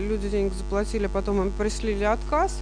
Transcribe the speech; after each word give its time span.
люди 0.00 0.28
денег 0.28 0.52
заплатили, 0.52 1.06
а 1.06 1.08
потом 1.08 1.42
им 1.42 1.50
прислали 1.50 2.04
отказ. 2.04 2.58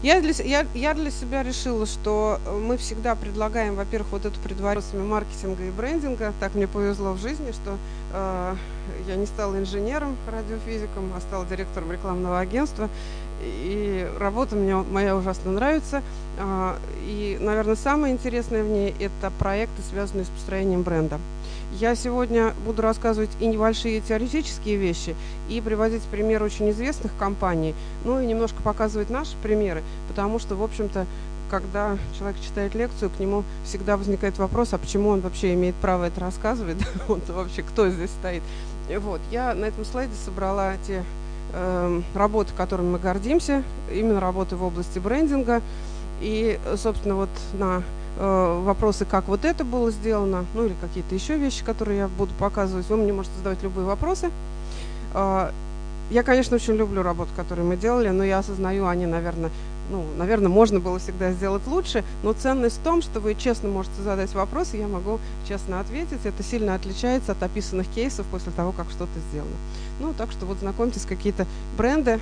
Я 0.00 0.20
для, 0.20 0.30
я, 0.44 0.64
я 0.74 0.94
для 0.94 1.10
себя 1.10 1.42
решила, 1.42 1.84
что 1.84 2.38
мы 2.62 2.76
всегда 2.76 3.16
предлагаем, 3.16 3.74
во-первых, 3.74 4.12
вот 4.12 4.26
эту 4.26 4.38
предварительную 4.38 5.08
маркетинга 5.08 5.64
и 5.64 5.70
брендинга. 5.70 6.32
Так 6.38 6.54
мне 6.54 6.68
повезло 6.68 7.14
в 7.14 7.18
жизни, 7.18 7.50
что 7.50 7.76
э, 8.12 8.54
я 9.08 9.16
не 9.16 9.26
стала 9.26 9.58
инженером, 9.58 10.16
радиофизиком, 10.30 11.10
а 11.16 11.20
стала 11.20 11.44
директором 11.46 11.90
рекламного 11.90 12.38
агентства. 12.38 12.88
И 13.42 14.08
работа 14.18 14.54
мне 14.54 14.76
моя 14.76 15.16
ужасно 15.16 15.50
нравится. 15.50 16.00
Э, 16.38 16.76
и, 17.04 17.36
наверное, 17.40 17.74
самое 17.74 18.14
интересное 18.14 18.62
в 18.62 18.68
ней– 18.68 18.94
это 19.00 19.32
проекты, 19.36 19.82
связанные 19.90 20.26
с 20.26 20.28
построением 20.28 20.82
бренда. 20.82 21.18
Я 21.80 21.94
сегодня 21.94 22.54
буду 22.66 22.82
рассказывать 22.82 23.30
и 23.38 23.46
небольшие 23.46 24.00
теоретические 24.00 24.76
вещи, 24.76 25.14
и 25.48 25.60
приводить 25.60 26.02
примеры 26.02 26.44
очень 26.44 26.70
известных 26.70 27.12
компаний, 27.16 27.72
ну 28.04 28.20
и 28.20 28.26
немножко 28.26 28.60
показывать 28.62 29.10
наши 29.10 29.36
примеры, 29.44 29.84
потому 30.08 30.40
что, 30.40 30.56
в 30.56 30.62
общем-то, 30.64 31.06
когда 31.48 31.96
человек 32.18 32.40
читает 32.40 32.74
лекцию, 32.74 33.10
к 33.10 33.20
нему 33.20 33.44
всегда 33.64 33.96
возникает 33.96 34.38
вопрос, 34.38 34.74
а 34.74 34.78
почему 34.78 35.10
он 35.10 35.20
вообще 35.20 35.54
имеет 35.54 35.76
право 35.76 36.06
это 36.06 36.18
рассказывать, 36.18 36.78
он 37.08 37.20
вообще 37.28 37.62
кто 37.62 37.88
здесь 37.88 38.10
стоит. 38.10 38.42
Вот, 38.98 39.20
я 39.30 39.54
на 39.54 39.66
этом 39.66 39.84
слайде 39.84 40.14
собрала 40.24 40.72
те 40.84 41.04
э, 41.52 42.02
работы, 42.16 42.54
которыми 42.56 42.90
мы 42.90 42.98
гордимся, 42.98 43.62
именно 43.92 44.18
работы 44.18 44.56
в 44.56 44.64
области 44.64 44.98
брендинга. 44.98 45.62
И, 46.20 46.58
собственно, 46.76 47.14
вот 47.14 47.28
на 47.52 47.84
вопросы, 48.18 49.04
как 49.04 49.28
вот 49.28 49.44
это 49.44 49.64
было 49.64 49.90
сделано, 49.90 50.44
ну 50.54 50.66
или 50.66 50.74
какие-то 50.80 51.14
еще 51.14 51.36
вещи, 51.36 51.64
которые 51.64 51.98
я 51.98 52.08
буду 52.08 52.32
показывать. 52.38 52.88
Вы 52.88 52.96
мне 52.96 53.12
можете 53.12 53.36
задавать 53.36 53.62
любые 53.62 53.86
вопросы. 53.86 54.30
Э, 55.14 55.50
я, 56.10 56.22
конечно, 56.22 56.56
очень 56.56 56.74
люблю 56.74 57.02
работу, 57.02 57.30
которую 57.36 57.68
мы 57.68 57.76
делали, 57.76 58.08
но 58.08 58.24
я 58.24 58.38
осознаю, 58.38 58.86
они, 58.86 59.06
наверное, 59.06 59.50
ну, 59.90 60.04
наверное, 60.16 60.48
можно 60.48 60.80
было 60.80 60.98
всегда 60.98 61.32
сделать 61.32 61.66
лучше, 61.66 62.04
но 62.22 62.32
ценность 62.32 62.78
в 62.78 62.82
том, 62.82 63.02
что 63.02 63.20
вы 63.20 63.34
честно 63.34 63.68
можете 63.68 64.02
задать 64.02 64.32
вопрос, 64.34 64.74
и 64.74 64.78
я 64.78 64.86
могу 64.86 65.18
честно 65.46 65.80
ответить. 65.80 66.24
Это 66.24 66.42
сильно 66.42 66.74
отличается 66.74 67.32
от 67.32 67.42
описанных 67.42 67.86
кейсов 67.88 68.26
после 68.30 68.52
того, 68.52 68.72
как 68.72 68.90
что-то 68.90 69.12
сделано. 69.30 69.56
Ну, 70.00 70.12
так 70.16 70.30
что 70.30 70.46
вот 70.46 70.58
знакомьтесь, 70.58 71.06
какие-то 71.06 71.46
бренды, 71.76 72.20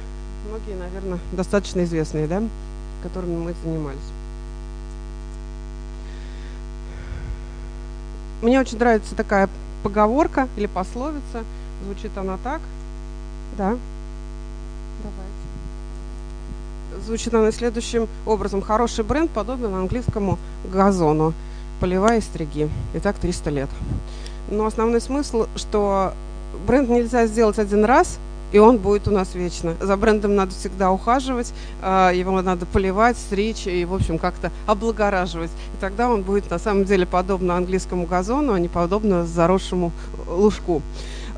многие, 0.48 0.78
наверное, 0.78 1.18
достаточно 1.32 1.82
известные, 1.84 2.26
да, 2.26 2.42
которыми 3.02 3.36
мы 3.36 3.54
занимались. 3.64 4.15
Мне 8.42 8.60
очень 8.60 8.78
нравится 8.78 9.14
такая 9.14 9.48
поговорка 9.82 10.48
или 10.56 10.66
пословица. 10.66 11.44
Звучит 11.84 12.16
она 12.16 12.38
так. 12.42 12.60
Да. 13.56 13.76
Давайте. 15.02 15.36
Звучит 17.06 17.34
она 17.34 17.52
следующим 17.52 18.08
образом. 18.26 18.62
Хороший 18.62 19.04
бренд 19.04 19.30
подобен 19.30 19.74
английскому 19.74 20.38
газону. 20.64 21.32
Поливай 21.80 22.18
и 22.18 22.20
стриги. 22.20 22.70
И 22.94 22.98
так 22.98 23.16
300 23.16 23.50
лет. 23.50 23.68
Но 24.50 24.66
основной 24.66 25.00
смысл, 25.00 25.46
что 25.56 26.12
бренд 26.66 26.88
нельзя 26.88 27.26
сделать 27.26 27.58
один 27.58 27.84
раз, 27.84 28.18
и 28.52 28.58
он 28.58 28.78
будет 28.78 29.08
у 29.08 29.10
нас 29.10 29.34
вечно. 29.34 29.74
За 29.80 29.96
брендом 29.96 30.34
надо 30.34 30.52
всегда 30.52 30.90
ухаживать, 30.90 31.52
а, 31.82 32.10
его 32.12 32.40
надо 32.42 32.66
поливать, 32.66 33.16
стричь 33.16 33.66
и, 33.66 33.84
в 33.84 33.94
общем, 33.94 34.18
как-то 34.18 34.50
облагораживать. 34.66 35.50
И 35.74 35.80
тогда 35.80 36.08
он 36.08 36.22
будет 36.22 36.50
на 36.50 36.58
самом 36.58 36.84
деле 36.84 37.06
подобно 37.06 37.56
английскому 37.56 38.06
газону, 38.06 38.52
а 38.52 38.60
не 38.60 38.68
подобно 38.68 39.24
заросшему 39.26 39.92
лужку. 40.26 40.82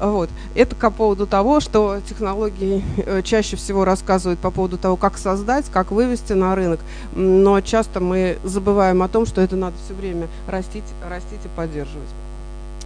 Вот. 0.01 0.31
Это 0.55 0.77
по 0.77 0.91
поводу 0.91 1.27
того, 1.27 1.61
что 1.61 2.01
технологии 2.09 2.85
э, 2.99 3.23
чаще 3.23 3.57
всего 3.57 3.85
рассказывают 3.85 4.39
по 4.39 4.51
поводу 4.51 4.79
того, 4.79 4.97
как 4.97 5.19
создать, 5.19 5.67
как 5.73 5.91
вывести 5.91 6.35
на 6.35 6.55
рынок, 6.55 6.81
но 7.15 7.61
часто 7.61 8.01
мы 8.01 8.39
забываем 8.45 9.03
о 9.03 9.09
том, 9.09 9.27
что 9.27 9.41
это 9.41 9.57
надо 9.57 9.77
все 9.85 9.95
время 9.95 10.29
растить, 10.47 10.85
растить 11.09 11.45
и 11.45 11.49
поддерживать. 11.57 12.09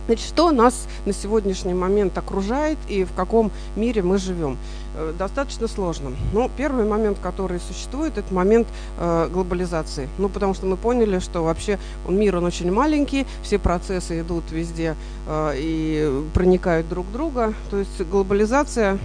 Значит, 0.06 0.26
что 0.26 0.50
нас 0.50 0.86
на 1.06 1.12
сегодняшний 1.12 1.74
момент 1.74 2.16
окружает 2.18 2.78
и 2.88 3.04
в 3.04 3.12
каком 3.12 3.50
мире 3.76 4.02
мы 4.02 4.18
живем? 4.18 4.58
Э, 4.96 5.12
достаточно 5.16 5.68
сложно. 5.68 6.12
Ну, 6.32 6.50
первый 6.56 6.84
момент, 6.84 7.18
который 7.22 7.60
существует, 7.60 8.18
это 8.18 8.32
момент 8.34 8.66
э, 8.98 9.28
глобализации. 9.32 10.08
Ну, 10.18 10.28
потому 10.28 10.54
что 10.54 10.66
мы 10.66 10.76
поняли, 10.76 11.18
что 11.20 11.44
вообще 11.44 11.78
мир, 12.08 12.36
он 12.36 12.44
очень 12.44 12.72
маленький, 12.72 13.26
все 13.42 13.58
процессы 13.58 14.20
идут 14.20 14.50
везде 14.50 14.96
э, 15.28 15.52
и 15.56 16.24
проникают 16.34 16.88
друг 16.88 17.06
в 17.06 17.12
друга. 17.12 17.54
То 17.70 17.78
есть 17.78 18.00
глобализация 18.02 18.98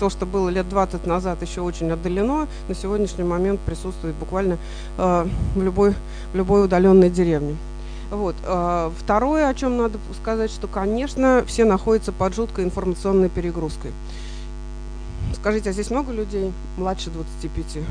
то, 0.00 0.08
что 0.08 0.24
было 0.24 0.48
лет 0.48 0.66
20 0.68 1.06
назад, 1.06 1.42
еще 1.42 1.60
очень 1.60 1.90
отдалено, 1.90 2.48
на 2.68 2.74
сегодняшний 2.74 3.24
момент 3.24 3.60
присутствует 3.60 4.14
буквально 4.16 4.56
э, 4.96 5.26
в, 5.54 5.62
любой, 5.62 5.94
в 6.32 6.36
любой 6.36 6.64
удаленной 6.64 7.10
деревне. 7.10 7.56
Вот. 8.10 8.34
А, 8.44 8.92
второе, 8.98 9.48
о 9.48 9.54
чем 9.54 9.76
надо 9.76 9.98
сказать, 10.20 10.50
что, 10.50 10.66
конечно, 10.66 11.44
все 11.46 11.64
находятся 11.64 12.12
под 12.12 12.34
жуткой 12.34 12.64
информационной 12.64 13.28
перегрузкой. 13.28 13.92
Скажите, 15.34 15.70
а 15.70 15.72
здесь 15.72 15.90
много 15.90 16.12
людей 16.12 16.52
младше 16.76 17.10
25? 17.10 17.84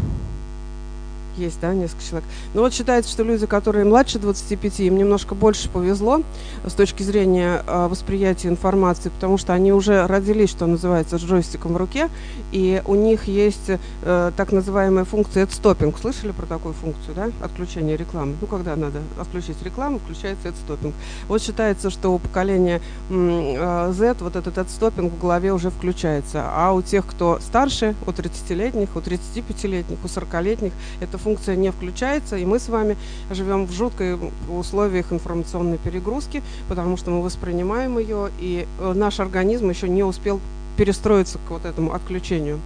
Есть, 1.38 1.59
да, 1.62 1.73
несколько 1.73 2.03
человек. 2.03 2.29
Но 2.53 2.62
вот 2.62 2.73
считается, 2.73 3.12
что 3.12 3.23
люди, 3.23 3.45
которые 3.45 3.85
младше 3.85 4.19
25, 4.19 4.79
им 4.81 4.97
немножко 4.97 5.35
больше 5.35 5.69
повезло 5.69 6.22
с 6.66 6.73
точки 6.73 7.03
зрения 7.03 7.63
э, 7.66 7.88
восприятия 7.88 8.47
информации, 8.47 9.09
потому 9.09 9.38
что 9.38 9.53
они 9.53 9.72
уже 9.73 10.06
родились, 10.07 10.50
что 10.50 10.66
называется, 10.66 11.18
с 11.18 11.22
джойстиком 11.22 11.73
в 11.73 11.78
руке, 11.78 12.09
и 12.51 12.81
у 12.85 12.95
них 12.95 13.28
есть 13.28 13.69
э, 13.69 14.31
так 14.35 14.51
называемая 14.51 15.06
функция 15.06 15.47
стопинг. 15.47 15.97
Слышали 16.00 16.31
про 16.31 16.45
такую 16.45 16.73
функцию, 16.73 17.16
да? 17.16 17.29
Отключение 17.41 17.97
рекламы. 17.97 18.35
Ну, 18.41 18.47
когда 18.47 18.75
надо 18.75 19.00
отключить 19.19 19.62
рекламу, 19.63 20.00
включается 20.00 20.50
стопинг. 20.66 20.95
Вот 21.28 21.41
считается, 21.41 21.89
что 21.89 22.13
у 22.13 22.19
поколения 22.19 22.81
э, 23.09 23.94
Z 23.95 24.18
вот 24.19 24.35
этот 24.35 24.69
стопинг 24.69 25.13
в 25.13 25.19
голове 25.19 25.53
уже 25.53 25.69
включается, 25.69 26.44
а 26.45 26.73
у 26.73 26.81
тех, 26.81 27.06
кто 27.06 27.39
старше, 27.39 27.95
у 28.06 28.12
30-летних, 28.12 28.95
у 28.95 29.00
35-летних, 29.00 29.97
у 30.03 30.07
40-летних, 30.07 30.72
эта 31.00 31.18
функция 31.19 31.56
не 31.56 31.72
включается, 31.72 32.38
и 32.38 32.46
мы 32.46 32.59
с 32.59 32.69
вами 32.69 32.97
живем 33.31 33.66
в 33.66 33.72
жуткой 33.72 34.18
условиях 34.50 35.12
информационной 35.12 35.78
перегрузки, 35.78 36.41
потому 36.68 36.97
что 36.97 37.12
мы 37.12 37.22
воспринимаем 37.22 38.00
ее, 38.00 38.30
и 38.40 38.68
э, 38.80 38.94
наш 38.94 39.19
организм 39.19 39.69
еще 39.69 39.90
не 39.90 40.03
успел 40.03 40.40
перестроиться 40.78 41.38
к 41.47 41.52
вот 41.52 41.66
этому 41.66 41.94
отключению. 41.94 42.59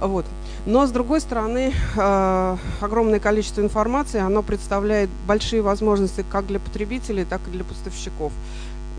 Вот. 0.00 0.24
Но, 0.66 0.86
с 0.86 0.90
другой 0.90 1.20
стороны, 1.20 1.72
э, 1.96 2.56
огромное 2.80 3.18
количество 3.18 3.60
информации, 3.62 4.20
оно 4.20 4.42
представляет 4.42 5.10
большие 5.26 5.62
возможности 5.62 6.24
как 6.30 6.46
для 6.46 6.60
потребителей, 6.60 7.24
так 7.24 7.40
и 7.48 7.50
для 7.50 7.64
поставщиков. 7.64 8.32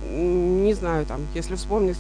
Не 0.10 0.74
знаю, 0.74 1.06
там, 1.06 1.22
если 1.36 1.56
вспомнить 1.56 1.98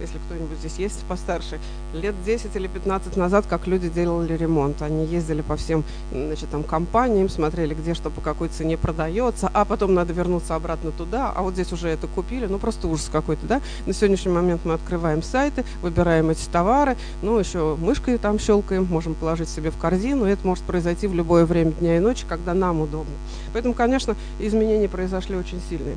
если 0.00 0.18
кто-нибудь 0.18 0.58
здесь 0.58 0.76
есть 0.78 1.04
постарше, 1.04 1.58
лет 1.94 2.14
10 2.24 2.54
или 2.56 2.66
15 2.66 3.16
назад, 3.16 3.46
как 3.48 3.66
люди 3.66 3.88
делали 3.88 4.36
ремонт. 4.36 4.82
Они 4.82 5.06
ездили 5.06 5.42
по 5.42 5.56
всем 5.56 5.84
значит, 6.10 6.50
там, 6.50 6.62
компаниям, 6.62 7.28
смотрели, 7.28 7.74
где 7.74 7.94
что 7.94 8.10
по 8.10 8.20
какой 8.20 8.48
цене 8.48 8.76
продается, 8.76 9.50
а 9.52 9.64
потом 9.64 9.94
надо 9.94 10.12
вернуться 10.12 10.54
обратно 10.54 10.90
туда, 10.90 11.32
а 11.34 11.42
вот 11.42 11.54
здесь 11.54 11.72
уже 11.72 11.88
это 11.88 12.06
купили. 12.06 12.46
Ну, 12.46 12.58
просто 12.58 12.88
ужас 12.88 13.08
какой-то, 13.10 13.46
да? 13.46 13.60
На 13.86 13.92
сегодняшний 13.92 14.32
момент 14.32 14.62
мы 14.64 14.74
открываем 14.74 15.22
сайты, 15.22 15.64
выбираем 15.82 16.30
эти 16.30 16.48
товары, 16.48 16.96
ну, 17.22 17.38
еще 17.38 17.76
мышкой 17.76 18.18
там 18.18 18.38
щелкаем, 18.38 18.84
можем 18.84 19.14
положить 19.14 19.48
себе 19.48 19.70
в 19.70 19.76
корзину, 19.76 20.26
и 20.26 20.30
это 20.30 20.46
может 20.46 20.64
произойти 20.64 21.06
в 21.06 21.14
любое 21.14 21.44
время 21.44 21.72
дня 21.72 21.96
и 21.96 22.00
ночи, 22.00 22.24
когда 22.28 22.54
нам 22.54 22.80
удобно. 22.80 23.14
Поэтому, 23.52 23.74
конечно, 23.74 24.16
изменения 24.40 24.88
произошли 24.88 25.36
очень 25.36 25.60
сильные. 25.68 25.96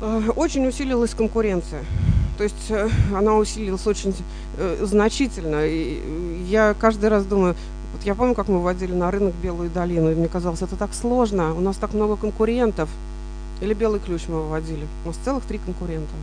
Э, 0.00 0.30
очень 0.36 0.66
усилилась 0.66 1.14
конкуренция. 1.14 1.82
То 2.40 2.44
есть 2.44 2.70
э, 2.70 2.88
она 3.14 3.34
усилилась 3.34 3.86
очень 3.86 4.14
э, 4.56 4.78
значительно. 4.86 5.66
И 5.66 6.00
я 6.48 6.72
каждый 6.72 7.10
раз 7.10 7.26
думаю, 7.26 7.54
вот 7.92 8.02
я 8.06 8.14
помню, 8.14 8.34
как 8.34 8.48
мы 8.48 8.62
вводили 8.62 8.94
на 8.94 9.10
рынок 9.10 9.34
Белую 9.42 9.68
долину, 9.68 10.10
и 10.10 10.14
мне 10.14 10.26
казалось, 10.26 10.62
это 10.62 10.74
так 10.74 10.94
сложно, 10.94 11.52
у 11.52 11.60
нас 11.60 11.76
так 11.76 11.92
много 11.92 12.16
конкурентов. 12.16 12.88
Или 13.60 13.74
белый 13.74 14.00
ключ 14.00 14.22
мы 14.28 14.40
выводили. 14.40 14.86
У 15.04 15.08
нас 15.08 15.18
целых 15.22 15.44
три 15.44 15.58
конкурента. 15.58 16.14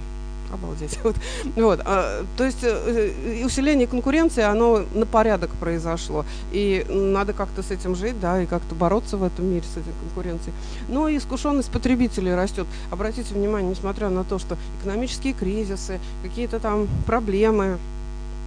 Обалдеть. 0.52 0.98
Вот. 1.04 1.16
Вот. 1.56 1.82
А, 1.86 2.26
то 2.38 2.46
есть 2.46 2.64
э, 2.64 3.44
усиление 3.46 3.88
конкуренции, 3.88 4.44
оно 4.44 4.84
на 4.94 5.06
порядок 5.06 5.52
произошло. 5.60 6.26
И 6.52 6.86
надо 6.90 7.34
как-то 7.34 7.62
с 7.64 7.72
этим 7.72 7.96
жить, 7.96 8.20
да, 8.20 8.42
и 8.42 8.46
как-то 8.46 8.76
бороться 8.76 9.18
в 9.18 9.24
этом 9.24 9.46
мире 9.46 9.64
с 9.64 9.78
этой 9.78 9.94
конкуренцией. 10.02 10.54
Но 10.88 11.10
и 11.10 11.18
искушенность 11.18 11.72
потребителей 11.72 12.34
растет. 12.36 12.68
Обратите 12.92 13.34
внимание, 13.34 13.72
несмотря 13.72 14.10
на 14.10 14.24
то, 14.24 14.40
что 14.40 14.58
экономические 14.82 15.34
кризисы, 15.34 16.00
какие-то 16.24 16.60
там 16.60 16.88
проблемы, 17.06 17.78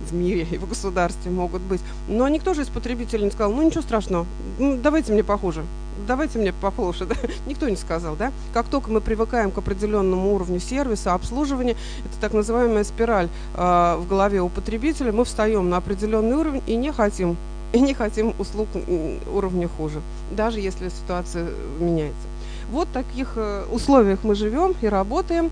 в 0.08 0.14
мире 0.14 0.46
и 0.50 0.58
в 0.58 0.68
государстве 0.68 1.30
могут 1.30 1.62
быть. 1.62 1.80
Но 2.08 2.28
никто 2.28 2.54
же 2.54 2.62
из 2.62 2.68
потребителей 2.68 3.24
не 3.24 3.30
сказал, 3.30 3.52
ну 3.52 3.62
ничего 3.62 3.82
страшного, 3.82 4.26
давайте 4.58 5.12
мне 5.12 5.24
похуже. 5.24 5.64
давайте 6.06 6.38
мне 6.38 6.52
похлопать, 6.52 7.08
да? 7.08 7.14
никто 7.46 7.68
не 7.68 7.76
сказал, 7.76 8.16
да? 8.16 8.32
Как 8.52 8.66
только 8.66 8.90
мы 8.90 9.00
привыкаем 9.00 9.50
к 9.50 9.58
определенному 9.58 10.34
уровню 10.34 10.60
сервиса, 10.60 11.14
обслуживания, 11.14 11.76
это 12.04 12.20
так 12.20 12.32
называемая 12.32 12.84
спираль 12.84 13.28
э, 13.54 13.96
в 13.98 14.08
голове 14.08 14.40
у 14.40 14.48
потребителя, 14.48 15.12
мы 15.12 15.24
встаем 15.24 15.68
на 15.68 15.76
определенный 15.76 16.36
уровень 16.36 16.62
и 16.66 16.76
не 16.76 16.92
хотим 16.92 17.36
и 17.72 17.80
не 17.80 17.94
хотим 17.94 18.34
услуг 18.38 18.68
уровня 19.32 19.68
хуже, 19.68 20.00
даже 20.32 20.58
если 20.58 20.88
ситуация 20.88 21.46
меняется. 21.78 22.26
Вот 22.70 22.88
в 22.88 22.92
таких 22.92 23.32
э, 23.36 23.64
условиях 23.70 24.20
мы 24.22 24.34
живем 24.34 24.74
и 24.80 24.86
работаем. 24.86 25.50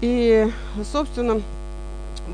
И, 0.00 0.50
собственно, 0.92 1.40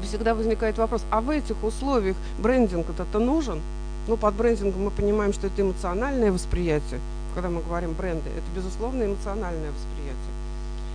всегда 0.03 0.35
возникает 0.35 0.79
вопрос, 0.79 1.03
а 1.11 1.21
в 1.21 1.31
этих 1.31 1.63
условиях 1.63 2.17
брендинг 2.39 2.87
это 2.91 3.19
нужен? 3.19 3.61
Ну, 4.09 4.17
под 4.17 4.35
брендингом 4.35 4.85
мы 4.85 4.91
понимаем, 4.91 5.33
что 5.33 5.47
это 5.47 5.63
эмоциональное 5.63 6.33
восприятие. 6.33 7.01
Когда 7.35 7.49
мы 7.49 7.63
говорим 7.63 7.93
бренды, 7.93 8.29
это, 8.31 8.47
безусловно, 8.57 9.05
эмоциональное 9.05 9.71
восприятие. 9.71 10.41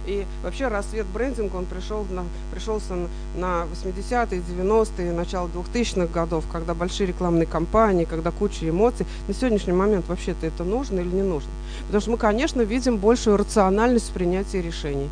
И 0.06 0.26
вообще 0.44 0.68
рассвет 0.68 1.06
брендинга, 1.08 1.56
он 1.56 1.66
пришел 1.66 2.06
на, 2.12 2.26
пришелся 2.52 2.94
на 3.36 3.66
80-е, 3.74 4.42
90-е, 4.42 5.12
начало 5.12 5.48
2000-х 5.48 6.08
годов, 6.14 6.46
когда 6.52 6.74
большие 6.74 7.08
рекламные 7.08 7.48
кампании, 7.48 8.06
когда 8.06 8.32
куча 8.32 8.70
эмоций. 8.70 9.06
На 9.28 9.34
сегодняшний 9.34 9.74
момент 9.74 10.08
вообще-то 10.08 10.46
это 10.46 10.64
нужно 10.64 11.00
или 11.00 11.10
не 11.10 11.24
нужно? 11.24 11.50
Потому 11.88 12.02
что 12.02 12.12
мы, 12.12 12.18
конечно, 12.18 12.62
видим 12.62 12.98
большую 12.98 13.38
рациональность 13.38 14.10
в 14.10 14.14
принятии 14.14 14.58
решений. 14.58 15.10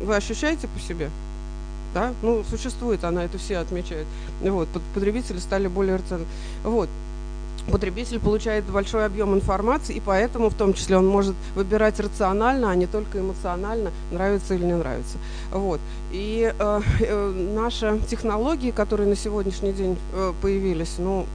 Вы 0.00 0.14
ощущаете 0.14 0.68
по 0.68 0.78
себе? 0.78 1.10
Да? 1.94 2.12
Ну, 2.22 2.44
существует 2.48 3.04
она, 3.04 3.24
это 3.24 3.38
все 3.38 3.58
отмечают. 3.58 4.06
Вот, 4.40 4.68
потребители 4.94 5.38
стали 5.38 5.66
более 5.68 5.96
рациональными. 5.96 6.30
Вот 6.62 6.88
потребитель 7.70 8.18
получает 8.18 8.64
большой 8.64 9.06
объем 9.06 9.34
информации, 9.34 9.96
и 9.96 10.00
поэтому 10.00 10.48
в 10.50 10.54
том 10.54 10.74
числе 10.74 10.96
он 10.96 11.06
может 11.06 11.34
выбирать 11.54 11.98
рационально, 12.00 12.70
а 12.70 12.74
не 12.74 12.86
только 12.86 13.20
эмоционально, 13.20 13.90
нравится 14.10 14.54
или 14.54 14.64
не 14.64 14.74
нравится. 14.74 15.18
Вот. 15.52 15.80
И 16.12 16.52
э, 16.58 16.80
э, 17.00 17.52
наши 17.54 18.00
технологии, 18.08 18.70
которые 18.70 19.08
на 19.08 19.16
сегодняшний 19.16 19.72
день 19.72 19.96
э, 20.12 20.32
появились, 20.42 20.94
ну, 20.98 21.26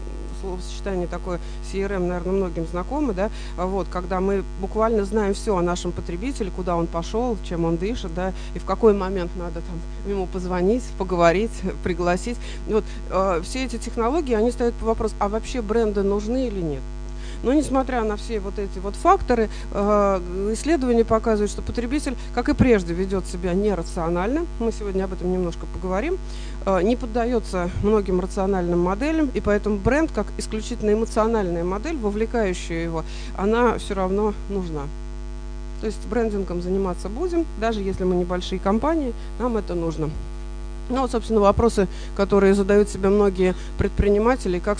словосочетание 0.45 1.07
такое 1.07 1.39
CRM, 1.71 1.99
наверное, 1.99 2.33
многим 2.33 2.67
знакомо, 2.67 3.13
да, 3.13 3.29
вот, 3.57 3.87
когда 3.89 4.19
мы 4.19 4.43
буквально 4.61 5.05
знаем 5.05 5.33
все 5.33 5.57
о 5.57 5.61
нашем 5.61 5.91
потребителе, 5.91 6.51
куда 6.55 6.75
он 6.75 6.87
пошел, 6.87 7.37
чем 7.43 7.65
он 7.65 7.77
дышит, 7.77 8.13
да, 8.13 8.33
и 8.53 8.59
в 8.59 8.65
какой 8.65 8.93
момент 8.93 9.31
надо 9.35 9.61
там 9.61 10.11
ему 10.11 10.27
позвонить, 10.27 10.83
поговорить, 10.97 11.51
пригласить. 11.83 12.37
Вот, 12.67 12.83
э, 13.09 13.41
все 13.43 13.65
эти 13.65 13.77
технологии, 13.77 14.33
они 14.33 14.51
ставят 14.51 14.75
вопрос, 14.81 15.13
а 15.19 15.29
вообще 15.29 15.61
бренды 15.61 16.03
нужны 16.03 16.47
или 16.47 16.61
нет? 16.61 16.81
Но 17.45 17.53
несмотря 17.53 18.03
на 18.03 18.17
все 18.17 18.39
вот 18.39 18.57
эти 18.57 18.79
вот 18.79 18.95
факторы, 18.95 19.49
э, 19.71 20.49
исследования 20.53 21.05
показывают, 21.05 21.51
что 21.51 21.61
потребитель, 21.61 22.15
как 22.33 22.49
и 22.49 22.55
прежде, 22.55 22.95
ведет 22.95 23.27
себя 23.27 23.53
нерационально. 23.53 24.47
Мы 24.59 24.71
сегодня 24.71 25.03
об 25.03 25.13
этом 25.13 25.31
немножко 25.31 25.67
поговорим. 25.71 26.17
Э, 26.65 26.81
не 26.81 26.95
поддается 26.95 27.69
многим 27.83 28.19
рациональным 28.19 28.79
моделям, 28.79 29.29
и 29.31 29.41
поэтому 29.41 29.77
бренд, 29.77 30.11
как 30.11 30.25
исключительно 30.39 30.91
эмоциональная 30.91 31.63
модель, 31.63 31.97
вовлекающая 31.97 32.83
его, 32.83 33.05
она 33.37 33.77
все 33.77 33.93
равно 33.93 34.33
нужна. 34.49 34.81
То 35.81 35.85
есть 35.85 36.03
брендингом 36.09 36.63
заниматься 36.63 37.09
будем, 37.09 37.45
даже 37.61 37.79
если 37.79 38.05
мы 38.05 38.15
небольшие 38.15 38.57
компании, 38.57 39.13
нам 39.37 39.55
это 39.55 39.75
нужно. 39.75 40.09
Ну, 40.89 41.07
собственно, 41.07 41.39
вопросы, 41.39 41.87
которые 42.15 42.53
задают 42.53 42.89
себе 42.89 43.09
многие 43.09 43.55
предприниматели, 43.77 44.59
как 44.59 44.77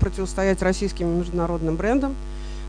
противостоять 0.00 0.60
российским 0.62 1.18
международным 1.18 1.76
брендам, 1.76 2.14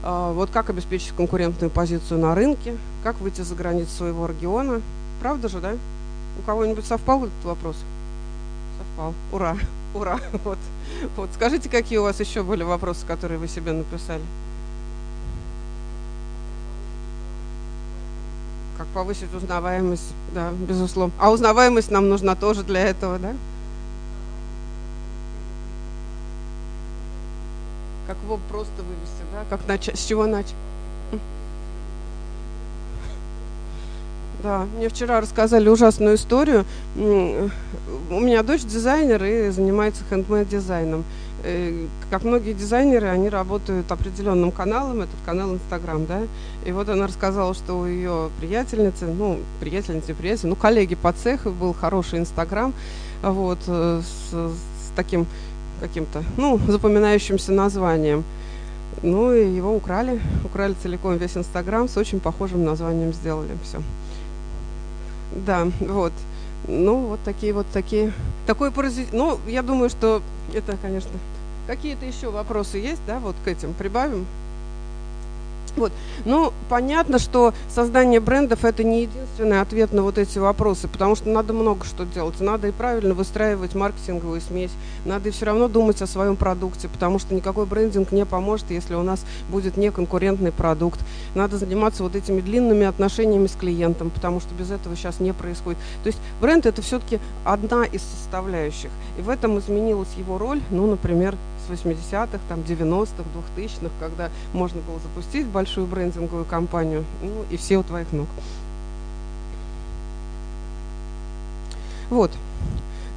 а, 0.03 0.31
вот 0.31 0.49
как 0.51 0.69
обеспечить 0.69 1.11
конкурентную 1.17 1.69
позицию 1.69 2.19
на 2.19 2.33
рынке, 2.33 2.77
как 3.03 3.19
выйти 3.19 3.41
за 3.41 3.55
границу 3.55 3.91
своего 3.91 4.25
региона. 4.25 4.81
Правда 5.21 5.49
же, 5.49 5.59
да? 5.59 5.73
У 6.39 6.45
кого-нибудь 6.45 6.85
совпал 6.85 7.25
этот 7.25 7.43
вопрос? 7.43 7.75
Совпал. 8.77 9.13
Ура! 9.31 9.57
Ура! 9.93 10.19
Вот. 10.45 10.57
вот. 11.17 11.29
Скажите, 11.33 11.69
какие 11.69 11.97
у 11.97 12.03
вас 12.03 12.19
еще 12.19 12.43
были 12.43 12.63
вопросы, 12.63 13.05
которые 13.05 13.39
вы 13.39 13.47
себе 13.47 13.73
написали? 13.73 14.21
Как 18.77 18.87
повысить 18.87 19.33
узнаваемость, 19.33 20.13
да, 20.33 20.51
безусловно. 20.51 21.13
А 21.19 21.31
узнаваемость 21.31 21.91
нам 21.91 22.09
нужна 22.09 22.35
тоже 22.35 22.63
для 22.63 22.81
этого, 22.81 23.17
да? 23.17 23.33
Как 28.07 28.17
его 28.23 28.39
просто 28.49 28.73
вывести, 28.77 29.23
да? 29.33 29.43
Как 29.49 29.67
начать, 29.67 29.99
с 29.99 30.05
чего 30.05 30.25
начать? 30.27 30.55
Да, 34.43 34.67
мне 34.77 34.87
вчера 34.87 35.19
рассказали 35.19 35.67
ужасную 35.67 36.15
историю. 36.15 36.63
У 36.95 38.19
меня 38.19 38.43
дочь 38.43 38.61
дизайнер 38.61 39.23
и 39.23 39.49
занимается 39.49 40.03
хендмейд 40.09 40.47
дизайном. 40.47 41.03
Э, 41.49 41.87
как 42.09 42.25
многие 42.25 42.51
дизайнеры, 42.51 43.07
они 43.07 43.29
работают 43.29 43.89
определенным 43.89 44.51
каналом, 44.51 44.99
этот 44.99 45.15
канал 45.25 45.53
Инстаграм, 45.53 46.05
да. 46.05 46.23
И 46.65 46.73
вот 46.73 46.89
она 46.89 47.07
рассказала, 47.07 47.53
что 47.53 47.79
у 47.79 47.85
ее 47.85 48.29
приятельницы, 48.41 49.05
ну, 49.05 49.39
приятельницы, 49.61 50.13
приятель, 50.13 50.49
ну, 50.49 50.57
коллеги 50.57 50.95
по 50.95 51.13
цеху 51.13 51.51
был 51.51 51.73
хороший 51.73 52.19
Инстаграм, 52.19 52.73
вот, 53.21 53.59
э, 53.67 54.01
с, 54.03 54.33
с 54.33 54.91
таким 54.97 55.25
каким-то, 55.79 56.21
ну, 56.35 56.59
запоминающимся 56.67 57.53
названием. 57.53 58.25
Ну, 59.01 59.33
и 59.33 59.47
его 59.47 59.73
украли, 59.73 60.19
украли 60.43 60.75
целиком 60.83 61.15
весь 61.15 61.37
Инстаграм, 61.37 61.87
с 61.87 61.95
очень 61.95 62.19
похожим 62.19 62.65
названием 62.65 63.13
сделали 63.13 63.51
все. 63.63 63.81
Да, 65.45 65.65
вот. 65.79 66.11
Ну, 66.67 67.05
вот 67.05 67.19
такие 67.23 67.53
вот 67.53 67.67
такие. 67.71 68.11
Такой 68.47 68.69
паразит. 68.71 69.13
Ну, 69.13 69.39
я 69.47 69.61
думаю, 69.61 69.89
что 69.89 70.21
это, 70.53 70.75
конечно. 70.81 71.11
Какие-то 71.67 72.05
еще 72.05 72.29
вопросы 72.29 72.77
есть, 72.77 73.01
да, 73.05 73.19
вот 73.19 73.35
к 73.43 73.47
этим 73.47 73.73
прибавим? 73.73 74.25
Вот. 75.77 75.91
Ну, 76.25 76.51
понятно, 76.69 77.19
что 77.19 77.53
создание 77.69 78.19
брендов 78.19 78.65
это 78.65 78.83
не 78.83 79.03
единственный 79.03 79.61
ответ 79.61 79.93
на 79.93 80.01
вот 80.01 80.17
эти 80.17 80.39
вопросы, 80.39 80.87
потому 80.87 81.15
что 81.15 81.29
надо 81.29 81.53
много 81.53 81.85
что 81.85 82.03
делать. 82.03 82.41
Надо 82.41 82.67
и 82.67 82.71
правильно 82.71 83.13
выстраивать 83.13 83.75
маркетинговую 83.75 84.41
смесь, 84.41 84.71
надо 85.05 85.29
и 85.29 85.31
все 85.31 85.45
равно 85.45 85.67
думать 85.67 86.01
о 86.01 86.07
своем 86.07 86.35
продукте, 86.35 86.87
потому 86.87 87.19
что 87.19 87.35
никакой 87.35 87.67
брендинг 87.67 88.11
не 88.11 88.25
поможет, 88.25 88.71
если 88.71 88.95
у 88.95 89.03
нас 89.03 89.23
будет 89.49 89.77
неконкурентный 89.77 90.51
продукт. 90.51 90.99
Надо 91.35 91.57
заниматься 91.57 92.01
вот 92.01 92.15
этими 92.15 92.41
длинными 92.41 92.87
отношениями 92.87 93.45
с 93.45 93.53
клиентом, 93.53 94.09
потому 94.09 94.39
что 94.39 94.55
без 94.55 94.71
этого 94.71 94.95
сейчас 94.95 95.19
не 95.19 95.31
происходит. 95.31 95.79
То 96.03 96.07
есть 96.07 96.19
бренд 96.41 96.65
это 96.65 96.81
все-таки 96.81 97.19
одна 97.45 97.85
из 97.85 98.01
составляющих. 98.01 98.89
И 99.19 99.21
в 99.21 99.29
этом 99.29 99.59
изменилась 99.59 100.09
его 100.17 100.39
роль, 100.39 100.61
ну, 100.71 100.87
например, 100.87 101.35
80-х, 101.69 102.39
там, 102.49 102.59
90-х, 102.59 103.23
2000-х, 103.55 103.89
когда 103.99 104.29
можно 104.53 104.81
было 104.81 104.99
запустить 104.99 105.45
большую 105.47 105.87
брендинговую 105.87 106.45
кампанию, 106.45 107.05
ну, 107.21 107.45
и 107.49 107.57
все 107.57 107.77
у 107.77 107.83
твоих 107.83 108.11
ног. 108.11 108.27
Вот. 112.09 112.31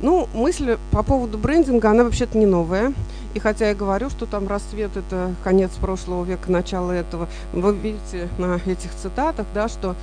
Ну, 0.01 0.29
мысль 0.35 0.79
по 0.91 1.03
поводу 1.03 1.39
брендинга, 1.39 1.91
она 1.91 2.05
вообще-то 2.05 2.39
не 2.39 2.47
новая. 2.47 2.93
И 3.35 3.39
хотя 3.39 3.69
я 3.69 3.75
говорю, 3.75 4.11
что 4.11 4.27
там 4.27 4.49
расцвет 4.49 4.97
это 4.97 5.35
конец 5.45 5.71
прошлого 5.73 6.25
века, 6.25 6.51
начало 6.51 6.91
этого, 6.91 7.29
вы 7.53 7.77
видите 7.77 8.29
на 8.39 8.57
этих 8.67 8.93
цитатах, 8.95 9.47
да, 9.55 9.69
что 9.69 9.95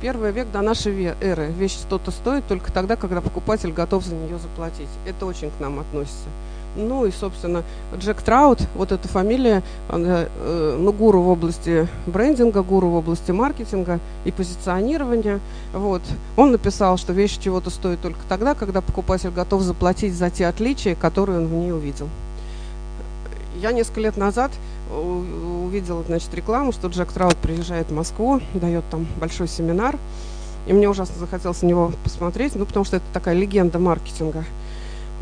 первый 0.00 0.30
век 0.32 0.50
до 0.52 0.60
нашей 0.62 1.14
эры 1.20 1.46
вещь 1.46 1.74
что-то 1.74 2.10
стоит 2.10 2.46
только 2.46 2.70
тогда, 2.70 2.94
когда 2.94 3.20
покупатель 3.20 3.72
готов 3.72 4.04
за 4.04 4.14
нее 4.14 4.38
заплатить. 4.38 4.88
Это 5.06 5.26
очень 5.26 5.50
к 5.50 5.60
нам 5.60 5.80
относится. 5.80 6.28
Ну 6.74 7.04
и, 7.04 7.10
собственно, 7.10 7.64
Джек 7.96 8.22
Траут, 8.22 8.60
вот 8.74 8.92
эта 8.92 9.06
фамилия, 9.06 9.62
она, 9.88 10.24
э, 10.26 10.76
ну, 10.78 10.92
гуру 10.92 11.20
в 11.20 11.28
области 11.28 11.86
брендинга, 12.06 12.62
гуру 12.62 12.88
в 12.88 12.94
области 12.96 13.30
маркетинга 13.30 14.00
и 14.24 14.30
позиционирования. 14.30 15.40
Вот. 15.74 16.00
Он 16.36 16.50
написал, 16.50 16.96
что 16.96 17.12
вещь 17.12 17.38
чего-то 17.38 17.68
стоит 17.68 18.00
только 18.00 18.20
тогда, 18.26 18.54
когда 18.54 18.80
покупатель 18.80 19.30
готов 19.30 19.62
заплатить 19.62 20.14
за 20.14 20.30
те 20.30 20.46
отличия, 20.46 20.94
которые 20.94 21.40
он 21.40 21.46
в 21.48 21.52
ней 21.52 21.72
увидел. 21.72 22.08
Я 23.60 23.72
несколько 23.72 24.00
лет 24.00 24.16
назад 24.16 24.50
увидела, 24.90 26.02
значит, 26.06 26.34
рекламу, 26.34 26.72
что 26.72 26.88
Джек 26.88 27.12
Траут 27.12 27.36
приезжает 27.36 27.88
в 27.88 27.94
Москву, 27.94 28.40
дает 28.54 28.84
там 28.90 29.06
большой 29.20 29.46
семинар. 29.46 29.98
И 30.66 30.72
мне 30.72 30.88
ужасно 30.88 31.16
захотелось 31.18 31.60
на 31.62 31.66
него 31.66 31.92
посмотреть, 32.04 32.54
ну, 32.54 32.64
потому 32.64 32.84
что 32.84 32.96
это 32.96 33.04
такая 33.12 33.34
легенда 33.34 33.78
маркетинга– 33.78 34.44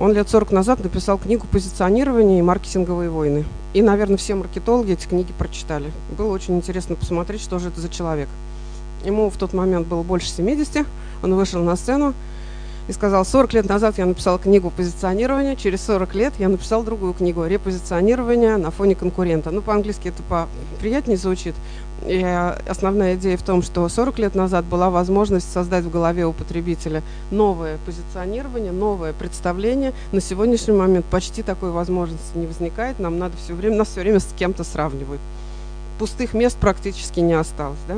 он 0.01 0.15
лет 0.15 0.31
40 0.31 0.51
назад 0.51 0.83
написал 0.83 1.19
книгу 1.19 1.47
«Позиционирование 1.47 2.39
и 2.39 2.43
маркетинговые 2.43 3.11
войны». 3.11 3.45
И, 3.75 3.83
наверное, 3.83 4.17
все 4.17 4.35
маркетологи 4.35 4.95
эти 4.95 5.07
книги 5.07 5.31
прочитали. 5.37 5.93
Было 6.17 6.33
очень 6.33 6.57
интересно 6.57 6.97
посмотреть, 6.97 7.43
что 7.43 7.59
же 7.59 7.69
это 7.69 7.83
за 7.83 7.91
человек. 7.91 8.29
Ему 9.05 9.29
в 9.29 9.37
тот 9.37 9.53
момент 9.53 9.87
было 9.87 10.03
больше 10.03 10.31
70, 10.31 10.87
он 11.23 11.35
вышел 11.35 11.63
на 11.63 11.77
сцену 11.77 12.15
и 12.89 12.93
сказал, 12.93 13.27
40 13.27 13.53
лет 13.53 13.69
назад 13.69 13.99
я 13.99 14.07
написал 14.07 14.39
книгу 14.39 14.71
позиционирования, 14.71 15.55
через 15.55 15.83
40 15.83 16.15
лет 16.15 16.33
я 16.39 16.49
написал 16.49 16.83
другую 16.83 17.13
книгу 17.13 17.45
репозиционирование 17.45 18.57
на 18.57 18.71
фоне 18.71 18.95
конкурента. 18.95 19.51
Ну, 19.51 19.61
по-английски 19.61 20.09
это 20.09 20.49
приятнее 20.81 21.19
звучит. 21.19 21.55
И 22.07 22.23
основная 22.67 23.17
идея 23.17 23.37
в 23.37 23.43
том, 23.43 23.63
что 23.63 23.87
40 23.87 24.19
лет 24.19 24.35
назад 24.35 24.65
была 24.65 24.89
возможность 24.89 25.53
создать 25.53 25.85
в 25.85 25.91
голове 25.91 26.25
у 26.25 26.33
потребителя 26.33 27.03
новое 27.31 27.79
позиционирование, 27.85 28.73
новое 28.73 29.13
представление. 29.13 29.93
На 30.13 30.21
сегодняшний 30.21 30.75
момент 30.75 31.05
почти 31.07 31.43
такой 31.43 31.71
возможности 31.71 32.37
не 32.37 32.47
возникает. 32.47 32.99
Нам 32.99 33.19
надо 33.19 33.37
все 33.37 33.55
время, 33.55 33.77
нас 33.77 33.89
все 33.89 34.01
время 34.01 34.21
с 34.21 34.29
кем-то 34.39 34.65
сравнивают. 34.65 35.21
Пустых 35.99 36.33
мест 36.33 36.57
практически 36.59 37.21
не 37.21 37.35
осталось, 37.35 37.79
да? 37.87 37.97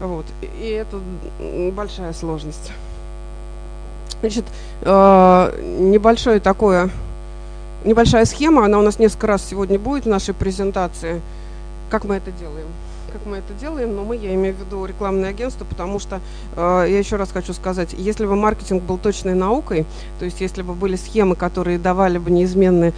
Вот. 0.00 0.26
И 0.60 0.68
это 0.68 1.00
большая 1.72 2.12
сложность. 2.12 2.70
Значит, 4.20 4.44
э, 4.82 5.62
небольшое 5.78 6.40
такое, 6.40 6.90
небольшая 7.84 8.24
схема, 8.26 8.64
она 8.64 8.78
у 8.78 8.82
нас 8.82 8.98
несколько 8.98 9.26
раз 9.26 9.44
сегодня 9.44 9.78
будет 9.78 10.04
в 10.04 10.08
нашей 10.08 10.34
презентации. 10.34 11.22
Как 11.90 12.04
мы 12.04 12.16
это 12.16 12.30
делаем? 12.32 12.66
Как 13.16 13.26
мы 13.26 13.38
это 13.38 13.54
делаем, 13.54 13.96
но 13.96 14.04
мы, 14.04 14.16
я 14.16 14.34
имею 14.34 14.54
в 14.54 14.60
виду 14.60 14.84
рекламное 14.84 15.30
агентство, 15.30 15.64
потому 15.64 15.98
что, 15.98 16.20
э, 16.54 16.86
я 16.88 16.98
еще 16.98 17.16
раз 17.16 17.32
хочу 17.32 17.54
сказать, 17.54 17.94
если 17.96 18.26
бы 18.26 18.36
маркетинг 18.36 18.82
был 18.82 18.98
точной 18.98 19.34
наукой, 19.34 19.86
то 20.18 20.26
есть 20.26 20.40
если 20.42 20.60
бы 20.60 20.74
были 20.74 20.96
схемы, 20.96 21.34
которые 21.34 21.78
давали 21.78 22.18
бы 22.18 22.30
неизменный 22.30 22.92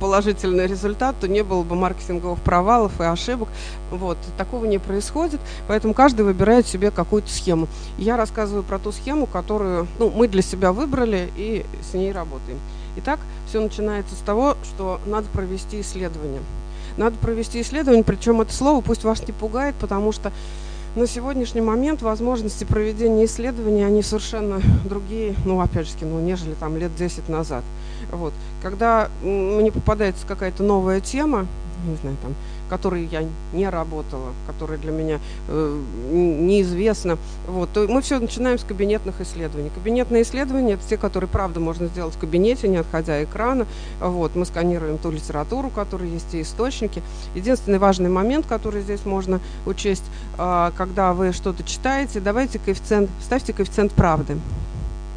положительный 0.00 0.66
результат, 0.66 1.14
то 1.20 1.28
не 1.28 1.44
было 1.44 1.62
бы 1.62 1.76
маркетинговых 1.76 2.40
провалов 2.40 3.00
и 3.00 3.04
ошибок. 3.04 3.48
Вот, 3.92 4.18
такого 4.36 4.64
не 4.64 4.78
происходит, 4.78 5.40
поэтому 5.68 5.94
каждый 5.94 6.22
выбирает 6.22 6.66
себе 6.66 6.90
какую-то 6.90 7.30
схему. 7.30 7.68
Я 7.96 8.16
рассказываю 8.16 8.64
про 8.64 8.78
ту 8.78 8.90
схему, 8.90 9.26
которую 9.26 9.86
ну, 10.00 10.10
мы 10.10 10.26
для 10.26 10.42
себя 10.42 10.72
выбрали 10.72 11.30
и 11.36 11.64
с 11.88 11.94
ней 11.94 12.10
работаем. 12.10 12.58
Итак, 12.96 13.20
все 13.48 13.60
начинается 13.60 14.16
с 14.16 14.18
того, 14.18 14.56
что 14.64 15.00
надо 15.06 15.28
провести 15.28 15.80
исследование. 15.80 16.40
Надо 16.98 17.16
провести 17.16 17.60
исследование, 17.60 18.04
причем 18.04 18.40
это 18.40 18.52
слово 18.52 18.80
пусть 18.80 19.04
вас 19.04 19.24
не 19.26 19.32
пугает, 19.32 19.76
потому 19.80 20.10
что 20.10 20.32
на 20.96 21.06
сегодняшний 21.06 21.60
момент 21.60 22.02
возможности 22.02 22.64
проведения 22.64 23.24
исследований, 23.24 23.84
они 23.84 24.02
совершенно 24.02 24.60
другие, 24.84 25.34
ну, 25.44 25.60
опять 25.60 25.86
же, 25.86 25.94
ну, 26.00 26.18
нежели 26.18 26.54
там 26.54 26.76
лет 26.76 26.90
10 26.96 27.28
назад. 27.28 27.62
Вот. 28.10 28.32
Когда 28.62 29.08
мне 29.22 29.70
попадается 29.70 30.26
какая-то 30.26 30.64
новая 30.64 31.00
тема, 31.00 31.46
не 31.86 31.96
знаю, 31.96 32.16
там, 32.20 32.34
которой 32.68 33.04
я 33.06 33.24
не 33.52 33.68
работала, 33.68 34.32
которая 34.46 34.78
для 34.78 34.92
меня 34.92 35.20
э, 35.48 35.80
неизвестна. 36.10 37.18
Вот, 37.46 37.70
то 37.72 37.86
мы 37.88 38.02
все 38.02 38.18
начинаем 38.18 38.58
с 38.58 38.64
кабинетных 38.64 39.20
исследований. 39.20 39.70
Кабинетные 39.74 40.22
исследования– 40.22 40.72
это 40.74 40.88
те, 40.88 40.96
которые, 40.96 41.28
правда, 41.28 41.60
можно 41.60 41.86
сделать 41.88 42.14
в 42.14 42.18
кабинете, 42.18 42.68
не 42.68 42.76
отходя 42.76 43.22
экрана. 43.22 43.66
Вот, 44.00 44.34
мы 44.36 44.44
сканируем 44.44 44.98
ту 44.98 45.10
литературу, 45.10 45.70
которая 45.70 46.08
есть, 46.08 46.34
и 46.34 46.42
источники. 46.42 47.02
Единственный 47.34 47.78
важный 47.78 48.10
момент, 48.10 48.46
который 48.46 48.82
здесь 48.82 49.04
можно 49.04 49.40
учесть, 49.66 50.04
э, 50.38 50.70
когда 50.76 51.12
вы 51.12 51.32
что-то 51.32 51.62
читаете, 51.62 52.20
давайте 52.20 52.58
коэффициент, 52.58 53.10
ставьте 53.22 53.52
коэффициент 53.52 53.92
правды. 53.92 54.36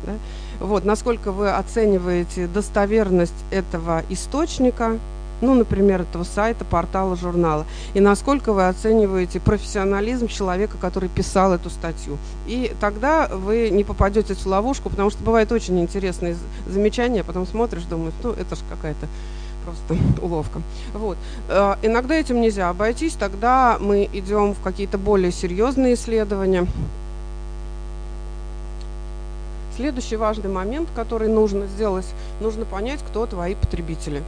Да? 0.06 0.14
Вот, 0.60 0.86
насколько 0.86 1.32
вы 1.32 1.50
оцениваете 1.50 2.46
достоверность 2.48 3.34
этого 3.50 4.04
источника, 4.10 5.00
ну, 5.42 5.56
например, 5.56 6.02
этого 6.02 6.24
сайта, 6.24 6.64
портала, 6.64 7.16
журнала, 7.16 7.66
и 7.94 8.00
насколько 8.00 8.54
вы 8.54 8.68
оцениваете 8.68 9.40
профессионализм 9.40 10.28
человека, 10.28 10.78
который 10.80 11.10
писал 11.10 11.54
эту 11.54 11.70
статью. 11.70 12.18
И 12.48 12.74
тогда 12.80 13.28
вы 13.28 13.70
не 13.70 13.84
попадете 13.84 14.36
в 14.36 14.46
ловушку, 14.46 14.90
потому 14.90 15.10
что 15.10 15.24
бывают 15.24 15.52
очень 15.52 15.80
интересные 15.80 16.38
замечания, 16.68 17.24
потом 17.24 17.46
смотришь, 17.48 17.84
думаешь, 17.84 18.14
ну, 18.24 18.32
это 18.32 18.56
же 18.56 18.62
какая-то 18.70 19.08
просто 19.66 19.98
уловка. 20.22 20.62
Вот. 20.94 21.18
Э, 21.50 21.76
иногда 21.82 22.16
этим 22.16 22.42
нельзя 22.42 22.70
обойтись, 22.70 23.14
тогда 23.14 23.78
мы 23.80 24.10
идем 24.14 24.54
в 24.54 24.62
какие-то 24.62 24.98
более 24.98 25.32
серьезные 25.32 25.96
исследования. 25.96 26.68
Следующий 29.76 30.18
важный 30.18 30.50
момент, 30.50 30.90
который 30.96 31.30
нужно 31.30 31.66
сделать, 31.66 32.06
нужно 32.40 32.66
понять, 32.66 33.00
кто 33.08 33.26
твои 33.26 33.56
потребители 33.56 34.22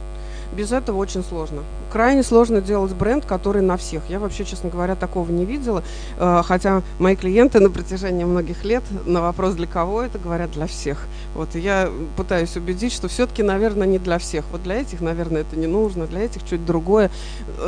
без 0.56 0.72
этого 0.72 0.96
очень 0.98 1.24
сложно. 1.24 1.62
Крайне 1.92 2.22
сложно 2.22 2.60
делать 2.60 2.92
бренд, 2.92 3.24
который 3.24 3.62
на 3.62 3.76
всех. 3.76 4.02
Я 4.08 4.18
вообще, 4.18 4.44
честно 4.44 4.70
говоря, 4.70 4.94
такого 4.94 5.30
не 5.30 5.44
видела. 5.44 5.82
Э, 6.18 6.42
хотя 6.44 6.82
мои 6.98 7.16
клиенты 7.16 7.60
на 7.60 7.70
протяжении 7.70 8.24
многих 8.24 8.64
лет 8.64 8.82
на 9.06 9.20
вопрос, 9.20 9.54
для 9.54 9.66
кого 9.66 10.02
это, 10.02 10.18
говорят, 10.18 10.52
для 10.52 10.66
всех. 10.66 11.06
Вот, 11.34 11.54
я 11.54 11.90
пытаюсь 12.16 12.56
убедить, 12.56 12.92
что 12.92 13.08
все-таки, 13.08 13.42
наверное, 13.42 13.86
не 13.86 13.98
для 13.98 14.18
всех. 14.18 14.44
Вот 14.52 14.62
для 14.62 14.80
этих, 14.80 15.00
наверное, 15.00 15.42
это 15.42 15.56
не 15.56 15.66
нужно, 15.66 16.06
для 16.06 16.22
этих 16.22 16.44
чуть 16.44 16.64
другое. 16.64 17.10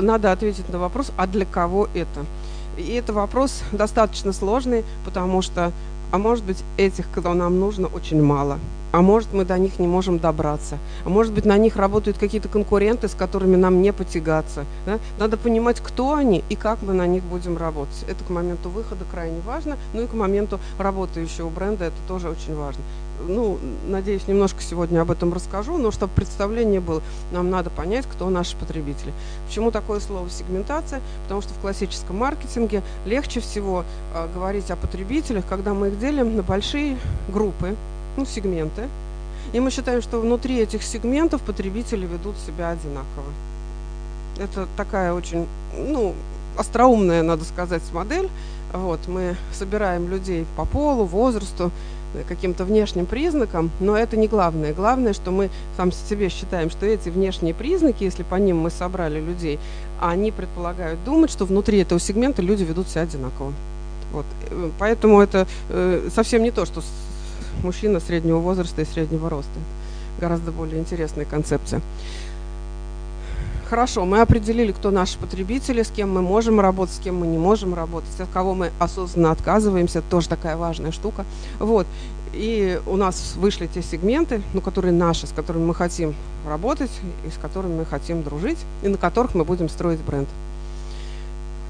Надо 0.01 0.33
ответить 0.33 0.69
на 0.69 0.79
вопрос, 0.79 1.13
а 1.17 1.27
для 1.27 1.45
кого 1.45 1.89
это? 1.95 2.25
И 2.77 2.95
это 2.95 3.13
вопрос 3.13 3.63
достаточно 3.73 4.33
сложный, 4.33 4.85
потому 5.05 5.43
что, 5.43 5.73
а 6.11 6.19
может 6.19 6.45
быть, 6.45 6.63
этих, 6.77 7.07
кто 7.11 7.33
нам 7.35 7.59
нужно, 7.59 7.89
очень 7.89 8.23
мало 8.23 8.59
а 8.93 9.03
может 9.03 9.33
мы 9.33 9.45
до 9.45 9.59
них 9.59 9.79
не 9.79 9.87
можем 9.87 10.19
добраться, 10.19 10.79
а 11.05 11.09
может 11.09 11.33
быть 11.33 11.45
на 11.45 11.57
них 11.57 11.77
работают 11.77 12.19
какие-то 12.19 12.49
конкуренты, 12.49 13.09
с 13.09 13.15
которыми 13.15 13.57
нам 13.57 13.83
не 13.83 13.93
потягаться. 13.93 14.65
Да? 14.87 14.99
Надо 15.19 15.37
понимать, 15.37 15.81
кто 15.81 16.15
они 16.15 16.45
и 16.49 16.57
как 16.57 16.83
мы 16.83 16.93
на 16.95 17.07
них 17.07 17.23
будем 17.25 17.57
работать. 17.57 18.05
Это 18.09 18.23
к 18.25 18.31
моменту 18.31 18.71
выхода 18.71 19.05
крайне 19.11 19.41
важно, 19.41 19.77
ну 19.93 20.03
и 20.03 20.07
к 20.07 20.15
моменту 20.15 20.61
работающего 20.79 21.49
бренда 21.49 21.87
это 21.87 21.97
тоже 22.09 22.29
очень 22.29 22.55
важно. 22.55 22.83
Ну, 23.27 23.59
надеюсь, 23.87 24.29
немножко 24.29 24.63
сегодня 24.63 25.01
об 25.01 25.11
этом 25.11 25.33
расскажу, 25.33 25.79
но 25.79 25.91
чтобы 25.91 26.13
представление 26.15 26.81
было, 26.81 27.03
нам 27.33 27.51
надо 27.51 27.71
понять, 27.71 28.05
кто 28.07 28.29
наши 28.29 28.57
потребители. 28.57 29.13
Почему 29.47 29.71
такое 29.71 30.01
слово 30.01 30.29
сегментация? 30.29 31.01
Потому 31.23 31.41
что 31.41 31.55
в 31.55 31.59
классическом 31.59 32.19
маркетинге 32.19 32.83
легче 33.05 33.41
всего 33.41 33.85
э, 34.15 34.29
говорить 34.35 34.71
о 34.71 34.77
потребителях, 34.77 35.45
когда 35.49 35.73
мы 35.73 35.89
их 35.89 35.99
делим 35.99 36.37
на 36.37 36.43
большие 36.43 36.99
группы, 37.29 37.77
ну, 38.17 38.25
сегменты. 38.25 38.89
И 39.53 39.61
мы 39.61 39.71
считаем, 39.71 40.03
что 40.03 40.21
внутри 40.21 40.59
этих 40.59 40.83
сегментов 40.83 41.41
потребители 41.43 42.07
ведут 42.07 42.37
себя 42.39 42.71
одинаково. 42.71 43.33
Это 44.39 44.67
такая 44.77 45.13
очень, 45.13 45.47
ну, 45.77 46.15
остроумная, 46.57 47.23
надо 47.23 47.45
сказать, 47.45 47.83
модель. 47.93 48.29
Вот, 48.73 49.01
мы 49.07 49.37
собираем 49.53 50.11
людей 50.11 50.45
по 50.57 50.65
полу, 50.65 51.05
возрасту, 51.05 51.71
каким-то 52.29 52.65
внешним 52.65 53.07
признакам, 53.07 53.71
но 53.81 53.97
это 53.97 54.17
не 54.17 54.29
главное. 54.29 54.73
Главное, 54.73 55.13
что 55.13 55.31
мы 55.31 55.51
сам 55.77 55.93
себе 55.93 56.29
считаем, 56.29 56.71
что 56.71 56.87
эти 56.87 57.09
внешние 57.09 57.55
признаки, 57.55 58.05
если 58.05 58.23
по 58.23 58.37
ним 58.37 58.59
мы 58.59 58.71
собрали 58.71 59.21
людей, 59.21 59.59
они 60.01 60.31
предполагают 60.31 61.03
думать, 61.05 61.31
что 61.31 61.45
внутри 61.45 61.79
этого 61.79 62.01
сегмента 62.01 62.43
люди 62.43 62.65
ведут 62.65 62.89
себя 62.89 63.03
одинаково. 63.03 63.53
Вот. 64.13 64.27
Э, 64.51 64.71
поэтому 64.79 65.21
это 65.21 65.47
э, 65.69 66.09
совсем 66.15 66.43
не 66.43 66.51
то, 66.51 66.65
что 66.65 66.83
мужчина 67.63 68.01
среднего 68.01 68.39
возраста 68.39 68.83
и 68.83 68.85
среднего 68.85 69.31
роста. 69.31 69.59
Гораздо 70.21 70.51
более 70.51 70.81
интересная 70.81 71.25
концепция. 71.25 71.81
Хорошо, 73.69 74.05
мы 74.05 74.21
определили, 74.21 74.71
кто 74.71 74.93
наши 74.93 75.19
потребители, 75.19 75.83
с 75.83 75.91
кем 75.91 76.13
мы 76.15 76.23
можем 76.23 76.61
работать, 76.61 76.95
с 76.95 76.99
кем 77.01 77.17
мы 77.17 77.27
не 77.27 77.37
можем 77.37 77.75
работать, 77.75 78.21
от 78.21 78.29
кого 78.29 78.55
мы 78.55 78.71
осознанно 78.79 79.33
отказываемся, 79.33 80.03
тоже 80.03 80.29
такая 80.29 80.57
важная 80.57 80.93
штука. 80.93 81.25
Вот. 81.59 81.87
И 82.33 82.81
у 82.87 82.97
нас 82.97 83.35
вышли 83.37 83.67
те 83.67 83.83
сегменты, 83.83 84.41
ну, 84.55 84.61
которые 84.61 84.93
наши, 84.93 85.27
с 85.27 85.31
которыми 85.31 85.65
мы 85.65 85.75
хотим 85.75 86.15
работать, 86.47 86.93
и 87.27 87.31
с 87.31 87.39
которыми 87.39 87.79
мы 87.79 87.85
хотим 87.85 88.23
дружить, 88.23 88.59
и 88.85 88.89
на 88.89 88.99
которых 88.99 89.35
мы 89.35 89.45
будем 89.45 89.69
строить 89.69 90.01
бренд. 90.01 90.29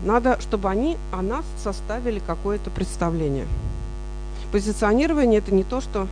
Надо, 0.05 0.39
чтобы 0.41 0.69
они 0.69 0.99
о 1.13 1.23
нас 1.23 1.47
составили 1.63 2.21
какое-то 2.27 2.69
представление. 2.71 3.47
Позиционирование– 4.53 5.39
это 5.41 5.55
не 5.55 5.65
то, 5.65 5.81
что 5.81 6.07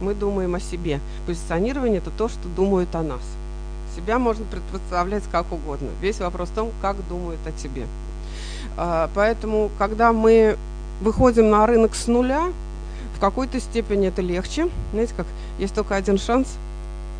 мы 0.00 0.14
думаем 0.14 0.54
о 0.54 0.60
себе. 0.60 1.00
Позиционирование– 1.26 1.98
это 1.98 2.10
то, 2.10 2.28
что 2.28 2.48
думают 2.48 2.94
о 2.94 3.02
нас. 3.02 3.22
Себя 3.94 4.18
можно 4.18 4.44
представлять 4.70 5.24
как 5.32 5.50
угодно. 5.52 5.88
Весь 6.00 6.20
вопрос 6.20 6.50
в 6.50 6.54
том, 6.54 6.70
как 6.82 6.96
думают 7.08 7.40
о 7.46 7.52
тебе. 7.52 7.86
А, 8.76 9.10
поэтому, 9.14 9.70
когда 9.78 10.12
мы 10.12 10.58
выходим 11.00 11.50
на 11.50 11.66
рынок 11.66 11.94
с 11.94 12.06
нуля, 12.06 12.52
в 13.16 13.20
какой-то 13.20 13.58
степени 13.60 14.08
это 14.08 14.20
легче. 14.20 14.68
Знаете, 14.92 15.14
как 15.16 15.26
есть 15.58 15.74
только 15.74 15.96
один 15.96 16.18
шанс– 16.18 16.48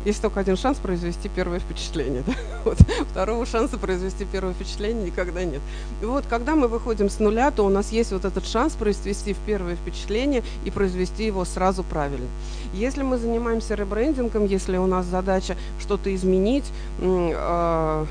есть 0.07 0.21
только 0.21 0.39
один 0.39 0.55
шанс 0.55 0.77
произвести 0.77 1.29
первое 1.29 1.59
впечатление. 1.59 2.23
Да? 2.25 2.33
Вот. 2.63 2.77
Второго 3.11 3.45
шанса 3.45 3.77
произвести 3.77 4.25
первое 4.25 4.53
впечатление 4.53 5.05
никогда 5.05 5.43
нет. 5.43 5.61
И 6.01 6.05
вот 6.05 6.25
когда 6.27 6.55
мы 6.55 6.67
выходим 6.67 7.09
с 7.09 7.19
нуля, 7.19 7.51
то 7.51 7.65
у 7.65 7.69
нас 7.69 7.91
есть 7.91 8.11
вот 8.11 8.25
этот 8.25 8.45
шанс 8.45 8.73
произвести 8.73 9.35
первое 9.45 9.75
впечатление 9.75 10.43
и 10.65 10.71
произвести 10.71 11.25
его 11.25 11.45
сразу 11.45 11.83
правильно. 11.83 12.27
Если 12.73 13.03
мы 13.03 13.17
занимаемся 13.17 13.75
ребрендингом, 13.75 14.45
если 14.45 14.77
у 14.77 14.85
нас 14.85 15.05
задача 15.05 15.55
что-то 15.79 16.13
изменить, 16.15 16.65
э, 16.99 18.05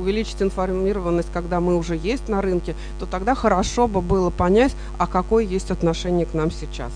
увеличить 0.00 0.42
информированность, 0.42 1.30
когда 1.32 1.60
мы 1.60 1.76
уже 1.76 1.96
есть 1.96 2.28
на 2.28 2.42
рынке, 2.42 2.74
то 2.98 3.06
тогда 3.06 3.34
хорошо 3.34 3.86
бы 3.86 4.00
было 4.00 4.30
понять, 4.30 4.74
а 4.98 5.06
какое 5.06 5.44
есть 5.44 5.70
отношение 5.70 6.26
к 6.26 6.34
нам 6.34 6.50
сейчас. 6.50 6.92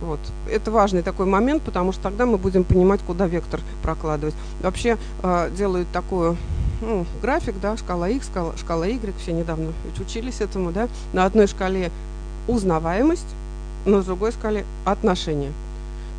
Вот. 0.00 0.20
Это 0.48 0.70
важный 0.70 1.02
такой 1.02 1.26
момент, 1.26 1.62
потому 1.62 1.92
что 1.92 2.02
тогда 2.02 2.26
мы 2.26 2.38
будем 2.38 2.64
понимать, 2.64 3.00
куда 3.06 3.26
вектор 3.26 3.60
прокладывать. 3.82 4.34
Вообще 4.62 4.96
э, 5.22 5.50
делают 5.56 5.88
такую 5.92 6.36
ну, 6.80 7.04
график, 7.20 7.56
да, 7.60 7.76
шкала 7.76 8.08
X, 8.08 8.26
шкала, 8.26 8.56
шкала 8.56 8.86
Y, 8.86 9.12
все 9.18 9.32
недавно 9.32 9.72
учились 9.98 10.40
этому, 10.40 10.72
да, 10.72 10.88
на 11.12 11.24
одной 11.26 11.46
шкале 11.46 11.90
узнаваемость, 12.48 13.26
на 13.84 14.02
другой 14.02 14.32
шкале 14.32 14.64
отношения 14.84 15.52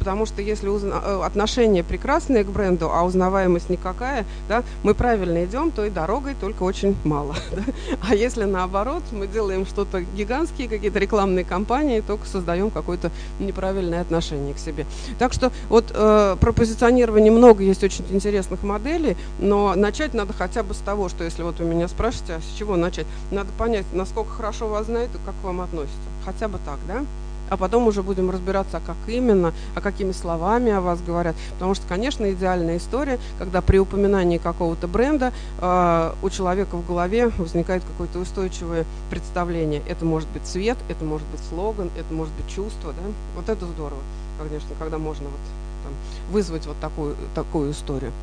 потому 0.02 0.26
что 0.26 0.42
если 0.42 0.68
узна... 0.68 1.00
Э, 1.06 1.22
отношение 1.24 1.84
прекрасное 1.84 2.44
к 2.44 2.48
бренду, 2.48 2.90
а 2.92 3.04
узнаваемость 3.04 3.70
никакая, 3.70 4.26
да, 4.50 4.64
мы 4.82 4.96
правильно 4.96 5.46
идем 5.46 5.70
той 5.70 5.92
дорогой, 5.92 6.34
только 6.34 6.64
очень 6.64 6.98
мало. 7.04 7.36
Да? 7.52 7.62
А 8.10 8.16
если 8.16 8.46
наоборот, 8.46 9.04
мы 9.12 9.28
делаем 9.28 9.68
что-то 9.68 10.02
гигантские, 10.02 10.68
какие-то 10.68 10.98
рекламные 10.98 11.46
кампании, 11.46 12.00
только 12.00 12.26
создаем 12.26 12.72
какое-то 12.72 13.12
неправильное 13.40 14.02
отношение 14.02 14.56
к 14.56 14.58
себе. 14.58 14.88
Так 15.20 15.34
что 15.34 15.52
вот 15.70 15.92
э, 15.94 16.38
про 16.40 16.52
позиционирование 16.52 17.32
много 17.32 17.62
есть 17.62 17.84
очень 17.84 18.06
интересных 18.10 18.64
моделей, 18.64 19.18
но 19.38 19.76
начать 19.76 20.16
надо 20.16 20.34
хотя 20.34 20.64
бы 20.64 20.74
с 20.74 20.78
того, 20.78 21.10
что 21.10 21.24
если 21.24 21.44
вот 21.44 21.60
вы 21.60 21.66
меня 21.66 21.88
спрашиваете, 21.88 22.36
а 22.36 22.42
с 22.42 22.58
чего 22.58 22.76
начать, 22.76 23.06
надо 23.30 23.50
понять, 23.56 23.86
насколько 23.94 24.32
хорошо 24.32 24.68
вас 24.68 24.88
знают 24.88 25.12
и 25.14 25.20
как 25.26 25.36
к 25.42 25.44
вам 25.44 25.62
относятся. 25.62 26.00
Хотя 26.26 26.48
бы 26.48 26.58
так, 26.66 26.80
да? 26.88 27.06
А 27.52 27.58
потом 27.58 27.86
уже 27.86 28.02
будем 28.02 28.32
разбираться, 28.32 28.78
а 28.78 28.80
как 28.80 28.96
именно, 29.08 29.54
а 29.76 29.82
какими 29.82 30.14
словами 30.14 30.72
о 30.72 30.80
вас 30.80 31.02
говорят. 31.02 31.36
Потому 31.56 31.76
что, 31.76 31.86
конечно, 31.86 32.32
идеальная 32.32 32.78
история, 32.78 33.20
когда 33.38 33.62
при 33.62 33.78
упоминании 33.78 34.38
какого-то 34.38 34.88
бренда 34.88 35.34
э, 35.60 36.14
у 36.24 36.30
человека 36.30 36.78
в 36.78 36.88
голове 36.88 37.28
возникает 37.38 37.84
какое-то 37.84 38.20
устойчивое 38.20 38.86
представление. 39.10 39.82
Это 39.90 40.06
может 40.06 40.30
быть 40.30 40.44
цвет, 40.44 40.78
это 40.88 41.04
может 41.04 41.28
быть 41.28 41.42
слоган, 41.50 41.92
это 42.00 42.14
может 42.14 42.34
быть 42.36 42.48
чувство. 42.48 42.94
Да? 42.94 43.12
Вот 43.36 43.50
это 43.50 43.66
здорово, 43.66 44.00
конечно, 44.40 44.70
когда 44.80 44.98
можно 44.98 45.26
вот, 45.26 45.42
там, 45.84 45.94
вызвать 46.32 46.66
вот 46.68 46.80
такую, 46.80 47.18
такую 47.36 47.72
историю. 47.72 48.14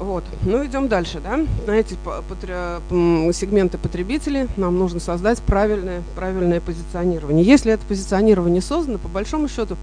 Вот. 0.00 0.24
Ну, 0.42 0.64
идем 0.64 0.88
дальше, 0.88 1.20
да. 1.20 1.36
На 1.66 1.72
эти 1.72 1.92
сегменты 2.90 3.76
потребителей 3.76 4.48
нам 4.56 4.78
нужно 4.78 4.98
создать 4.98 5.40
правильное, 5.40 6.02
правильное 6.16 6.60
позиционирование. 6.60 7.44
Если 7.44 7.70
это 7.70 7.84
позиционирование 7.86 8.62
создано, 8.62 8.96
по 8.96 9.08
большому 9.08 9.46
счету, 9.46 9.76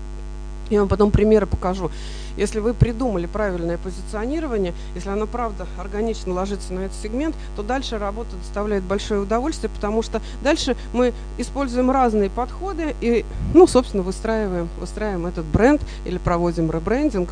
я 0.72 0.80
вам 0.80 0.90
потом 0.90 1.12
примеры 1.12 1.46
покажу. 1.46 1.92
Если 2.36 2.60
вы 2.60 2.74
придумали 2.74 3.28
правильное 3.28 3.78
позиционирование, 3.78 4.74
если 4.96 5.10
оно 5.10 5.28
правда 5.28 5.68
органично 5.80 6.34
ложится 6.34 6.74
на 6.74 6.82
этот 6.82 6.98
сегмент, 6.98 7.36
то 7.56 7.62
дальше 7.62 8.00
работа 8.00 8.36
доставляет 8.42 8.84
большое 8.84 9.22
удовольствие, 9.22 9.70
потому 9.74 10.02
что 10.02 10.20
дальше 10.44 10.76
мы 10.94 11.14
используем 11.38 11.92
разные 11.92 12.32
подходы 12.32 12.96
и, 13.02 13.24
ну, 13.54 13.68
собственно, 13.68 14.02
выстраиваем, 14.02 14.68
выстраиваем 14.80 15.28
этот 15.28 15.46
бренд 15.46 15.82
или 16.06 16.18
проводим 16.18 16.72
ребрендинг 16.72 17.30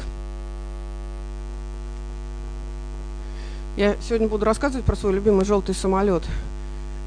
Я 3.77 3.97
сегодня 4.01 4.29
буду 4.29 4.45
рассказывать 4.45 4.85
про 4.85 4.95
свой 4.95 5.11
любимый 5.11 5.43
желтый 5.43 5.75
самолет. 5.75 6.23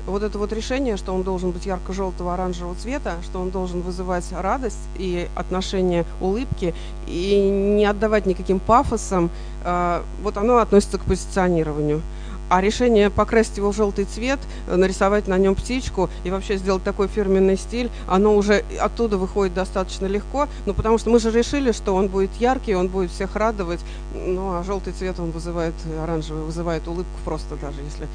Вот 0.06 0.22
это 0.22 0.38
вот 0.38 0.52
решение, 0.52 0.98
что 0.98 1.14
он 1.14 1.22
должен 1.22 1.50
быть 1.50 1.64
ярко-желтого 1.64 2.34
оранжевого 2.34 2.74
цвета, 2.74 3.14
что 3.24 3.40
он 3.40 3.48
должен 3.48 3.80
вызывать 3.80 4.26
радость 4.32 4.76
и 4.98 5.28
отношение 5.34 6.04
улыбки, 6.20 6.74
и 7.06 7.38
не 7.76 7.86
отдавать 7.86 8.26
никаким 8.26 8.58
пафосам, 8.58 9.30
а, 9.64 10.02
вот 10.22 10.36
оно 10.36 10.58
относится 10.58 10.98
к 10.98 11.04
позиционированию. 11.04 12.02
А 12.48 12.60
решение 12.60 13.10
покрасить 13.10 13.58
его 13.58 13.72
в 13.72 13.76
желтый 13.76 14.04
цвет, 14.04 14.38
нарисовать 14.66 15.28
на 15.28 15.36
нем 15.38 15.54
птичку 15.54 16.08
и 16.24 16.30
вообще 16.30 16.56
сделать 16.56 16.82
такой 16.82 17.08
фирменный 17.08 17.56
стиль, 17.56 17.90
оно 18.06 18.34
уже 18.34 18.64
оттуда 18.80 19.18
выходит 19.18 19.54
достаточно 19.54 20.06
легко. 20.06 20.48
Ну, 20.66 20.74
потому 20.74 20.98
что 20.98 21.10
мы 21.10 21.18
же 21.18 21.30
решили, 21.30 21.72
что 21.72 21.94
он 21.94 22.08
будет 22.08 22.30
яркий, 22.40 22.74
он 22.74 22.88
будет 22.88 23.10
всех 23.10 23.36
радовать. 23.36 23.80
Ну, 24.14 24.54
а 24.54 24.64
желтый 24.64 24.92
цвет 24.92 25.20
он 25.20 25.30
вызывает, 25.30 25.74
оранжевый 26.02 26.42
вызывает 26.42 26.86
улыбку 26.88 27.18
просто 27.24 27.56
даже, 27.56 27.80
если... 27.82 28.06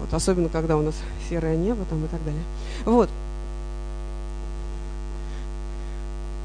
Вот, 0.00 0.12
особенно, 0.12 0.48
когда 0.48 0.76
у 0.76 0.82
нас 0.82 0.94
серое 1.28 1.56
небо 1.56 1.84
там 1.88 2.04
и 2.04 2.08
так 2.08 2.22
далее. 2.24 2.42
Вот. 2.84 3.08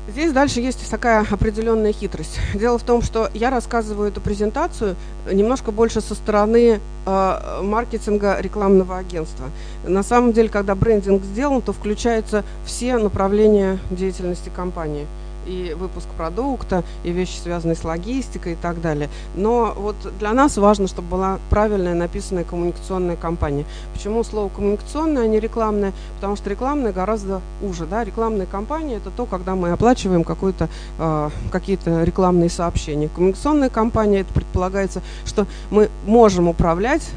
Здесь 0.09 0.31
дальше 0.31 0.59
есть 0.59 0.89
такая 0.89 1.23
определенная 1.29 1.93
хитрость. 1.93 2.39
Дело 2.55 2.79
в 2.79 2.83
том, 2.83 3.03
что 3.03 3.29
я 3.35 3.51
рассказываю 3.51 4.09
эту 4.09 4.21
презентацию 4.21 4.95
немножко 5.31 5.71
больше 5.71 6.01
со 6.01 6.15
стороны 6.15 6.79
э, 7.05 7.61
маркетинга 7.61 8.39
рекламного 8.39 8.97
агентства. 8.97 9.45
На 9.85 10.01
самом 10.01 10.33
деле, 10.33 10.49
когда 10.49 10.73
брендинг 10.73 11.23
сделан, 11.23 11.61
то 11.61 11.73
включаются 11.73 12.43
все 12.65 12.97
направления 12.97 13.77
деятельности 13.91 14.49
компании– 14.53 15.05
и 15.49 15.73
выпуск 15.73 16.07
продукта, 16.15 16.83
и 17.03 17.11
вещи, 17.11 17.39
связанные 17.41 17.75
с 17.75 17.83
логистикой 17.83 18.53
и 18.53 18.55
так 18.55 18.81
далее. 18.81 19.09
Но 19.35 19.73
вот 19.75 19.95
для 20.19 20.33
нас 20.33 20.57
важно, 20.57 20.87
чтобы 20.87 21.09
была 21.09 21.39
правильная 21.49 21.95
написанная 21.95 22.43
коммуникационная 22.43 23.15
кампания. 23.15 23.65
Почему 23.93 24.23
слово 24.23 24.49
коммуникационная, 24.49 25.23
а 25.23 25.27
не 25.27 25.39
рекламная? 25.39 25.93
Потому 26.15 26.35
что 26.35 26.49
рекламная 26.49 26.93
гораздо 26.93 27.41
уже. 27.61 27.85
Да? 27.85 28.03
Рекламная 28.03 28.45
кампания– 28.45 28.95
это 28.97 29.09
то, 29.09 29.25
когда 29.25 29.55
мы 29.55 29.71
оплачиваем 29.71 30.23
э, 30.23 31.29
какие-то 31.51 32.03
рекламные 32.03 32.49
сообщения. 32.49 33.09
Коммуникационная 33.09 33.69
кампания– 33.69 34.19
это 34.21 34.33
предполагается, 34.33 35.01
что 35.25 35.47
мы 35.71 35.89
можем 36.05 36.47
управлять 36.47 37.09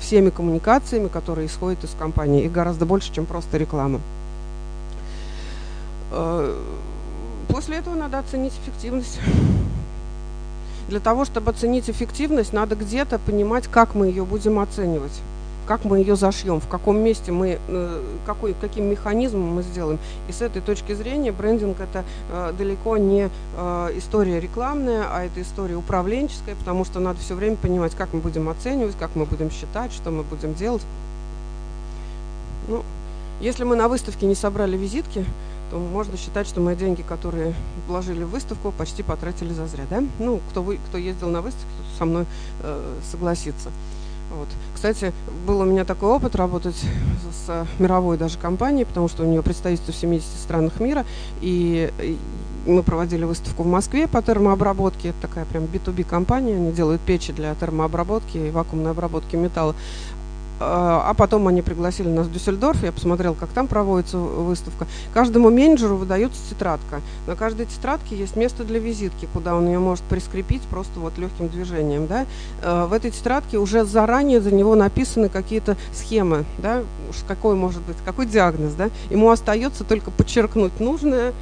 всеми 0.00 0.30
коммуникациями, 0.30 1.08
которые 1.08 1.46
исходят 1.46 1.84
из 1.84 1.90
компании. 1.98 2.44
Их 2.44 2.52
гораздо 2.52 2.84
больше, 2.84 3.12
чем 3.12 3.24
просто 3.24 3.56
реклама. 3.56 4.00
После 7.52 7.76
этого 7.76 7.94
надо 7.94 8.18
оценить 8.18 8.54
эффективность. 8.64 9.20
Для 10.88 11.00
того, 11.00 11.26
чтобы 11.26 11.50
оценить 11.50 11.88
эффективность, 11.88 12.54
надо 12.54 12.76
где-то 12.76 13.18
понимать, 13.18 13.68
как 13.68 13.94
мы 13.94 14.06
ее 14.06 14.24
будем 14.24 14.58
оценивать 14.58 15.12
как 15.66 15.84
мы 15.84 15.98
ее 15.98 16.16
зашьем, 16.16 16.60
в 16.60 16.66
каком 16.66 16.98
месте 16.98 17.30
мы, 17.30 17.58
э, 17.68 18.02
какой, 18.26 18.54
каким 18.60 18.86
механизмом 18.86 19.54
мы 19.54 19.62
сделаем. 19.62 20.00
И 20.28 20.32
с 20.32 20.42
этой 20.42 20.60
точки 20.60 20.92
зрения 20.92 21.30
брендинг 21.30 21.80
это 21.80 22.04
э, 22.30 22.52
далеко 22.58 22.96
не 22.96 23.30
э, 23.56 23.92
история 23.96 24.40
рекламная, 24.40 25.06
а 25.08 25.24
это 25.24 25.40
история 25.40 25.76
управленческая, 25.76 26.56
потому 26.56 26.84
что 26.84 26.98
надо 26.98 27.20
все 27.20 27.34
время 27.34 27.56
понимать, 27.56 27.94
как 27.94 28.12
мы 28.12 28.20
будем 28.20 28.48
оценивать, 28.48 28.96
как 28.98 29.10
мы 29.14 29.24
будем 29.24 29.50
считать, 29.50 29.92
что 29.92 30.10
мы 30.10 30.24
будем 30.24 30.54
делать. 30.54 30.82
Ну, 32.66 32.82
если 33.40 33.64
мы 33.64 33.76
на 33.76 33.88
выставке 33.88 34.26
не 34.26 34.34
собрали 34.34 34.76
визитки, 34.76 35.24
то 35.72 35.78
можно 35.78 36.18
считать, 36.18 36.46
что 36.46 36.60
мы 36.60 36.76
деньги, 36.76 37.00
которые 37.00 37.54
вложили 37.88 38.24
в 38.24 38.28
выставку, 38.28 38.72
почти 38.72 39.02
потратили 39.02 39.54
зазря. 39.54 39.84
Да? 39.88 40.04
Ну, 40.18 40.40
кто, 40.50 40.62
вы, 40.62 40.78
кто 40.88 40.98
ездил 40.98 41.30
на 41.30 41.40
выставку, 41.40 41.66
со 41.98 42.04
мной 42.04 42.26
э, 42.60 42.94
согласится. 43.10 43.70
Вот. 44.36 44.48
Кстати, 44.74 45.14
был 45.46 45.60
у 45.60 45.64
меня 45.64 45.86
такой 45.86 46.10
опыт 46.10 46.36
работать 46.36 46.76
с, 46.76 47.46
с 47.46 47.66
мировой 47.78 48.18
даже 48.18 48.36
компанией, 48.36 48.84
потому 48.84 49.08
что 49.08 49.22
у 49.22 49.26
нее 49.26 49.42
представительство 49.42 49.92
в 49.92 49.96
70 49.96 50.26
странах 50.42 50.78
мира, 50.78 51.06
и, 51.40 51.90
и 52.00 52.18
мы 52.66 52.82
проводили 52.82 53.24
выставку 53.24 53.62
в 53.62 53.66
Москве 53.66 54.06
по 54.06 54.20
термообработке. 54.20 55.08
Это 55.08 55.22
такая 55.22 55.46
прям 55.46 55.64
B2B 55.64 56.04
компания, 56.04 56.54
они 56.54 56.72
делают 56.72 57.00
печи 57.00 57.32
для 57.32 57.54
термообработки 57.54 58.36
и 58.36 58.50
вакуумной 58.50 58.90
обработки 58.90 59.36
металла. 59.36 59.74
А, 60.60 61.04
а 61.08 61.14
потом 61.14 61.48
они 61.48 61.62
пригласили 61.62 62.08
нас 62.08 62.26
в 62.26 62.32
Дюссельдорф, 62.32 62.82
я 62.82 62.92
посмотрела, 62.92 63.34
как 63.34 63.48
там 63.50 63.66
проводится 63.66 64.18
выставка. 64.18 64.86
Каждому 65.12 65.50
менеджеру 65.50 65.96
выдается 65.96 66.38
тетрадка. 66.50 67.00
На 67.26 67.36
каждой 67.36 67.66
тетрадке 67.66 68.16
есть 68.16 68.36
место 68.36 68.64
для 68.64 68.78
визитки, 68.78 69.28
куда 69.32 69.54
он 69.56 69.66
ее 69.66 69.78
может 69.78 70.04
прискрепить 70.04 70.62
просто 70.62 71.00
вот 71.00 71.18
легким 71.18 71.48
движением. 71.48 72.06
Да? 72.06 72.26
А, 72.62 72.86
в 72.86 72.92
этой 72.92 73.10
тетрадке 73.10 73.58
уже 73.58 73.84
заранее 73.84 74.40
за 74.40 74.52
него 74.52 74.74
написаны 74.74 75.28
какие-то 75.28 75.76
схемы, 75.92 76.44
да? 76.58 76.82
Уж 77.10 77.16
какой 77.26 77.54
может 77.56 77.82
быть, 77.82 77.96
какой 78.04 78.26
диагноз. 78.26 78.74
Да? 78.74 78.90
Ему 79.10 79.30
остается 79.30 79.84
только 79.84 80.10
подчеркнуть 80.10 80.78
нужное, 80.80 81.32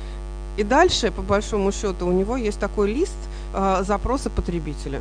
и 0.56 0.62
дальше, 0.62 1.10
по 1.10 1.22
большому 1.22 1.72
счету, 1.72 2.06
у 2.06 2.12
него 2.12 2.36
есть 2.36 2.58
такой 2.58 2.92
лист 2.92 3.16
э, 3.54 3.82
запроса 3.86 4.30
потребителя. 4.30 5.00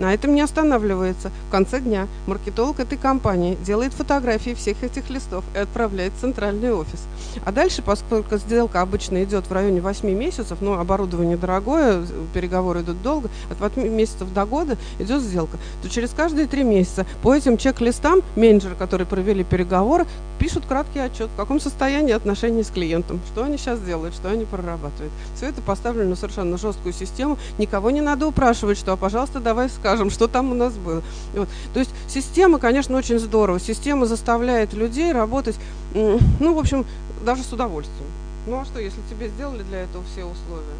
На 0.00 0.14
этом 0.14 0.34
не 0.34 0.40
останавливается. 0.40 1.30
В 1.48 1.50
конце 1.50 1.78
дня 1.78 2.08
маркетолог 2.26 2.80
этой 2.80 2.96
компании 2.96 3.58
делает 3.62 3.92
фотографии 3.92 4.54
всех 4.54 4.82
этих 4.82 5.10
листов 5.10 5.44
и 5.54 5.58
отправляет 5.58 6.14
в 6.14 6.20
центральный 6.22 6.72
офис. 6.72 7.00
А 7.44 7.52
дальше, 7.52 7.82
поскольку 7.82 8.38
сделка 8.38 8.80
обычно 8.80 9.22
идет 9.22 9.46
в 9.46 9.52
районе 9.52 9.82
8 9.82 10.10
месяцев, 10.10 10.56
но 10.62 10.80
оборудование 10.80 11.36
дорогое, 11.36 12.02
переговоры 12.32 12.80
идут 12.80 13.02
долго, 13.02 13.28
от 13.50 13.60
8 13.60 13.86
месяцев 13.88 14.32
до 14.32 14.46
года 14.46 14.78
идет 14.98 15.20
сделка, 15.20 15.58
то 15.82 15.90
через 15.90 16.10
каждые 16.10 16.46
3 16.46 16.64
месяца 16.64 17.04
по 17.22 17.34
этим 17.34 17.58
чек-листам 17.58 18.22
менеджеры, 18.36 18.76
которые 18.76 19.06
провели 19.06 19.44
переговоры, 19.44 20.06
пишут 20.38 20.64
краткий 20.66 21.00
отчет, 21.00 21.28
в 21.28 21.36
каком 21.36 21.60
состоянии 21.60 22.12
отношения 22.12 22.64
с 22.64 22.70
клиентом, 22.70 23.20
что 23.30 23.44
они 23.44 23.58
сейчас 23.58 23.78
делают, 23.80 24.14
что 24.14 24.30
они 24.30 24.46
прорабатывают. 24.46 25.12
Все 25.36 25.46
это 25.46 25.60
поставлено 25.60 26.10
на 26.10 26.16
совершенно 26.16 26.56
жесткую 26.56 26.94
систему. 26.94 27.36
Никого 27.58 27.90
не 27.90 28.00
надо 28.00 28.26
упрашивать, 28.26 28.78
что, 28.78 28.94
а, 28.94 28.96
пожалуйста, 28.96 29.38
давай 29.40 29.68
скажи 29.68 29.89
скажем, 29.90 30.10
что 30.10 30.28
там 30.28 30.52
у 30.52 30.54
нас 30.54 30.72
было. 30.74 31.02
Вот. 31.34 31.48
То 31.74 31.80
есть 31.80 31.90
система, 32.06 32.60
конечно, 32.60 32.96
очень 32.96 33.18
здорово. 33.18 33.58
Система 33.58 34.06
заставляет 34.06 34.72
людей 34.72 35.10
работать, 35.12 35.56
ну, 35.94 36.54
в 36.54 36.58
общем, 36.58 36.86
даже 37.24 37.42
с 37.42 37.52
удовольствием. 37.52 38.08
Ну 38.46 38.60
а 38.60 38.64
что, 38.64 38.78
если 38.78 39.00
тебе 39.10 39.28
сделали 39.28 39.62
для 39.64 39.80
этого 39.80 40.04
все 40.04 40.24
условия? 40.24 40.76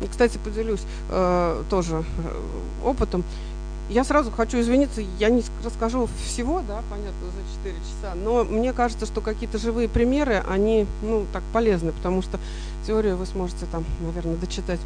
И, 0.00 0.06
кстати, 0.06 0.38
поделюсь 0.42 0.80
э, 1.10 1.62
тоже 1.68 1.96
э, 1.96 2.86
опытом. 2.86 3.22
Я 3.90 4.02
сразу 4.04 4.30
хочу 4.30 4.58
извиниться, 4.58 5.02
я 5.18 5.28
не 5.28 5.42
расскажу 5.62 6.08
всего, 6.24 6.62
да, 6.66 6.80
понятно, 6.88 7.26
за 7.26 7.70
4 7.70 7.74
часа, 7.80 8.14
но 8.14 8.44
мне 8.44 8.72
кажется, 8.72 9.04
что 9.04 9.20
какие-то 9.20 9.58
живые 9.58 9.88
примеры, 9.88 10.42
они, 10.48 10.86
ну, 11.02 11.26
так 11.34 11.42
полезны, 11.52 11.92
потому 11.92 12.22
что 12.22 12.38
теорию 12.86 13.18
вы 13.18 13.26
сможете 13.26 13.66
там, 13.70 13.84
наверное, 14.00 14.36
дочитать 14.36 14.80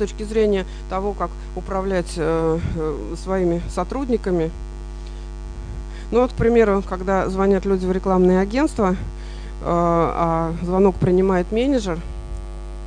точки 0.00 0.22
зрения 0.22 0.64
того, 0.88 1.12
как 1.12 1.30
управлять 1.54 2.14
э, 2.16 2.58
э, 2.76 3.14
своими 3.22 3.60
сотрудниками. 3.68 4.50
Ну 6.10 6.22
вот, 6.22 6.32
к 6.32 6.34
примеру, 6.34 6.82
когда 6.88 7.28
звонят 7.28 7.66
люди 7.66 7.84
в 7.84 7.92
рекламные 7.92 8.40
агентства, 8.40 8.92
э, 8.92 8.96
а 9.62 10.54
звонок 10.62 10.96
принимает 10.96 11.52
менеджер– 11.52 11.98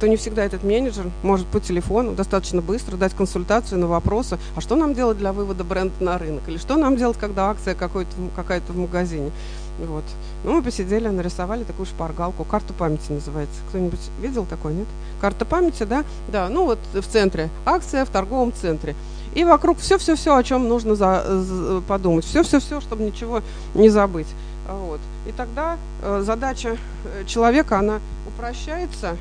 то 0.04 0.10
не 0.10 0.18
всегда 0.18 0.44
этот 0.44 0.64
менеджер 0.66 1.10
может 1.22 1.48
по 1.48 1.62
телефону 1.62 2.12
достаточно 2.14 2.62
быстро 2.62 2.98
дать 2.98 3.14
консультацию 3.14 3.80
на 3.80 3.88
вопросы, 3.88 4.38
а 4.54 4.60
что 4.60 4.76
нам 4.76 4.94
делать 4.94 5.18
для 5.18 5.32
вывода 5.32 5.64
бренда 5.64 5.94
на 6.02 6.18
рынок, 6.18 6.44
или 6.48 6.58
что 6.58 6.76
нам 6.76 6.98
делать, 6.98 7.18
когда 7.18 7.50
акция 7.50 7.74
какая-то 7.74 8.74
в 8.74 8.76
магазине. 8.78 9.32
Вот. 9.80 10.04
Ну, 10.44 10.56
мы 10.56 10.62
посидели, 10.62 11.08
нарисовали 11.08 11.64
такую 11.64 11.86
шпаргалку, 11.86 12.44
карту 12.44 12.74
памяти 12.74 13.14
называется. 13.14 13.56
Кто-нибудь 13.70 14.02
видел 14.20 14.46
такой, 14.46 14.74
нет? 14.74 14.88
Карта 15.22 15.46
памяти, 15.46 15.84
да? 15.84 16.04
Да, 16.28 16.50
ну 16.50 16.66
вот 16.66 16.80
в 16.94 17.08
центре, 17.08 17.50
акция 17.66 18.04
в 18.04 18.10
торговом 18.10 18.52
центре. 18.52 18.96
И 19.36 19.46
вокруг 19.46 19.80
все-все-все, 19.80 20.36
о 20.36 20.44
чем 20.44 20.68
нужно 20.68 20.96
за, 20.96 21.24
за, 21.42 21.80
подумать. 21.80 22.26
Все-все-все, 22.26 22.82
чтобы 22.82 23.04
ничего 23.04 23.42
не 23.74 23.88
забыть. 23.88 24.28
Вот. 24.68 25.00
И 25.26 25.32
тогда 25.32 25.78
э, 26.02 26.22
задача 26.26 26.76
э, 27.06 27.24
человека, 27.26 27.80
она 27.80 28.02
упрощается, 28.28 29.16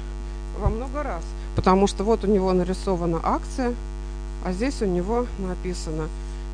во 0.58 0.68
много 0.68 1.02
раз. 1.02 1.22
Потому 1.56 1.86
что 1.86 2.04
вот 2.04 2.24
у 2.24 2.26
него 2.26 2.52
нарисована 2.52 3.20
акция, 3.22 3.74
а 4.44 4.52
здесь 4.52 4.82
у 4.82 4.86
него 4.86 5.26
написано 5.38 6.08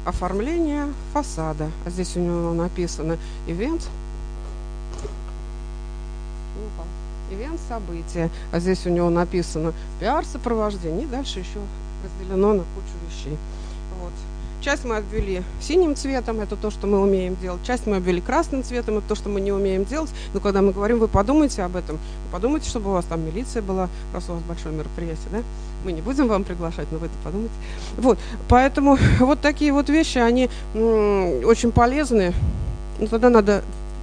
оформление 0.05 0.87
фасада, 1.13 1.71
а 1.85 1.91
здесь 1.91 2.17
у 2.17 2.21
него 2.21 2.53
написано 2.53 3.19
ивент, 3.47 3.89
ивент 7.31 7.61
события, 7.69 8.31
а 8.53 8.59
здесь 8.59 8.87
у 8.87 8.91
него 8.91 9.11
написано 9.11 9.73
пиар 10.01 10.25
сопровождение, 10.25 11.05
и 11.05 11.07
дальше 11.07 11.41
еще 11.41 11.61
разделено 12.05 12.55
на 12.55 12.61
кучу 12.61 12.95
вещей. 13.09 13.37
Часть 14.61 14.85
мы 14.85 14.97
обвели 14.97 15.43
синим 15.61 15.95
цветом, 15.95 16.41
это 16.41 16.57
то, 16.57 16.71
что 16.71 16.89
мы 16.89 17.01
умеем 17.01 17.37
делать. 17.37 17.61
Часть 17.65 17.87
мы 17.87 17.97
обвели 17.97 18.21
красным 18.21 18.65
цветом, 18.65 18.99
это 18.99 19.09
то, 19.09 19.15
что 19.15 19.29
мы 19.29 19.41
не 19.41 19.53
умеем 19.53 19.85
делать. 19.85 20.11
Но 20.35 20.41
когда 20.41 20.63
мы 20.63 20.73
говорим, 20.73 20.99
вы 20.99 21.07
подумайте 21.07 21.63
об 21.63 21.77
этом, 21.77 21.97
вы 21.97 22.33
подумайте, 22.33 22.69
чтобы 22.69 22.91
у 22.91 22.93
вас 22.95 23.05
там 23.05 23.25
милиция 23.25 23.63
была, 23.63 23.89
раз 24.13 24.29
у 24.29 24.33
вас 24.33 24.43
большое 24.43 24.75
мероприятие, 24.75 25.29
да? 25.31 25.39
Мы 25.85 25.93
не 25.93 26.01
будем 26.01 26.27
вам 26.27 26.43
приглашать, 26.43 26.89
но 26.91 26.99
вы 26.99 27.07
это 27.07 27.15
подумайте. 27.23 27.55
Вот, 27.97 28.19
поэтому 28.49 28.99
вот 29.21 29.41
такие 29.41 29.73
вот 29.73 29.89
вещи, 29.89 30.19
они 30.19 30.51
очень 30.75 31.71
полезны. 31.71 32.35
Но 32.99 33.07
тогда 33.07 33.31
надо 33.31 33.63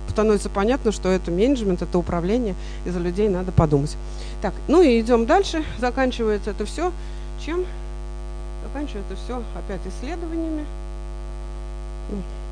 становится 0.09 0.49
понятно, 0.49 0.93
что 0.93 1.09
это 1.09 1.31
менеджмент, 1.31 1.81
это 1.81 1.97
управление, 1.97 2.55
и 2.85 2.89
за 2.89 2.99
людей 2.99 3.27
надо 3.27 3.51
подумать. 3.51 3.97
Так, 4.41 4.53
ну 4.69 4.81
и 4.81 5.01
идем 5.01 5.25
дальше. 5.25 5.65
Заканчивается 5.79 6.51
это 6.51 6.65
все 6.65 6.93
чем? 7.45 7.65
Заканчивается 8.75 9.15
все 9.15 9.41
опять 9.55 9.79
исследованиями. 9.87 10.65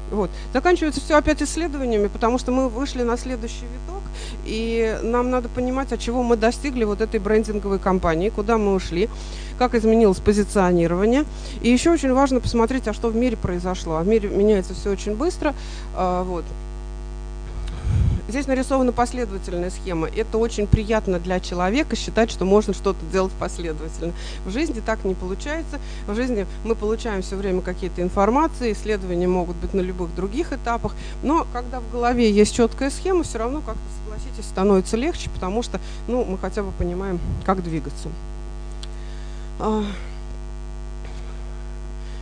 Вот. 0.09 0.29
Заканчивается 0.53 1.01
все 1.01 1.17
опять 1.17 1.41
исследованиями, 1.41 2.07
потому 2.07 2.37
что 2.37 2.51
мы 2.51 2.69
вышли 2.69 3.03
на 3.03 3.17
следующий 3.17 3.65
виток, 3.65 4.03
и 4.45 4.97
нам 5.03 5.31
надо 5.31 5.49
понимать, 5.49 5.91
от 5.91 5.99
чего 5.99 6.23
мы 6.23 6.37
достигли 6.37 6.85
вот 6.85 7.01
этой 7.01 7.19
брендинговой 7.19 7.79
кампании, 7.79 8.29
куда 8.29 8.57
мы 8.57 8.73
ушли, 8.73 9.09
как 9.57 9.75
изменилось 9.75 10.19
позиционирование. 10.19 11.25
И 11.61 11.69
еще 11.69 11.91
очень 11.91 12.13
важно 12.13 12.39
посмотреть, 12.39 12.87
а 12.87 12.93
что 12.93 13.09
в 13.09 13.15
мире 13.15 13.35
произошло. 13.35 13.95
А 13.95 14.03
в 14.03 14.07
мире 14.07 14.29
меняется 14.29 14.73
все 14.73 14.91
очень 14.91 15.15
быстро. 15.15 15.53
А, 15.95 16.23
вот. 16.23 16.45
Здесь 18.27 18.47
нарисована 18.47 18.93
последовательная 18.93 19.69
схема. 19.69 20.07
Это 20.07 20.37
очень 20.37 20.65
приятно 20.65 21.19
для 21.19 21.39
человека 21.39 21.95
считать, 21.95 22.31
что 22.31 22.45
можно 22.45 22.73
что-то 22.73 23.05
делать 23.11 23.33
последовательно. 23.33 24.13
В 24.45 24.49
жизни 24.49 24.81
так 24.83 25.03
не 25.03 25.13
получается. 25.13 25.79
В 26.07 26.15
жизни 26.15 26.47
мы 26.63 26.73
получаем 26.75 27.21
все 27.21 27.35
время 27.35 27.61
какие-то 27.61 28.01
информации, 28.01 28.71
исследования 28.71 29.27
могут 29.27 29.57
быть 29.57 29.73
на 29.73 29.81
любых 29.81 30.15
других 30.15 30.53
этапах, 30.53 30.95
но 31.21 31.45
когда 31.51 31.79
в 31.79 31.91
голове 31.91 32.31
есть 32.31 32.55
четкая 32.55 32.89
схема, 32.89 33.23
все 33.23 33.39
равно 33.39 33.59
как-то, 33.59 33.81
согласитесь, 34.03 34.49
становится 34.49 34.95
легче, 34.95 35.29
потому 35.29 35.61
что 35.61 35.79
ну, 36.07 36.23
мы 36.23 36.37
хотя 36.37 36.63
бы 36.63 36.71
понимаем, 36.71 37.19
как 37.45 37.61
двигаться. 37.61 38.09
А. 39.59 39.83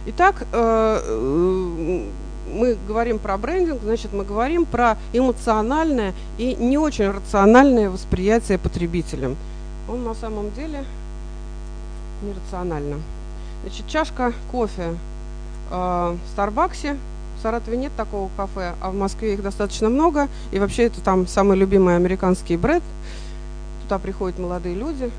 Итак, 0.08 0.48
э, 0.52 1.02
э, 1.04 2.06
мы 2.52 2.78
говорим 2.88 3.20
про 3.20 3.38
брендинг, 3.38 3.82
значит, 3.82 4.14
мы 4.14 4.24
говорим 4.24 4.66
про 4.66 4.98
эмоциональное 5.14 6.14
и 6.38 6.56
не 6.56 6.78
очень 6.78 7.10
рациональное 7.10 7.90
восприятие 7.90 8.58
потребителем. 8.58 9.38
Он 9.90 10.04
на 10.04 10.14
самом 10.14 10.52
деле 10.52 10.84
нерационально. 12.22 12.98
Значит, 13.64 13.88
чашка 13.88 14.34
кофе 14.52 14.96
э, 15.72 15.74
в 15.74 16.32
Старбаксе. 16.32 16.98
В 17.38 17.42
Саратове 17.42 17.78
нет 17.78 17.92
такого 17.98 18.30
кафе, 18.38 18.74
а 18.82 18.92
в 18.92 18.94
Москве 18.94 19.34
их 19.34 19.42
достаточно 19.42 19.90
много. 19.90 20.28
И 20.52 20.60
вообще 20.60 20.84
это 20.84 21.02
там 21.02 21.26
самый 21.26 21.58
любимый 21.58 21.96
американский 21.96 22.56
бренд. 22.56 22.84
Туда 23.84 23.98
приходят 23.98 24.38
молодые 24.38 24.76
люди, 24.76 25.10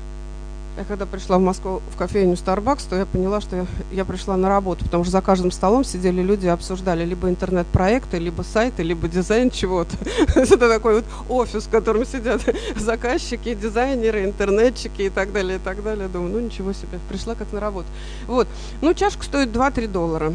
я 0.75 0.83
когда 0.85 1.05
пришла 1.05 1.37
в 1.37 1.41
Москву 1.41 1.81
в 1.93 1.97
кофейню 1.97 2.33
Starbucks, 2.33 2.87
то 2.89 2.95
я 2.95 3.05
поняла, 3.05 3.41
что 3.41 3.55
я, 3.55 3.65
я 3.91 4.05
пришла 4.05 4.35
на 4.37 4.49
работу, 4.49 4.83
потому 4.85 5.03
что 5.03 5.11
за 5.11 5.21
каждым 5.21 5.51
столом 5.51 5.83
сидели 5.83 6.21
люди 6.21 6.47
и 6.47 6.49
обсуждали 6.49 7.05
либо 7.05 7.29
интернет-проекты, 7.29 8.17
либо 8.17 8.41
сайты, 8.41 8.81
либо 8.81 9.07
дизайн 9.07 9.51
чего-то. 9.51 9.95
Это 10.35 10.57
такой 10.57 10.95
вот 10.95 11.05
офис, 11.29 11.65
в 11.65 11.69
котором 11.69 12.05
сидят 12.05 12.41
заказчики, 12.75 13.53
дизайнеры, 13.53 14.25
интернетчики 14.25 15.03
и 15.03 15.09
так 15.09 15.31
далее, 15.31 15.57
и 15.57 15.59
так 15.59 15.83
далее. 15.83 16.07
Думаю, 16.07 16.33
ну 16.33 16.39
ничего 16.39 16.73
себе, 16.73 16.99
пришла 17.07 17.35
как 17.35 17.53
на 17.53 17.59
работу. 17.59 17.87
Вот. 18.25 18.47
Ну, 18.81 18.93
чашка 18.95 19.23
стоит 19.23 19.49
2-3 19.49 19.87
доллара. 19.87 20.33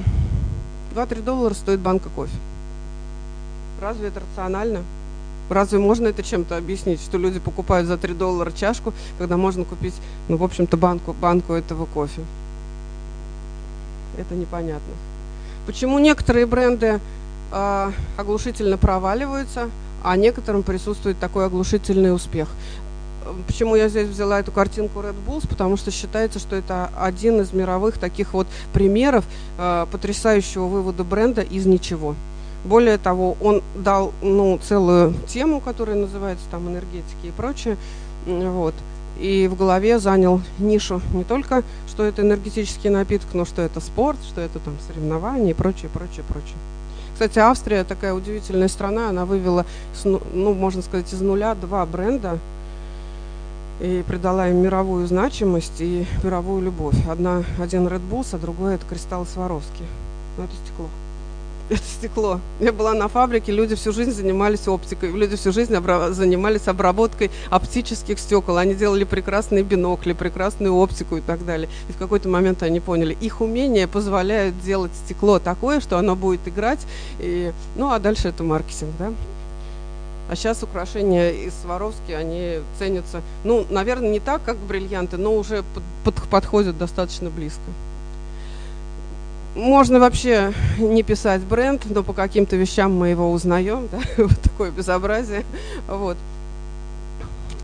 2-3 0.95 1.23
доллара 1.23 1.55
стоит 1.55 1.81
банка 1.81 2.09
кофе. 2.15 2.33
Разве 3.81 4.09
это 4.09 4.21
рационально? 4.21 4.83
Разве 5.49 5.79
можно 5.79 6.09
это 6.09 6.23
чем-то 6.23 6.57
объяснить, 6.57 7.01
что 7.01 7.19
люди 7.19 7.39
покупают 7.39 7.87
за 7.89 7.97
3 7.97 8.15
доллара 8.15 8.53
чашку, 8.53 8.93
когда 9.19 9.37
можно 9.37 9.65
купить, 9.65 9.95
ну, 10.29 10.37
в 10.37 10.45
общем-то, 10.45 10.77
банку, 10.77 11.15
банку 11.15 11.55
этого 11.55 11.87
кофе? 11.87 12.23
Это 14.19 14.35
непонятно. 14.35 14.95
Почему 15.67 15.99
некоторые 15.99 16.47
бренды 16.47 17.01
э, 17.53 17.93
оглушительно 18.17 18.79
проваливаются, 18.79 19.71
а 20.03 20.17
некоторым 20.17 20.63
присутствует 20.63 21.19
такой 21.19 21.47
оглушительный 21.47 22.15
успех? 22.15 22.49
Почему 23.47 23.77
я 23.77 23.89
здесь 23.89 24.09
взяла 24.09 24.41
эту 24.41 24.53
картинку 24.53 25.01
Red 25.01 25.17
Bulls? 25.27 25.47
Потому 25.47 25.77
что 25.77 25.91
считается, 25.91 26.39
что 26.39 26.57
это 26.57 26.91
один 26.99 27.41
из 27.41 27.53
мировых 27.53 27.99
таких 27.99 28.33
вот 28.33 28.47
примеров 28.73 29.25
э, 29.59 29.87
потрясающего 29.91 30.67
вывода 30.67 31.05
бренда 31.05 31.43
из 31.43 31.67
ничего. 31.67 32.15
Более 32.65 32.99
того, 32.99 33.37
он 33.41 33.63
дал 33.77 34.13
ну, 34.21 34.59
целую 34.63 35.15
тему, 35.29 35.61
которая 35.61 35.97
называется 35.97 36.45
там 36.51 36.69
энергетики 36.69 37.27
и 37.27 37.31
прочее. 37.31 37.77
Вот. 38.27 38.75
И 39.19 39.49
в 39.49 39.57
голове 39.57 39.99
занял 39.99 40.41
нишу 40.59 41.01
не 41.13 41.25
только, 41.25 41.63
что 41.89 42.05
это 42.05 42.23
энергетический 42.23 42.91
напиток, 42.91 43.29
но 43.35 43.45
что 43.45 43.63
это 43.63 43.81
спорт, 43.81 44.19
что 44.23 44.41
это 44.41 44.59
там 44.59 44.75
соревнования 44.87 45.51
и 45.51 45.55
прочее, 45.55 45.91
прочее, 45.93 46.25
прочее. 46.29 46.57
Кстати, 47.15 47.41
Австрия 47.41 47.83
такая 47.83 48.15
удивительная 48.15 48.69
страна, 48.69 49.09
она 49.09 49.25
вывела, 49.25 49.67
ну, 50.05 50.21
ну, 50.33 50.55
можно 50.55 50.83
сказать, 50.83 51.13
из 51.13 51.21
нуля 51.21 51.57
два 51.57 51.85
бренда 51.85 52.39
и 53.81 54.05
придала 54.07 54.49
им 54.49 54.59
мировую 54.59 55.07
значимость 55.09 55.81
и 55.81 56.07
мировую 56.23 56.63
любовь. 56.63 56.97
Одна, 57.09 57.43
один 57.61 57.89
Red 57.89 58.03
Bull, 58.09 58.25
а 58.33 58.39
другой 58.39 58.77
это 58.77 58.87
Кристалл 58.87 59.27
Сваровский. 59.27 59.87
Но 60.37 60.45
это 60.45 60.53
стекло 60.65 60.87
это 61.71 61.83
стекло. 61.83 62.41
Я 62.61 62.73
была 62.73 62.95
на 62.95 63.09
фабрике, 63.09 63.53
люди 63.53 63.75
всю 63.75 63.93
жизнь 63.93 64.13
занимались 64.13 64.67
оптикой, 64.69 65.11
люди 65.11 65.37
всю 65.37 65.53
жизнь 65.53 65.75
обра- 65.75 66.13
занимались 66.13 66.67
обработкой 66.67 67.31
оптических 67.51 68.19
стекол. 68.19 68.57
Они 68.57 68.75
делали 68.75 69.05
прекрасные 69.05 69.63
бинокли, 69.63 70.15
прекрасную 70.15 70.75
оптику 70.75 71.17
и 71.17 71.21
так 71.21 71.45
далее. 71.45 71.69
И 71.89 71.93
в 71.93 71.97
какой-то 71.97 72.29
момент 72.29 72.63
они 72.63 72.81
поняли, 72.81 73.17
их 73.21 73.41
умения 73.41 73.87
позволяют 73.87 74.61
делать 74.63 74.93
стекло 75.05 75.39
такое, 75.39 75.81
что 75.81 75.99
оно 75.99 76.17
будет 76.17 76.47
играть. 76.47 76.81
И, 77.19 77.53
ну, 77.77 77.91
а 77.91 77.99
дальше 77.99 78.29
это 78.29 78.43
маркетинг, 78.43 78.91
да? 78.99 79.13
А 80.31 80.37
сейчас 80.37 80.63
украшения 80.63 81.31
из 81.31 81.55
Сваровски, 81.63 82.13
они 82.13 82.59
ценятся, 82.79 83.23
ну, 83.45 83.67
наверное, 83.71 84.11
не 84.11 84.21
так, 84.21 84.43
как 84.45 84.57
бриллианты, 84.59 85.17
но 85.17 85.35
уже 85.35 85.65
под, 86.05 86.15
подходят 86.29 86.77
достаточно 86.77 87.31
близко 87.31 87.63
можно 89.59 89.99
вообще 89.99 90.55
не 90.79 91.03
писать 91.03 91.43
бренд, 91.43 91.83
но 91.91 92.03
по 92.03 92.13
каким-то 92.13 92.57
вещам 92.57 92.97
мы 92.97 93.09
его 93.09 93.31
узнаем, 93.33 93.89
да? 93.91 93.99
вот 94.23 94.41
такое 94.41 94.71
безобразие. 94.71 95.45
Вот. 95.89 96.17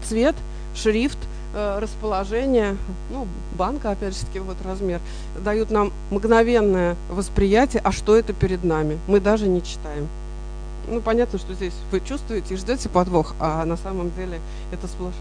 цвет, 0.06 0.34
шрифт, 0.74 1.18
э, 1.54 1.78
расположение, 1.80 2.76
ну, 3.10 3.26
банка, 3.56 3.92
опять 3.92 4.14
же 4.14 4.26
таки, 4.26 4.40
вот 4.40 4.56
размер, 4.64 5.00
дают 5.42 5.70
нам 5.70 5.92
мгновенное 6.10 6.96
восприятие, 7.08 7.80
а 7.84 7.92
что 7.92 8.16
это 8.16 8.32
перед 8.32 8.64
нами. 8.64 8.98
Мы 9.06 9.20
даже 9.20 9.46
не 9.46 9.62
читаем. 9.62 10.08
Ну, 10.88 11.00
понятно, 11.00 11.38
что 11.38 11.54
здесь 11.54 11.72
вы 11.90 12.00
чувствуете 12.00 12.54
и 12.54 12.56
ждете 12.56 12.88
подвох, 12.88 13.34
а 13.38 13.64
на 13.64 13.76
самом 13.76 14.10
деле 14.16 14.40
это 14.72 14.86
сплошь. 14.88 15.14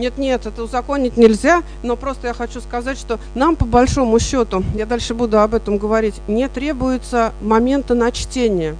Нет, 0.00 0.16
нет, 0.16 0.46
это 0.46 0.62
узаконить 0.62 1.18
нельзя, 1.18 1.62
но 1.82 1.94
просто 1.94 2.28
я 2.28 2.32
хочу 2.32 2.62
сказать, 2.62 2.96
что 2.96 3.20
нам 3.34 3.54
по 3.54 3.66
большому 3.66 4.18
счету, 4.18 4.64
я 4.74 4.86
дальше 4.86 5.12
буду 5.12 5.38
об 5.40 5.54
этом 5.54 5.76
говорить, 5.76 6.14
не 6.26 6.48
требуется 6.48 7.34
момента 7.42 7.92
на 7.94 8.10
чтение. 8.10 8.76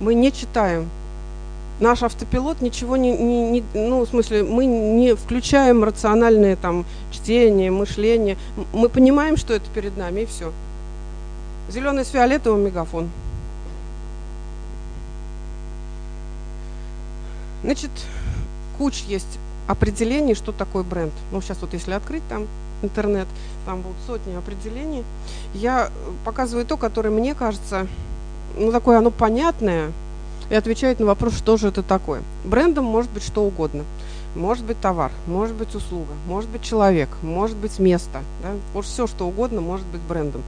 Мы 0.00 0.14
не 0.14 0.32
читаем. 0.32 0.90
Наш 1.78 2.02
автопилот 2.02 2.62
ничего 2.62 2.96
не, 2.96 3.16
не, 3.16 3.48
не, 3.48 3.64
ну, 3.74 4.00
в 4.04 4.08
смысле, 4.08 4.42
мы 4.42 4.66
не 4.66 5.14
включаем 5.14 5.84
рациональное 5.84 6.56
там 6.56 6.84
чтение, 7.12 7.70
мышление. 7.70 8.36
Мы 8.72 8.88
понимаем, 8.88 9.36
что 9.36 9.54
это 9.54 9.66
перед 9.72 9.96
нами, 9.96 10.22
и 10.22 10.26
все. 10.26 10.50
Зеленый 11.68 12.04
с 12.04 12.08
фиолетовым 12.08 12.64
мегафон. 12.64 13.08
Значит, 17.62 17.90
куча 18.78 19.04
есть 19.06 19.38
определений, 19.70 20.34
что 20.34 20.50
такое 20.52 20.82
бренд. 20.82 21.12
Ну, 21.30 21.40
сейчас 21.40 21.58
вот 21.60 21.72
если 21.72 21.92
открыть 21.92 22.26
там 22.28 22.46
интернет, 22.82 23.28
там 23.66 23.82
будут 23.82 23.98
сотни 24.06 24.34
определений. 24.34 25.04
Я 25.54 25.90
показываю 26.24 26.66
то, 26.66 26.76
которое 26.76 27.10
мне 27.10 27.34
кажется, 27.34 27.86
ну, 28.58 28.72
такое 28.72 28.98
оно 28.98 29.10
понятное, 29.10 29.92
и 30.50 30.54
отвечает 30.54 30.98
на 30.98 31.06
вопрос, 31.06 31.36
что 31.36 31.56
же 31.56 31.68
это 31.68 31.84
такое. 31.84 32.22
Брендом 32.44 32.84
может 32.84 33.10
быть 33.12 33.22
что 33.22 33.44
угодно. 33.44 33.84
Может 34.34 34.64
быть 34.64 34.80
товар, 34.80 35.10
может 35.26 35.56
быть 35.56 35.74
услуга, 35.74 36.12
может 36.28 36.48
быть 36.50 36.62
человек, 36.62 37.08
может 37.22 37.56
быть 37.56 37.80
место. 37.80 38.22
Да? 38.42 38.50
Вот 38.74 38.84
все, 38.84 39.08
что 39.08 39.26
угодно 39.26 39.60
может 39.60 39.86
быть 39.86 40.00
брендом. 40.02 40.42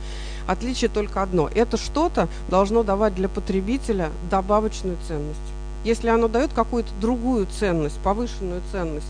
Отличие 0.46 0.88
только 0.88 1.22
одно. 1.22 1.48
Это 1.52 1.76
что-то 1.76 2.28
должно 2.48 2.84
давать 2.84 3.14
для 3.14 3.28
потребителя 3.28 4.10
добавочную 4.30 4.96
ценность. 5.08 5.40
Если 5.84 6.08
оно 6.08 6.28
дает 6.28 6.52
какую-то 6.52 6.90
другую 7.00 7.46
ценность, 7.46 7.98
повышенную 7.98 8.62
ценность, 8.70 9.06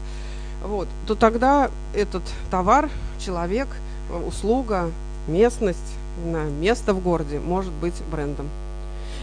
вот, 0.64 0.88
то 1.06 1.14
тогда 1.14 1.70
этот 1.94 2.22
товар, 2.50 2.88
человек, 3.18 3.68
услуга, 4.26 4.90
местность, 5.26 5.78
место 6.60 6.94
в 6.94 7.00
городе 7.00 7.40
может 7.40 7.72
быть 7.72 7.94
брендом. 8.10 8.48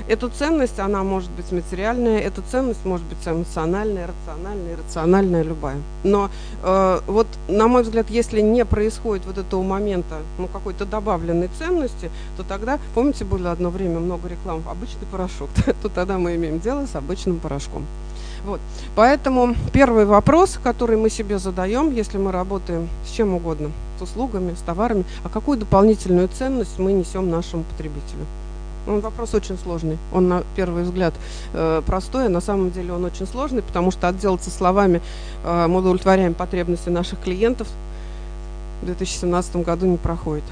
Эту 0.08 0.30
ценность, 0.30 0.80
она 0.80 1.04
может 1.04 1.30
быть 1.32 1.52
материальная, 1.52 2.20
эта 2.20 2.42
ценность 2.42 2.86
может 2.86 3.06
быть 3.06 3.18
эмоциональная, 3.26 4.08
рациональная, 4.08 4.74
иррациональная, 4.76 5.44
любая. 5.44 5.78
Но 6.04 6.30
э, 6.64 7.00
вот, 7.08 7.28
на 7.48 7.68
мой 7.68 7.84
взгляд, 7.84 8.10
если 8.10 8.42
не 8.42 8.66
происходит 8.66 9.26
вот 9.26 9.38
этого 9.38 9.62
момента, 9.64 10.20
ну, 10.38 10.48
какой-то 10.48 10.86
добавленной 10.86 11.50
ценности, 11.58 12.10
то 12.38 12.44
тогда, 12.44 12.80
помните, 12.96 13.26
было 13.26 13.52
одно 13.52 13.70
время 13.70 14.00
много 14.00 14.28
реклам, 14.28 14.64
обычный 14.70 15.06
порошок, 15.12 15.50
то 15.82 15.90
тогда 15.90 16.18
мы 16.18 16.36
имеем 16.36 16.60
дело 16.60 16.86
с 16.86 16.96
обычным 16.96 17.40
порошком. 17.40 17.86
Вот. 18.46 18.62
Поэтому 18.96 19.56
первый 19.74 20.06
вопрос, 20.06 20.60
который 20.62 20.98
мы 20.98 21.10
себе 21.10 21.40
задаем, 21.40 21.94
если 21.94 22.18
мы 22.18 22.32
работаем 22.32 22.90
с 23.06 23.12
чем 23.12 23.34
угодно, 23.34 23.72
с 24.00 24.02
услугами, 24.02 24.56
с 24.56 24.62
товарами, 24.62 25.04
а 25.24 25.30
какую 25.30 25.58
дополнительную 25.58 26.30
ценность 26.30 26.80
мы 26.80 26.94
несем 26.94 27.30
нашему 27.30 27.64
потребителю? 27.64 28.26
Он 28.90 29.02
вопрос 29.02 29.36
очень 29.36 29.58
сложный. 29.58 29.98
Он 30.12 30.28
на 30.28 30.44
первый 30.56 30.84
взгляд 30.84 31.14
э, 31.54 31.82
простой, 31.86 32.26
а 32.26 32.30
на 32.30 32.42
самом 32.42 32.72
деле 32.72 32.92
он 32.92 33.06
очень 33.06 33.28
сложный, 33.28 33.62
потому 33.62 33.92
что 33.92 34.08
отделаться 34.08 34.50
словами 34.50 35.02
э, 35.44 35.68
мы 35.68 35.80
удовлетворяем 35.80 36.34
потребности 36.34 36.90
наших 36.90 37.22
клиентов 37.22 37.68
в 38.82 38.86
2017 38.86 39.58
году 39.58 39.86
не 39.86 39.98
проходит. 39.98 40.44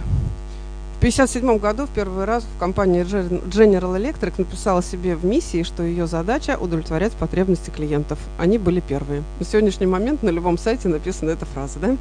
В 0.95 0.99
1957 0.99 1.57
году 1.59 1.85
в 1.85 1.89
первый 1.89 2.25
раз 2.25 2.43
в 2.43 2.59
компании 2.59 3.03
General 3.03 3.95
Electric 3.97 4.33
написала 4.37 4.81
себе 4.81 5.15
в 5.15 5.25
миссии, 5.25 5.63
что 5.63 5.83
ее 5.83 6.07
задача 6.07 6.57
удовлетворять 6.59 7.13
потребности 7.13 7.69
клиентов. 7.69 8.19
Они 8.37 8.57
были 8.57 8.79
первые. 8.79 9.23
На 9.39 9.45
сегодняшний 9.45 9.85
момент 9.85 10.23
на 10.23 10.29
любом 10.29 10.57
сайте 10.57 10.87
написана 10.87 11.31
эта 11.31 11.45
фраза, 11.45 11.79
да? 11.79 11.97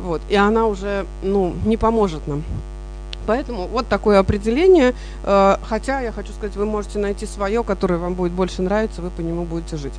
Вот. 0.00 0.22
И 0.28 0.36
она 0.36 0.66
уже, 0.66 1.06
ну, 1.22 1.54
не 1.64 1.76
поможет 1.76 2.26
нам. 2.26 2.42
Поэтому 3.26 3.66
вот 3.66 3.88
такое 3.88 4.18
определение. 4.18 4.94
Э, 5.24 5.56
хотя, 5.66 6.00
я 6.00 6.12
хочу 6.12 6.32
сказать, 6.32 6.56
вы 6.56 6.66
можете 6.66 6.98
найти 6.98 7.26
свое, 7.26 7.64
которое 7.64 7.96
вам 7.96 8.14
будет 8.14 8.32
больше 8.32 8.62
нравиться, 8.62 9.02
вы 9.02 9.10
по 9.10 9.20
нему 9.20 9.44
будете 9.44 9.76
жить. 9.76 9.94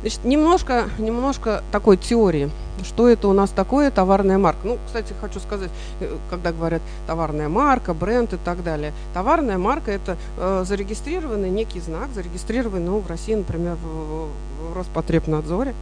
Значит, 0.00 0.24
немножко, 0.24 0.84
немножко 0.98 1.62
такой 1.72 1.96
теории. 1.96 2.50
Что 2.82 3.08
это 3.08 3.28
у 3.28 3.32
нас 3.32 3.50
такое 3.50 3.90
товарная 3.90 4.36
марка? 4.36 4.60
Ну, 4.64 4.78
кстати, 4.84 5.14
хочу 5.20 5.40
сказать, 5.40 5.70
э, 6.00 6.16
когда 6.28 6.52
говорят 6.52 6.82
товарная 7.06 7.48
марка, 7.48 7.94
бренд 7.94 8.32
и 8.32 8.36
так 8.36 8.62
далее. 8.62 8.92
Товарная 9.14 9.58
марка– 9.58 9.90
это 9.92 10.16
э, 10.36 10.64
зарегистрированный 10.66 11.50
некий 11.50 11.80
знак, 11.80 12.08
зарегистрированный 12.14 12.86
ну, 12.86 12.98
в 12.98 13.08
России, 13.08 13.34
например, 13.34 13.76
в, 13.76 14.72
в 14.72 14.76
Роспотребнадзоре, 14.76 15.74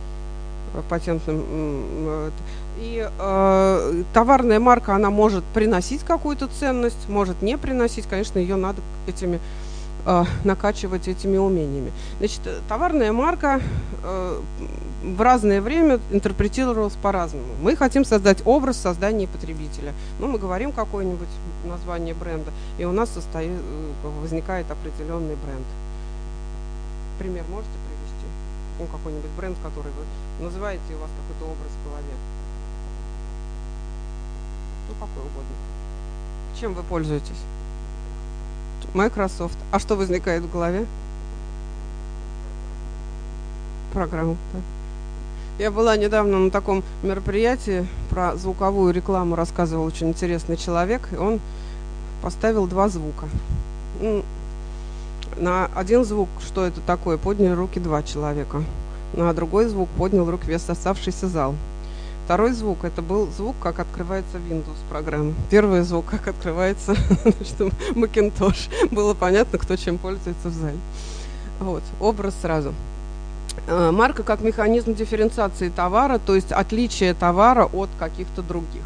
патентным 0.88 2.30
и 2.78 3.06
э, 3.06 4.02
товарная 4.12 4.60
марка, 4.60 4.94
она 4.94 5.10
может 5.10 5.44
приносить 5.44 6.02
какую-то 6.02 6.48
ценность, 6.48 7.08
может 7.08 7.42
не 7.42 7.58
приносить. 7.58 8.06
Конечно, 8.06 8.38
ее 8.38 8.56
надо 8.56 8.80
этими 9.06 9.40
э, 10.06 10.24
накачивать 10.44 11.08
этими 11.08 11.36
умениями. 11.36 11.92
Значит, 12.18 12.40
товарная 12.68 13.12
марка 13.12 13.60
э, 14.02 14.40
в 15.02 15.20
разное 15.20 15.60
время 15.60 16.00
интерпретировалась 16.10 16.94
по-разному. 16.94 17.46
Мы 17.60 17.76
хотим 17.76 18.04
создать 18.04 18.42
образ 18.46 18.78
создания 18.78 19.26
потребителя. 19.26 19.92
Ну, 20.18 20.28
мы 20.28 20.38
говорим 20.38 20.72
какое-нибудь 20.72 21.28
название 21.64 22.14
бренда, 22.14 22.50
и 22.78 22.84
у 22.84 22.92
нас 22.92 23.10
состоит, 23.10 23.50
э, 23.50 24.08
возникает 24.22 24.70
определенный 24.70 25.36
бренд. 25.36 25.66
Пример 27.18 27.44
можете 27.50 27.74
привести? 27.86 28.26
Ну, 28.80 28.86
какой-нибудь 28.86 29.30
бренд, 29.36 29.56
который 29.62 29.92
вы 29.92 30.44
называете, 30.44 30.82
и 30.90 30.94
у 30.94 30.98
вас 30.98 31.10
какой-то 31.10 31.52
образ 31.52 31.70
в 31.70 31.88
голове 31.88 32.14
ну 34.92 35.06
какой 35.06 35.22
угодно. 35.22 35.54
Чем 36.58 36.74
вы 36.74 36.82
пользуетесь? 36.82 37.40
Microsoft. 38.94 39.56
А 39.70 39.78
что 39.78 39.96
возникает 39.96 40.42
в 40.42 40.52
голове? 40.52 40.86
Программа. 43.92 44.36
Да. 44.52 44.60
Я 45.58 45.70
была 45.70 45.96
недавно 45.96 46.38
на 46.38 46.50
таком 46.50 46.82
мероприятии 47.02 47.86
про 48.10 48.36
звуковую 48.36 48.92
рекламу, 48.92 49.36
рассказывал 49.36 49.84
очень 49.84 50.08
интересный 50.08 50.56
человек, 50.56 51.08
и 51.12 51.16
он 51.16 51.40
поставил 52.22 52.66
два 52.66 52.88
звука. 52.88 53.26
На 55.36 55.66
один 55.74 56.04
звук, 56.04 56.28
что 56.40 56.66
это 56.66 56.80
такое, 56.80 57.16
подняли 57.16 57.52
руки 57.52 57.80
два 57.80 58.02
человека. 58.02 58.62
На 59.12 59.32
другой 59.32 59.66
звук 59.66 59.88
поднял 59.90 60.30
руки 60.30 60.46
весь 60.46 60.68
оставшийся 60.68 61.28
зал. 61.28 61.54
Второй 62.32 62.52
звук, 62.52 62.84
это 62.84 63.02
был 63.02 63.28
звук, 63.36 63.56
как 63.60 63.78
открывается 63.78 64.38
Windows 64.38 64.78
программа. 64.88 65.34
Первый 65.50 65.82
звук, 65.82 66.06
как 66.06 66.28
открывается 66.28 66.94
значит, 67.24 67.60
Macintosh. 67.94 68.70
Было 68.90 69.12
понятно, 69.12 69.58
кто 69.58 69.76
чем 69.76 69.98
пользуется 69.98 70.48
в 70.48 70.52
зале. 70.54 70.78
Вот, 71.60 71.82
образ 72.00 72.32
сразу. 72.40 72.72
А, 73.68 73.92
марка 73.92 74.22
как 74.22 74.40
механизм 74.40 74.94
дифференциации 74.94 75.68
товара, 75.68 76.18
то 76.18 76.34
есть 76.34 76.52
отличие 76.52 77.12
товара 77.12 77.66
от 77.66 77.90
каких-то 77.98 78.40
других. 78.40 78.80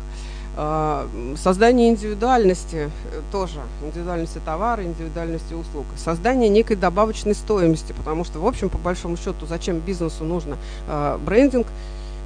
А, 0.57 1.09
создание 1.41 1.91
индивидуальности 1.91 2.91
э, 3.13 3.21
тоже, 3.31 3.61
индивидуальности 3.81 4.41
товара, 4.45 4.83
индивидуальности 4.83 5.55
услуг. 5.55 5.87
Создание 5.97 6.49
некой 6.49 6.75
добавочной 6.75 7.37
стоимости, 7.37 7.93
потому 7.93 8.25
что, 8.25 8.41
в 8.41 8.47
общем, 8.47 8.71
по 8.71 8.79
большому 8.79 9.17
счету, 9.17 9.47
зачем 9.47 9.79
бизнесу 9.79 10.25
нужно 10.25 10.57
э, 10.89 11.19
брендинг, 11.25 11.69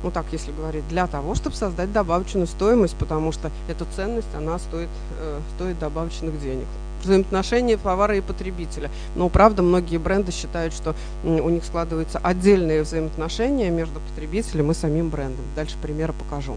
ну 0.03 0.11
так, 0.11 0.27
если 0.33 0.53
говорить, 0.53 0.87
для 0.89 1.07
того, 1.07 1.35
чтобы 1.35 1.57
создать 1.57 1.93
добавочную 1.93 2.47
стоимость, 2.47 2.97
потому 2.97 3.33
что 3.33 3.51
эта 3.69 3.85
ценность, 3.97 4.35
она 4.35 4.59
стоит, 4.59 4.89
э, 5.19 5.41
стоит 5.57 5.79
добавочных 5.79 6.41
денег 6.41 6.67
взаимоотношения 7.03 7.79
товара 7.79 8.17
и 8.17 8.21
потребителя. 8.21 8.91
Но, 9.15 9.29
правда, 9.29 9.63
многие 9.63 9.97
бренды 9.97 10.33
считают, 10.33 10.75
что 10.75 10.95
у 11.25 11.49
них 11.49 11.65
складываются 11.65 12.19
отдельные 12.19 12.83
взаимоотношения 12.83 13.71
между 13.71 14.01
потребителем 14.01 14.71
и 14.71 14.75
самим 14.75 15.09
брендом. 15.09 15.45
Дальше 15.57 15.77
примеры 15.81 16.13
покажу. 16.13 16.57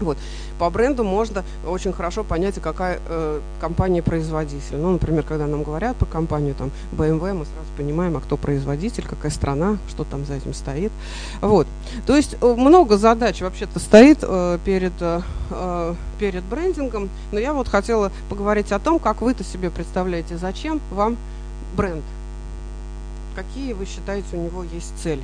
Вот. 0.00 0.18
По 0.58 0.70
бренду 0.70 1.04
можно 1.04 1.44
очень 1.66 1.92
хорошо 1.92 2.24
понять, 2.24 2.56
какая 2.60 3.00
э, 3.08 3.40
компания-производитель. 3.60 4.76
Ну, 4.76 4.92
например, 4.92 5.24
когда 5.24 5.46
нам 5.46 5.62
говорят 5.62 5.96
про 5.96 6.06
компанию 6.06 6.54
там, 6.54 6.70
BMW, 6.92 7.32
мы 7.32 7.44
сразу 7.44 7.68
понимаем, 7.76 8.16
а 8.16 8.20
кто 8.20 8.36
производитель, 8.36 9.04
какая 9.08 9.30
страна, 9.30 9.78
что 9.88 10.04
там 10.04 10.24
за 10.24 10.34
этим 10.34 10.54
стоит. 10.54 10.92
Вот. 11.40 11.66
То 12.06 12.16
есть 12.16 12.36
э, 12.40 12.54
много 12.54 12.96
задач 12.96 13.40
вообще-то 13.40 13.78
стоит 13.78 14.18
э, 14.22 14.58
перед, 14.64 14.92
э, 15.00 15.20
э, 15.50 15.94
перед 16.18 16.44
брендингом, 16.44 17.08
но 17.32 17.38
я 17.38 17.52
вот 17.52 17.68
хотела 17.68 18.12
поговорить 18.28 18.72
о 18.72 18.78
том, 18.78 18.98
как 18.98 19.20
вы-то 19.20 19.44
себе 19.44 19.70
представляете, 19.70 20.36
зачем 20.36 20.80
вам 20.90 21.16
бренд. 21.76 22.04
Какие 23.34 23.72
вы 23.72 23.86
считаете 23.86 24.36
у 24.36 24.40
него 24.40 24.64
есть 24.64 24.92
цели? 25.00 25.22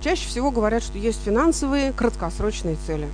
Чаще 0.00 0.28
всего 0.28 0.50
говорят, 0.50 0.82
что 0.82 0.98
есть 0.98 1.22
финансовые 1.24 1.92
краткосрочные 1.92 2.76
цели. 2.86 3.08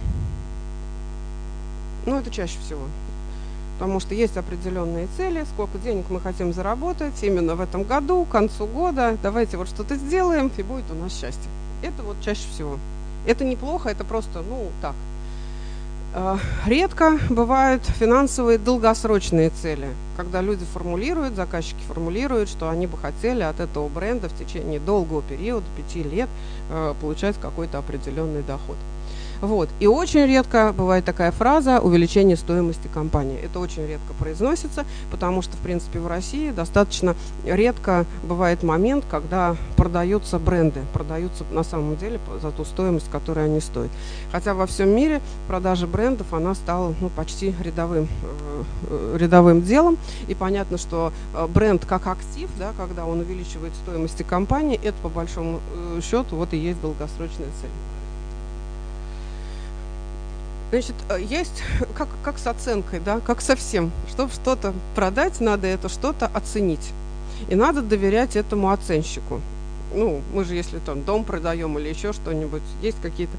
Ну, 2.06 2.18
это 2.18 2.30
чаще 2.30 2.58
всего. 2.64 2.82
Потому 3.78 4.00
что 4.00 4.14
есть 4.14 4.36
определенные 4.36 5.06
цели, 5.16 5.44
сколько 5.52 5.76
денег 5.78 6.06
мы 6.08 6.20
хотим 6.20 6.52
заработать 6.54 7.22
именно 7.22 7.56
в 7.56 7.60
этом 7.60 7.82
году, 7.82 8.24
к 8.24 8.30
концу 8.30 8.66
года. 8.66 9.18
Давайте 9.22 9.58
вот 9.58 9.68
что-то 9.68 9.96
сделаем, 9.96 10.50
и 10.56 10.62
будет 10.62 10.90
у 10.90 10.94
нас 10.94 11.12
счастье. 11.12 11.50
Это 11.82 12.02
вот 12.02 12.16
чаще 12.22 12.48
всего. 12.54 12.78
Это 13.26 13.44
неплохо, 13.44 13.90
это 13.90 14.04
просто, 14.04 14.42
ну, 14.48 14.68
так. 14.80 14.94
А, 16.18 16.38
редко 16.64 17.18
бывают 17.28 17.84
финансовые 17.84 18.56
долгосрочные 18.56 19.50
цели, 19.50 19.88
когда 20.16 20.40
люди 20.40 20.64
формулируют, 20.64 21.34
заказчики 21.34 21.82
формулируют, 21.86 22.48
что 22.48 22.70
они 22.70 22.86
бы 22.86 22.96
хотели 22.96 23.42
от 23.42 23.60
этого 23.60 23.86
бренда 23.88 24.30
в 24.30 24.38
течение 24.38 24.80
долгого 24.80 25.20
периода, 25.20 25.66
пяти 25.76 26.02
лет, 26.02 26.30
э, 26.70 26.94
получать 27.02 27.36
какой-то 27.38 27.76
определенный 27.76 28.42
доход. 28.42 28.78
Вот. 29.40 29.68
И 29.80 29.86
очень 29.86 30.26
редко 30.26 30.74
бывает 30.76 31.04
такая 31.04 31.32
фраза 31.32 31.80
увеличение 31.80 32.36
стоимости 32.36 32.88
компании. 32.92 33.38
Это 33.42 33.60
очень 33.60 33.86
редко 33.86 34.12
произносится, 34.18 34.84
потому 35.10 35.42
что, 35.42 35.56
в 35.56 35.60
принципе, 35.60 35.98
в 35.98 36.06
России 36.06 36.50
достаточно 36.50 37.14
редко 37.44 38.06
бывает 38.22 38.62
момент, 38.62 39.04
когда 39.10 39.56
продаются 39.76 40.38
бренды, 40.38 40.80
продаются 40.92 41.44
на 41.50 41.62
самом 41.62 41.96
деле 41.96 42.20
за 42.40 42.50
ту 42.50 42.64
стоимость, 42.64 43.10
которую 43.10 43.46
они 43.46 43.60
стоят. 43.60 43.90
Хотя 44.32 44.54
во 44.54 44.66
всем 44.66 44.90
мире 44.90 45.20
продажа 45.46 45.86
брендов, 45.86 46.32
она 46.32 46.54
стала 46.54 46.94
ну, 47.00 47.08
почти 47.10 47.54
рядовым, 47.62 48.08
э, 48.88 49.16
рядовым 49.18 49.62
делом. 49.62 49.98
И 50.28 50.34
понятно, 50.34 50.78
что 50.78 51.12
э, 51.34 51.46
бренд 51.46 51.84
как 51.84 52.06
актив, 52.06 52.48
да, 52.58 52.72
когда 52.76 53.06
он 53.06 53.20
увеличивает 53.20 53.72
стоимость 53.84 54.16
компании, 54.24 54.80
это 54.82 54.96
по 55.02 55.08
большому 55.08 55.60
э, 55.74 56.00
счету 56.02 56.36
вот 56.36 56.52
и 56.52 56.56
есть 56.56 56.80
долгосрочная 56.80 57.48
цель. 57.60 57.70
Значит, 60.70 60.94
э, 61.08 61.20
есть 61.20 61.62
как, 61.96 62.08
как 62.22 62.38
с 62.38 62.46
оценкой, 62.46 63.00
да, 63.00 63.20
как 63.20 63.40
со 63.40 63.56
всем. 63.56 63.90
Чтобы 64.08 64.32
что-то 64.32 64.74
продать, 64.94 65.40
надо 65.40 65.66
это 65.66 65.88
что-то 65.88 66.26
оценить. 66.26 66.92
И 67.48 67.54
надо 67.54 67.82
доверять 67.82 68.36
этому 68.36 68.70
оценщику. 68.70 69.40
Ну, 69.94 70.20
мы 70.34 70.44
же, 70.44 70.54
если 70.54 70.78
там 70.78 71.04
дом 71.04 71.24
продаем 71.24 71.78
или 71.78 71.88
еще 71.88 72.12
что-нибудь, 72.12 72.62
есть 72.82 73.00
какие-то... 73.00 73.36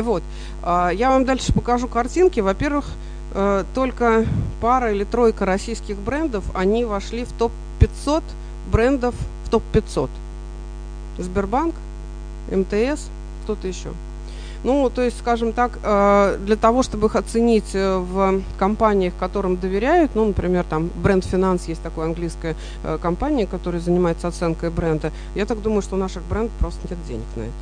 Вот. 0.00 0.22
А, 0.62 0.90
я 0.90 1.10
вам 1.10 1.24
дальше 1.24 1.52
покажу 1.52 1.88
картинки. 1.88 2.40
Во-первых, 2.40 2.86
э, 3.34 3.64
только 3.74 4.24
пара 4.60 4.92
или 4.92 5.04
тройка 5.04 5.44
российских 5.44 5.96
брендов, 5.96 6.44
они 6.54 6.84
вошли 6.84 7.24
в 7.24 7.32
топ-500 7.32 8.22
брендов, 8.70 9.14
в 9.44 9.50
топ-500. 9.50 10.08
Сбербанк, 11.18 11.74
МТС, 12.50 13.08
кто-то 13.42 13.66
еще. 13.66 13.90
Ну, 14.64 14.90
то 14.90 15.02
есть, 15.02 15.18
скажем 15.18 15.52
так, 15.52 15.78
э, 15.82 16.38
для 16.44 16.56
того, 16.56 16.82
чтобы 16.82 17.06
их 17.06 17.16
оценить 17.16 17.74
э, 17.74 17.98
в 17.98 18.42
компаниях, 18.58 19.12
которым 19.18 19.56
доверяют, 19.56 20.12
ну, 20.14 20.26
например, 20.26 20.64
там 20.68 20.90
Бренд 21.02 21.24
Финанс 21.24 21.68
есть 21.68 21.82
такая 21.82 22.06
английская 22.06 22.56
э, 22.82 22.98
компания, 23.00 23.46
которая 23.46 23.80
занимается 23.80 24.26
оценкой 24.28 24.70
бренда, 24.70 25.12
я 25.34 25.46
так 25.46 25.62
думаю, 25.62 25.82
что 25.82 25.94
у 25.94 25.98
наших 25.98 26.22
брендов 26.24 26.52
просто 26.58 26.80
нет 26.90 26.98
денег 27.06 27.26
на 27.36 27.42
это. 27.42 27.52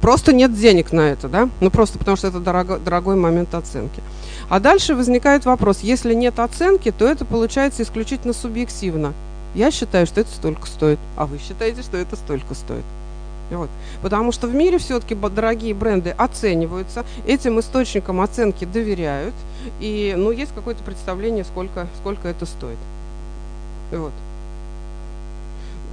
Просто 0.00 0.32
нет 0.32 0.54
денег 0.54 0.92
на 0.92 1.00
это, 1.00 1.28
да? 1.28 1.48
Ну, 1.60 1.70
просто 1.70 1.98
потому 1.98 2.16
что 2.16 2.28
это 2.28 2.38
дорого, 2.40 2.78
дорогой 2.78 3.16
момент 3.16 3.54
оценки. 3.54 4.02
А 4.48 4.60
дальше 4.60 4.94
возникает 4.94 5.44
вопрос, 5.44 5.80
если 5.80 6.14
нет 6.14 6.38
оценки, 6.38 6.92
то 6.92 7.06
это 7.06 7.24
получается 7.24 7.82
исключительно 7.82 8.32
субъективно. 8.32 9.12
Я 9.54 9.70
считаю, 9.70 10.06
что 10.06 10.20
это 10.20 10.30
столько 10.30 10.66
стоит, 10.66 10.98
а 11.16 11.26
вы 11.26 11.38
считаете, 11.38 11.82
что 11.82 11.96
это 11.96 12.16
столько 12.16 12.54
стоит. 12.54 12.84
Вот. 13.50 13.70
Потому 14.02 14.32
что 14.32 14.48
в 14.48 14.54
мире 14.54 14.78
все-таки 14.78 15.14
дорогие 15.14 15.74
бренды 15.74 16.10
оцениваются, 16.10 17.04
этим 17.26 17.60
источникам 17.60 18.20
оценки 18.20 18.64
доверяют, 18.64 19.34
и 19.80 20.14
ну, 20.16 20.30
есть 20.30 20.52
какое-то 20.54 20.82
представление, 20.82 21.44
сколько, 21.44 21.86
сколько 22.00 22.28
это 22.28 22.46
стоит. 22.46 22.78
Вот. 23.92 24.12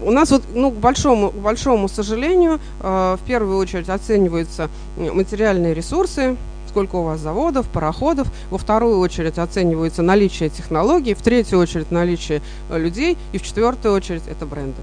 У 0.02 0.12
нас 0.12 0.32
вот, 0.32 0.44
ну, 0.54 0.72
к 0.72 0.76
большому, 0.76 1.30
к 1.30 1.36
большому 1.36 1.88
сожалению, 1.88 2.60
э, 2.82 3.18
в 3.22 3.26
первую 3.26 3.58
очередь 3.58 3.90
оцениваются 3.90 4.70
материальные 4.98 5.74
ресурсы, 5.74 6.36
сколько 6.68 6.96
у 6.96 7.04
вас 7.04 7.20
заводов, 7.20 7.68
пароходов, 7.70 8.28
во 8.50 8.58
вторую 8.58 8.98
очередь 8.98 9.38
оценивается 9.38 10.02
наличие 10.02 10.50
технологий, 10.50 11.14
в 11.14 11.22
третью 11.22 11.60
очередь 11.60 11.92
наличие 11.92 12.42
э, 12.70 12.80
людей, 12.80 13.18
и 13.32 13.38
в 13.38 13.44
четвертую 13.44 13.94
очередь 13.94 14.24
это 14.28 14.48
бренды. 14.48 14.82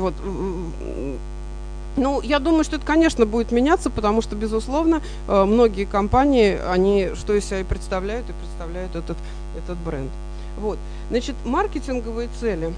Вот. 0.00 0.14
Ну, 1.96 2.20
я 2.22 2.38
думаю, 2.38 2.64
что 2.64 2.76
это, 2.76 2.86
конечно, 2.86 3.26
будет 3.26 3.52
меняться, 3.52 3.90
потому 3.90 4.22
что, 4.22 4.36
безусловно, 4.36 5.02
э, 5.28 5.44
многие 5.44 5.84
компании, 5.84 6.58
они 6.68 7.10
что 7.14 7.34
из 7.34 7.44
себя 7.44 7.60
и 7.60 7.64
представляют, 7.64 8.30
и 8.30 8.32
представляют 8.32 8.94
этот, 8.94 9.16
этот 9.58 9.76
бренд. 9.78 10.10
Вот. 10.58 10.78
Значит, 11.10 11.34
маркетинговые 11.44 12.28
цели, 12.38 12.72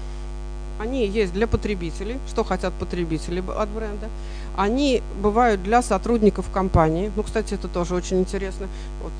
они 0.79 1.07
есть 1.07 1.31
для 1.31 1.47
потребителей, 1.47 2.17
что 2.27 2.43
хотят 2.43 2.73
потребители 2.73 3.43
от 3.55 3.69
бренда. 3.69 4.09
Они 4.57 5.01
бывают 5.21 5.63
для 5.63 5.81
сотрудников 5.81 6.49
компании. 6.51 7.11
Ну, 7.15 7.23
кстати, 7.23 7.53
это 7.53 7.67
тоже 7.67 7.95
очень 7.95 8.19
интересно. 8.19 8.67
Вот 9.03 9.13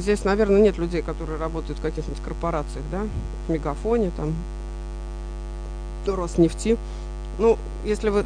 здесь, 0.00 0.24
наверное, 0.24 0.60
нет 0.60 0.78
людей, 0.78 1.02
которые 1.02 1.38
работают 1.38 1.78
в 1.78 1.82
каких-нибудь 1.82 2.22
корпорациях, 2.24 2.84
да, 2.90 3.02
в 3.46 3.50
Мегафоне, 3.52 4.10
там, 4.16 4.34
Роснефти. 6.06 6.76
Ну, 7.38 7.58
если 7.84 8.10
вы... 8.10 8.24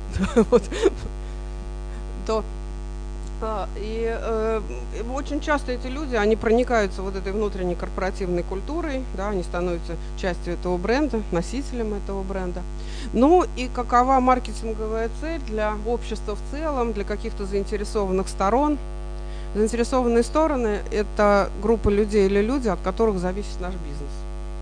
вот, 0.50 0.62
то 2.26 2.44
и 3.76 4.04
э, 4.08 4.60
очень 5.14 5.40
часто 5.40 5.72
эти 5.72 5.86
люди, 5.86 6.16
они 6.16 6.34
проникаются 6.34 7.02
вот 7.02 7.14
этой 7.14 7.32
внутренней 7.32 7.76
корпоративной 7.76 8.42
культурой, 8.42 9.04
да, 9.16 9.28
они 9.28 9.42
становятся 9.42 9.94
частью 10.16 10.54
этого 10.54 10.76
бренда, 10.76 11.22
носителем 11.30 11.94
этого 11.94 12.22
бренда. 12.22 12.62
Ну 13.12 13.44
и 13.56 13.68
какова 13.72 14.18
маркетинговая 14.18 15.10
цель 15.20 15.40
для 15.42 15.74
общества 15.86 16.34
в 16.34 16.50
целом, 16.50 16.92
для 16.92 17.04
каких-то 17.04 17.46
заинтересованных 17.46 18.28
сторон? 18.28 18.76
Заинтересованные 19.54 20.24
стороны– 20.24 20.80
это 20.92 21.48
группа 21.62 21.88
людей 21.88 22.26
или 22.26 22.42
люди, 22.42 22.68
от 22.68 22.80
которых 22.80 23.18
зависит 23.18 23.60
наш 23.60 23.72
бизнес. 23.74 24.10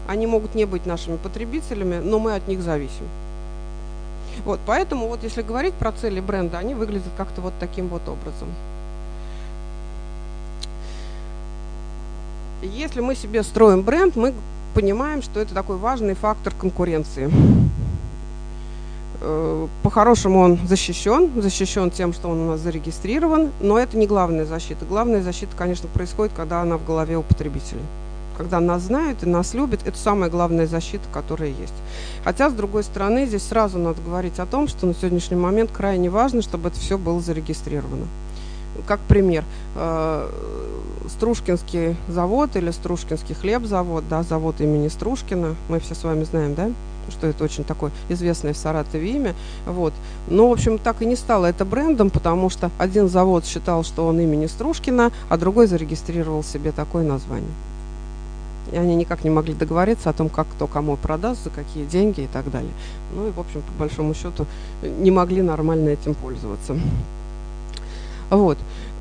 Они 0.06 0.26
могут 0.26 0.54
не 0.54 0.64
быть 0.64 0.86
нашими 0.86 1.16
потребителями, 1.16 1.98
но 1.98 2.18
мы 2.18 2.34
от 2.34 2.46
них 2.48 2.60
зависим. 2.62 3.06
Вот, 4.44 4.60
поэтому 4.66 5.08
вот 5.08 5.22
если 5.22 5.42
говорить 5.42 5.74
про 5.74 5.92
цели 5.92 6.20
бренда, 6.20 6.58
они 6.58 6.74
выглядят 6.74 7.12
как-то 7.16 7.40
вот 7.40 7.54
таким 7.58 7.88
вот 7.88 8.02
образом. 8.08 8.48
Если 12.62 13.00
мы 13.00 13.14
себе 13.14 13.42
строим 13.42 13.82
бренд, 13.82 14.16
мы 14.16 14.34
понимаем, 14.74 15.22
что 15.22 15.40
это 15.40 15.54
такой 15.54 15.76
важный 15.76 16.14
фактор 16.14 16.52
конкуренции. 16.54 17.30
Э, 19.20 19.66
по-хорошему 19.82 20.40
он 20.40 20.58
защищен, 20.66 21.30
защищен 21.40 21.90
тем, 21.90 22.12
что 22.12 22.28
он 22.28 22.40
у 22.40 22.50
нас 22.50 22.60
зарегистрирован, 22.60 23.50
но 23.60 23.78
это 23.78 23.96
не 23.96 24.06
главная 24.06 24.44
защита. 24.44 24.84
Главная 24.84 25.22
защита, 25.22 25.56
конечно, 25.56 25.88
происходит, 25.88 26.34
когда 26.36 26.60
она 26.60 26.76
в 26.76 26.84
голове 26.84 27.16
у 27.16 27.22
потребителей 27.22 27.82
когда 28.36 28.60
нас 28.60 28.82
знают 28.82 29.22
и 29.22 29.26
нас 29.26 29.54
любят, 29.54 29.80
это 29.84 29.96
самая 29.98 30.30
главная 30.30 30.66
защита, 30.66 31.04
которая 31.12 31.48
есть. 31.48 31.74
Хотя, 32.24 32.50
с 32.50 32.52
другой 32.52 32.84
стороны, 32.84 33.26
здесь 33.26 33.42
сразу 33.42 33.78
надо 33.78 34.00
говорить 34.02 34.38
о 34.38 34.46
том, 34.46 34.68
что 34.68 34.86
на 34.86 34.94
сегодняшний 34.94 35.36
момент 35.36 35.70
крайне 35.72 36.10
важно, 36.10 36.42
чтобы 36.42 36.68
это 36.68 36.78
все 36.78 36.98
было 36.98 37.20
зарегистрировано. 37.20 38.06
Как 38.86 39.00
пример, 39.00 39.44
э, 39.74 40.30
Стружкинский 41.08 41.96
завод 42.08 42.56
или 42.56 42.70
Стружкинский 42.70 43.34
хлебзавод, 43.34 44.08
да, 44.08 44.22
завод 44.22 44.60
имени 44.60 44.88
Стружкина, 44.88 45.54
мы 45.68 45.80
все 45.80 45.94
с 45.94 46.04
вами 46.04 46.24
знаем, 46.24 46.54
да, 46.54 46.70
что 47.10 47.26
это 47.26 47.44
очень 47.44 47.64
такое 47.64 47.92
известное 48.08 48.52
в 48.52 48.56
Саратове 48.56 49.10
имя. 49.12 49.34
Вот. 49.64 49.94
Но, 50.28 50.48
в 50.48 50.52
общем, 50.52 50.78
так 50.78 51.02
и 51.02 51.06
не 51.06 51.16
стало 51.16 51.46
это 51.46 51.64
брендом, 51.64 52.10
потому 52.10 52.50
что 52.50 52.70
один 52.78 53.08
завод 53.08 53.46
считал, 53.46 53.84
что 53.84 54.06
он 54.06 54.20
имени 54.20 54.46
Стружкина, 54.46 55.12
а 55.28 55.36
другой 55.36 55.68
зарегистрировал 55.68 56.42
себе 56.42 56.72
такое 56.72 57.04
название. 57.04 57.52
И 58.72 58.76
они 58.76 58.96
никак 58.96 59.24
не 59.24 59.30
могли 59.30 59.54
договориться 59.54 60.10
о 60.10 60.12
том, 60.12 60.28
как 60.28 60.46
кто 60.48 60.66
кому 60.66 60.96
продаст, 60.96 61.44
за 61.44 61.50
какие 61.50 61.84
деньги 61.84 62.22
и 62.22 62.26
так 62.26 62.50
далее. 62.50 62.72
Ну 63.14 63.28
и, 63.28 63.30
в 63.30 63.38
общем, 63.38 63.62
по 63.62 63.80
большому 63.80 64.14
счету, 64.14 64.46
не 64.82 65.10
могли 65.10 65.42
нормально 65.42 65.90
этим 65.90 66.14
пользоваться. 66.14 66.76
Вот. 68.30 68.58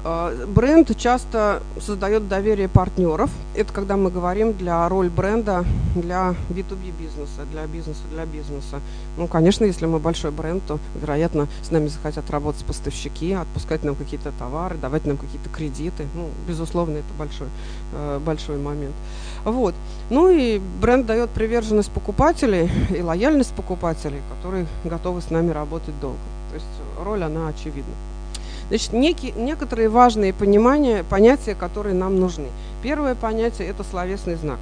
А, 0.08 0.32
бренд 0.45 0.95
часто 0.95 1.64
создает 1.82 2.28
доверие 2.28 2.70
партнеров. 2.70 3.32
Это 3.56 3.74
когда 3.74 3.97
мы 3.97 4.12
говорим 4.12 4.53
для 4.53 4.88
роль 4.88 5.10
бренда 5.10 5.66
для 5.95 6.36
B2B 6.49 6.93
бизнеса, 6.99 7.41
для 7.51 7.66
бизнеса 7.66 8.01
для 8.12 8.28
бизнеса. 8.28 8.82
Ну, 9.18 9.26
конечно, 9.26 9.66
если 9.66 9.88
мы 9.88 9.97
большой 9.97 10.30
бренд, 10.30 10.62
то, 10.68 10.78
вероятно, 10.93 11.47
с 11.64 11.72
нами 11.72 11.88
захотят 11.88 12.30
работать 12.30 12.64
поставщики, 12.66 13.34
отпускать 13.34 13.84
нам 13.84 13.95
какие-то 13.95 14.32
товары, 14.38 14.78
давать 14.78 15.08
нам 15.08 15.18
какие-то 15.18 15.49
кредиты. 15.49 16.06
Ну, 16.14 16.30
безусловно, 16.47 16.97
это 16.97 17.14
большой, 17.18 17.47
э, 17.93 18.20
большой 18.24 18.60
момент. 18.60 18.93
Вот. 19.43 19.74
Ну 20.12 20.30
и 20.30 20.62
бренд 20.82 21.08
дает 21.08 21.32
приверженность 21.32 21.89
покупателей 21.89 22.70
и 22.95 23.01
лояльность 23.01 23.56
покупателей, 23.56 24.22
которые 24.38 24.68
готовы 24.84 25.24
с 25.24 25.32
нами 25.32 25.49
работать 25.49 25.99
долго. 25.99 26.20
То 26.49 26.56
есть 26.58 26.68
роль, 27.03 27.24
она 27.24 27.47
очевидна. 27.47 27.95
Значит, 28.70 28.93
некие, 28.93 29.32
некоторые 29.34 29.89
важные 29.89 30.34
понимания, 30.34 31.03
понятия, 31.03 31.55
которые 31.55 31.93
нам 31.93 32.20
нужны. 32.20 32.47
Первое 32.82 33.16
понятие– 33.16 33.68
это 33.70 33.84
словесный 33.84 34.36
знак. 34.36 34.59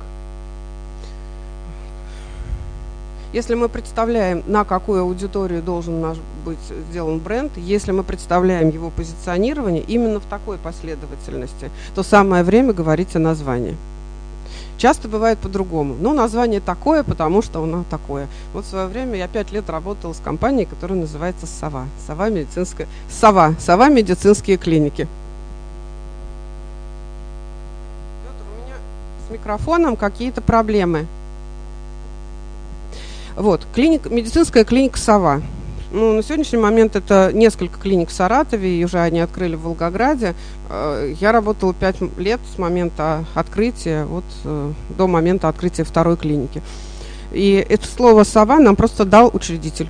Если 3.31 3.55
мы 3.55 3.67
представляем, 3.67 4.43
на 4.45 4.63
какую 4.63 5.01
аудиторию 5.01 5.63
должен 5.63 5.99
наш 6.01 6.17
быть 6.45 6.59
сделан 6.91 7.17
бренд, 7.17 7.51
если 7.57 7.91
мы 7.91 8.03
представляем 8.03 8.69
его 8.69 8.91
позиционирование 8.91 9.81
именно 9.81 10.19
в 10.19 10.25
такой 10.25 10.57
последовательности, 10.57 11.71
то 11.95 12.03
самое 12.03 12.43
время 12.43 12.73
говорить 12.73 13.15
о 13.15 13.19
названии. 13.19 13.75
Часто 14.83 15.07
бывает 15.07 15.39
по-другому. 15.39 15.95
Ну, 15.97 16.13
название 16.13 16.59
такое, 16.59 17.03
потому 17.03 17.41
что 17.41 17.63
оно 17.63 17.85
такое. 17.89 18.27
Вот 18.51 18.65
в 18.65 18.67
свое 18.67 18.87
время 18.87 19.15
я 19.17 19.29
пять 19.29 19.49
лет 19.53 19.69
работала 19.69 20.11
с 20.11 20.19
компанией, 20.19 20.65
которая 20.65 20.99
называется 20.99 21.47
«Сова». 21.47 21.85
«Сова» 22.05 22.27
медицинская... 22.27 22.89
«Сова». 23.09 23.55
«Сова» 23.61 23.87
медицинские 23.87 24.57
клиники. 24.57 25.07
Петр, 28.25 28.43
у 28.43 28.65
меня 28.65 28.75
с 29.25 29.31
микрофоном 29.31 29.95
какие-то 29.95 30.41
проблемы. 30.41 31.07
Вот, 33.37 33.65
клиник, 33.73 34.11
медицинская 34.11 34.65
клиника 34.65 34.97
«Сова». 34.99 35.41
Ну, 35.93 36.13
на 36.13 36.23
сегодняшний 36.23 36.57
момент 36.57 36.95
это 36.95 37.29
несколько 37.31 37.79
клиник 37.79 38.09
в 38.09 38.13
Саратове, 38.13 38.79
и 38.79 38.83
уже 38.83 38.97
они 38.97 39.19
открыли 39.19 39.53
в 39.53 39.61
Волгограде. 39.61 40.33
Э, 40.67 41.13
я 41.21 41.31
работала 41.31 41.71
пять 41.71 41.97
лет 42.17 42.39
с 42.55 42.57
момента 42.57 43.25
открытия, 43.35 44.05
вот 44.05 44.23
э, 44.43 44.71
до 44.97 45.07
момента 45.07 45.49
открытия 45.49 45.83
второй 45.83 46.17
клиники. 46.17 46.63
И 47.31 47.63
это 47.69 47.85
слово 47.85 48.23
«сова» 48.23 48.57
нам 48.57 48.75
просто 48.75 49.05
дал 49.05 49.29
учредитель. 49.31 49.87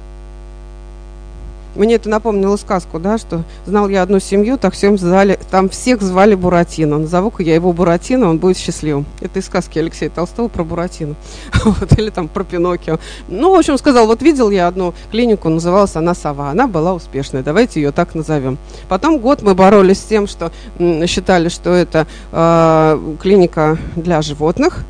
Мне 1.75 1.95
это 1.95 2.07
напомнило 2.09 2.55
сказку, 2.57 2.99
да, 2.99 3.17
что 3.17 3.43
знал 3.65 3.89
я 3.89 4.03
одну 4.03 4.19
семью, 4.19 4.57
так 4.57 4.73
всем 4.73 4.97
звали, 4.97 5.39
там 5.49 5.69
всех 5.69 6.01
звали 6.01 6.35
Буратино. 6.35 6.99
Назову-ка 6.99 7.41
я 7.43 7.55
его 7.55 7.73
Буратино, 7.73 8.29
он 8.29 8.37
будет 8.37 8.57
счастливым. 8.57 9.05
Это 9.21 9.39
из 9.39 9.45
сказки 9.45 9.79
Алексея 9.79 10.09
Толстого 10.09 10.47
про 10.49 10.63
Буратино. 10.63 11.15
вот, 11.65 11.97
или 11.97 12.09
там 12.09 12.27
про 12.27 12.43
Пиноккио. 12.43 12.99
Ну, 13.27 13.55
в 13.55 13.57
общем, 13.57 13.77
сказал, 13.77 14.05
вот 14.05 14.21
видел 14.21 14.51
я 14.51 14.67
одну 14.67 14.93
клинику, 15.11 15.49
называлась 15.49 15.95
она 15.95 16.13
«Сова». 16.13 16.51
Она 16.51 16.67
была 16.67 16.93
успешная, 16.93 17.43
давайте 17.43 17.81
ее 17.81 17.91
так 17.91 18.13
назовем. 18.13 18.57
Потом 18.87 19.17
год 19.19 19.41
мы 19.41 19.55
боролись 19.55 19.99
с 19.99 20.03
тем, 20.03 20.27
что 20.27 20.51
считали, 21.07 21.49
что 21.49 21.71
это 21.71 22.07
э, 22.31 23.15
клиника 23.19 23.77
для 23.95 24.21
животных, 24.21 24.83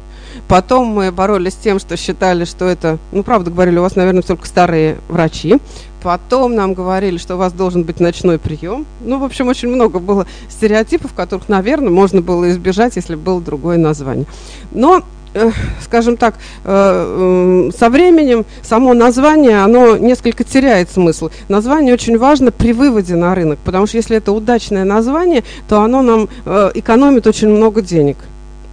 Потом 0.47 0.87
мы 0.87 1.11
боролись 1.11 1.53
с 1.53 1.57
тем, 1.57 1.79
что 1.79 1.97
считали, 1.97 2.45
что 2.45 2.65
это, 2.65 2.99
ну, 3.11 3.23
правда 3.23 3.49
говорили, 3.49 3.77
у 3.77 3.81
вас, 3.81 3.95
наверное, 3.95 4.21
только 4.21 4.45
старые 4.45 4.97
врачи. 5.07 5.59
Потом 6.03 6.53
нам 6.53 6.73
говорили, 6.73 7.17
что 7.17 7.35
у 7.35 7.37
вас 7.37 7.53
должен 7.53 7.83
быть 7.83 8.01
ночной 8.01 8.37
прием. 8.37 8.85
Ну, 9.01 9.19
в 9.19 9.23
общем, 9.23 9.47
очень 9.47 9.69
много 9.69 9.99
было 9.99 10.27
стереотипов, 10.49 11.13
которых, 11.13 11.47
наверное, 11.47 11.89
можно 11.89 12.21
было 12.21 12.51
избежать, 12.51 12.97
если 12.97 13.15
было 13.15 13.39
другое 13.39 13.77
название. 13.77 14.25
Но 14.73 15.01
э, 15.33 15.51
скажем 15.81 16.17
так, 16.17 16.35
э, 16.65 17.69
со 17.75 17.89
временем 17.89 18.45
само 18.61 18.93
название, 18.93 19.63
оно 19.63 19.95
несколько 19.95 20.43
теряет 20.43 20.91
смысл. 20.91 21.29
Название 21.47 21.93
очень 21.93 22.17
важно 22.17 22.51
при 22.51 22.73
выводе 22.73 23.15
на 23.15 23.33
рынок, 23.33 23.59
потому 23.63 23.87
что 23.87 23.95
если 23.95 24.17
это 24.17 24.33
удачное 24.33 24.83
название, 24.83 25.45
то 25.69 25.81
оно 25.81 26.01
нам 26.01 26.27
э, 26.45 26.71
экономит 26.75 27.27
очень 27.27 27.47
много 27.47 27.81
денег 27.81 28.17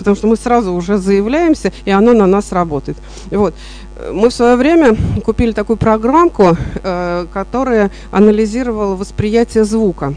потому 0.00 0.16
что 0.16 0.26
мы 0.28 0.36
сразу 0.36 0.72
уже 0.72 0.96
заявляемся, 0.96 1.72
и 1.84 1.90
оно 1.90 2.14
на 2.14 2.26
нас 2.26 2.52
работает. 2.52 2.96
Вот. 3.30 3.54
Мы 4.10 4.30
в 4.30 4.32
свое 4.32 4.56
время 4.56 4.96
купили 5.22 5.52
такую 5.52 5.76
программку, 5.76 6.56
э, 6.82 7.26
которая 7.34 7.90
анализировала 8.10 8.96
восприятие 8.96 9.64
звука 9.64 10.14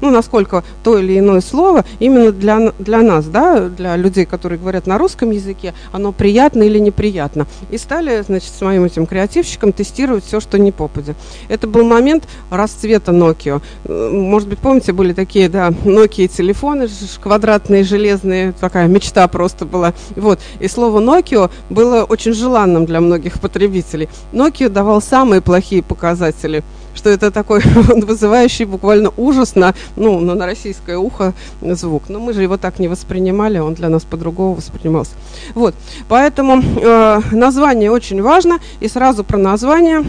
ну, 0.00 0.10
насколько 0.10 0.64
то 0.82 0.98
или 0.98 1.18
иное 1.18 1.40
слово 1.40 1.84
именно 1.98 2.32
для, 2.32 2.72
для 2.78 3.02
нас, 3.02 3.26
да, 3.26 3.68
для 3.68 3.96
людей, 3.96 4.24
которые 4.24 4.58
говорят 4.58 4.86
на 4.86 4.98
русском 4.98 5.30
языке, 5.30 5.74
оно 5.92 6.12
приятно 6.12 6.62
или 6.62 6.78
неприятно. 6.78 7.46
И 7.70 7.78
стали, 7.78 8.22
значит, 8.22 8.52
с 8.52 8.60
моим 8.60 8.84
этим 8.84 9.06
креативщиком 9.06 9.72
тестировать 9.72 10.24
все, 10.24 10.40
что 10.40 10.58
не 10.58 10.72
попадя. 10.72 11.14
Это 11.48 11.66
был 11.66 11.84
момент 11.84 12.24
расцвета 12.50 13.12
Nokia. 13.12 13.60
Может 13.86 14.48
быть, 14.48 14.58
помните, 14.58 14.92
были 14.92 15.12
такие, 15.12 15.48
да, 15.48 15.68
Nokia 15.68 16.28
телефоны 16.28 16.88
квадратные, 17.20 17.84
железные, 17.84 18.52
такая 18.52 18.88
мечта 18.88 19.26
просто 19.28 19.64
была. 19.64 19.94
Вот. 20.16 20.40
И 20.60 20.68
слово 20.68 21.00
Nokia 21.00 21.50
было 21.70 22.04
очень 22.04 22.32
желанным 22.32 22.86
для 22.86 23.00
многих 23.00 23.40
потребителей. 23.40 24.08
Nokia 24.32 24.68
давал 24.68 25.00
самые 25.02 25.40
плохие 25.40 25.82
показатели– 25.82 26.62
что 26.98 27.10
это 27.10 27.30
такой 27.30 27.60
вызывающий 28.04 28.66
буквально 28.66 29.10
ужас 29.16 29.54
на, 29.54 29.74
ну, 29.96 30.20
на 30.20 30.44
российское 30.44 30.98
ухо 30.98 31.32
звук. 31.62 32.04
Но 32.08 32.18
мы 32.18 32.32
же 32.32 32.42
его 32.42 32.56
так 32.56 32.78
не 32.78 32.88
воспринимали, 32.88 33.58
он 33.58 33.74
для 33.74 33.88
нас 33.88 34.04
по-другому 34.04 34.54
воспринимался. 34.54 35.12
Вот, 35.54 35.74
поэтому 36.08 36.60
э, 36.60 37.20
название 37.32 37.90
очень 37.90 38.20
важно, 38.20 38.58
и 38.80 38.88
сразу 38.88 39.24
про 39.24 39.38
название 39.38 40.04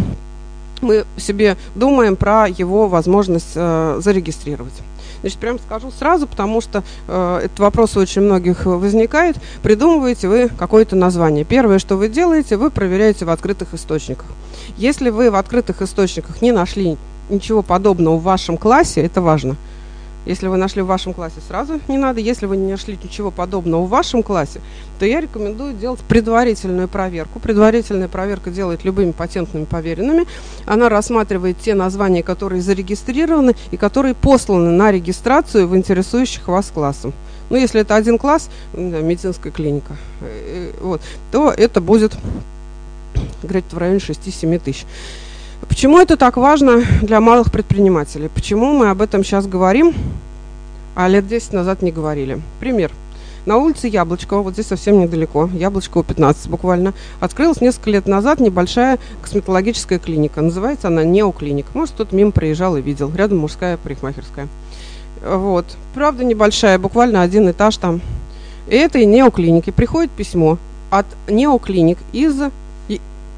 мы 0.82 1.06
себе 1.18 1.58
думаем 1.76 2.16
про 2.16 2.48
его 2.48 2.88
возможность 2.88 3.52
э, 3.56 4.00
зарегистрировать. 4.04 4.74
Значит, 5.22 5.40
прям 5.40 5.60
скажу 5.60 5.92
сразу, 5.92 6.28
потому 6.28 6.62
что 6.62 6.84
э, 7.08 7.42
этот 7.46 7.60
вопрос 7.60 7.98
у 7.98 8.00
очень 8.00 8.22
многих 8.22 8.66
возникает. 8.66 9.38
Придумываете 9.62 10.28
вы 10.28 10.50
какое-то 10.50 10.96
название. 10.96 11.44
Первое, 11.44 11.80
что 11.80 11.96
вы 11.96 12.10
делаете, 12.10 12.58
вы 12.58 12.70
проверяете 12.70 13.26
в 13.26 13.30
открытых 13.30 13.74
источниках. 13.74 14.28
Если 14.78 15.10
вы 15.10 15.32
в 15.32 15.36
открытых 15.36 15.82
источниках 15.82 16.42
не 16.42 16.52
нашли 16.52 16.98
ничего 17.30 17.62
подобного 17.62 18.18
в 18.18 18.24
вашем 18.24 18.58
классе, 18.58 19.02
это 19.02 19.22
важно– 19.22 19.56
если 20.26 20.48
вы 20.48 20.58
нашли 20.58 20.82
в 20.82 20.86
вашем 20.86 21.14
классе, 21.14 21.38
сразу 21.48 21.80
не 21.88 21.98
надо. 21.98 22.20
Если 22.20 22.46
вы 22.46 22.58
не 22.58 22.72
нашли 22.72 22.98
ничего 23.02 23.32
подобного 23.32 23.84
в 23.84 23.90
вашем 23.90 24.22
классе, 24.22 24.62
то 25.00 25.06
я 25.06 25.22
рекомендую 25.22 25.74
делать 25.74 26.02
предварительную 26.02 26.88
проверку. 26.88 27.40
Предварительная 27.40 28.08
проверка 28.08 28.52
делает 28.52 28.84
любыми 28.84 29.12
патентными 29.12 29.66
поверенными. 29.66 30.26
Она 30.66 30.90
рассматривает 30.90 31.58
те 31.60 31.74
названия, 31.74 32.22
которые 32.22 32.62
зарегистрированы 32.62 33.56
и 33.72 33.78
которые 33.78 34.14
посланы 34.14 34.72
на 34.72 34.92
регистрацию 34.92 35.68
в 35.68 35.76
интересующих 35.76 36.48
вас 36.48 36.70
классом. 36.74 37.14
Ну, 37.50 37.58
если 37.58 37.82
это 37.82 37.96
один 37.96 38.18
класс, 38.18 38.50
да, 38.74 39.00
медицинская 39.00 39.52
клиника, 39.52 39.96
э, 40.22 40.74
э, 40.76 40.84
вот, 40.84 41.02
то 41.32 41.50
это 41.50 41.82
будет 41.82 42.16
где-то 43.42 43.76
в 43.76 43.80
районе 43.80 44.00
6-7 44.00 44.60
тысяч. 44.60 44.86
Почему 45.70 46.00
это 46.00 46.18
так 46.18 46.36
важно 46.36 46.84
для 47.02 47.22
малых 47.22 47.52
предпринимателей? 47.52 48.28
Почему 48.28 48.74
мы 48.74 48.90
об 48.90 49.02
этом 49.02 49.24
сейчас 49.24 49.48
говорим, 49.48 49.94
а 50.96 51.08
лет 51.08 51.28
10 51.28 51.54
назад 51.54 51.82
не 51.82 51.92
говорили? 51.92 52.42
Пример. 52.60 52.92
На 53.46 53.56
улице 53.56 53.88
Яблочкова, 53.88 54.42
вот 54.42 54.54
здесь 54.54 54.66
совсем 54.66 55.00
недалеко, 55.00 55.48
Яблочкова 55.54 56.04
15 56.04 56.50
буквально, 56.50 56.94
открылась 57.22 57.62
несколько 57.62 57.92
лет 57.92 58.08
назад 58.08 58.42
небольшая 58.42 59.00
косметологическая 59.22 60.00
клиника. 60.00 60.42
Называется 60.42 60.88
она 60.88 61.04
Неоклиник. 61.04 61.68
Может, 61.74 61.96
кто-то 61.96 62.14
мимо 62.16 62.32
проезжал 62.32 62.76
и 62.76 62.82
видел. 62.82 63.12
Рядом 63.16 63.38
мужская 63.38 63.78
парикмахерская. 63.78 64.50
Вот. 65.26 65.66
Правда, 65.94 66.26
небольшая, 66.26 66.80
буквально 66.80 67.22
один 67.22 67.50
этаж 67.50 67.78
там. 67.78 68.02
И 68.68 68.76
этой 68.76 69.06
неоклиники 69.06 69.70
приходит 69.70 70.12
письмо 70.12 70.58
от 70.90 71.06
неоклиник 71.28 72.00
из 72.12 72.36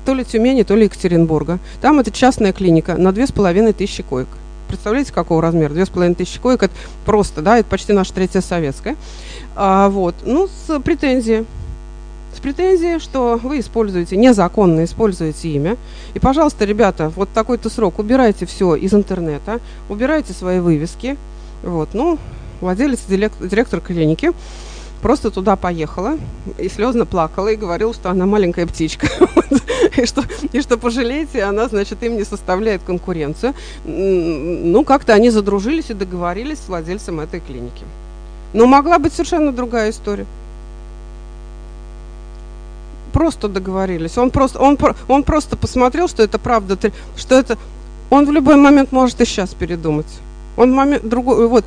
то 0.06 0.14
ли 0.14 0.24
Тюмени, 0.24 0.64
то 0.64 0.76
ли 0.76 0.86
Екатеринбурга. 0.86 1.60
Там 1.82 2.00
это 2.00 2.12
частная 2.12 2.54
клиника 2.54 2.98
на 2.98 3.12
две 3.12 3.28
с 3.28 3.32
половиной 3.32 3.74
тысячи 3.74 4.04
коек. 4.04 4.28
Представляете, 4.68 5.12
какого 5.12 5.42
размера? 5.42 5.74
Две 5.74 5.86
с 5.86 5.90
половиной 5.90 6.16
тысячи 6.16 6.40
коек, 6.40 6.64
это 6.64 6.74
просто, 7.06 7.42
да, 7.42 7.58
это 7.60 7.70
почти 7.70 7.94
наша 7.94 8.14
третья 8.14 8.42
советская. 8.42 8.96
А, 9.56 9.90
вот, 9.90 10.16
ну, 10.26 10.48
с 10.48 10.80
претензией. 10.80 11.46
С 12.34 12.40
претензией, 12.40 13.00
что 13.00 13.38
вы 13.44 13.60
используете, 13.60 14.16
незаконно 14.16 14.86
используете 14.86 15.50
имя. 15.50 15.76
И, 16.14 16.20
пожалуйста, 16.20 16.64
ребята, 16.64 17.10
вот 17.10 17.28
такой-то 17.34 17.70
срок, 17.70 18.00
убирайте 18.00 18.46
все 18.46 18.76
из 18.76 18.94
интернета, 18.94 19.60
убирайте 19.90 20.32
свои 20.32 20.60
вывески. 20.60 21.18
Вот, 21.64 21.90
ну, 21.94 22.18
владелец, 22.62 23.02
директор 23.08 23.82
клиники 23.82 24.32
просто 25.02 25.32
туда 25.32 25.56
поехала 25.56 26.18
и 26.58 26.70
слезно 26.70 27.06
плакала 27.06 27.50
и 27.50 27.56
говорила, 27.56 27.94
что 27.94 28.10
она 28.10 28.26
маленькая 28.26 28.68
птичка. 28.68 29.08
и, 29.98 30.06
что, 30.06 30.24
и 30.52 30.62
что 30.62 30.78
пожалейте, 30.78 31.44
она, 31.44 31.68
значит, 31.68 32.04
им 32.04 32.18
не 32.18 32.24
составляет 32.24 32.84
конкуренцию. 32.84 33.54
Ну, 33.84 34.84
как-то 34.84 35.14
они 35.14 35.30
задружились 35.30 35.90
и 35.90 35.94
договорились 35.94 36.60
с 36.60 36.68
владельцем 36.68 37.20
этой 37.20 37.40
клиники. 37.40 37.84
Но 38.54 38.66
могла 38.66 39.00
быть 39.00 39.14
совершенно 39.14 39.52
другая 39.52 39.92
история. 39.92 40.26
Просто 43.14 43.48
договорились. 43.48 44.18
Он 44.18 44.30
просто, 44.30 44.60
он, 44.60 44.78
он 45.08 45.24
просто 45.24 45.58
посмотрел, 45.58 46.08
что 46.08 46.24
это 46.24 46.40
правда, 46.40 46.78
что 47.18 47.36
это... 47.36 47.58
Он 48.10 48.26
в 48.26 48.32
любой 48.32 48.58
момент 48.58 48.92
может 48.92 49.22
и 49.22 49.26
сейчас 49.26 49.54
передумать. 49.54 50.08
Он 50.58 50.72
в 50.72 50.76
момент 50.76 51.08
другой... 51.08 51.48
Вот, 51.48 51.66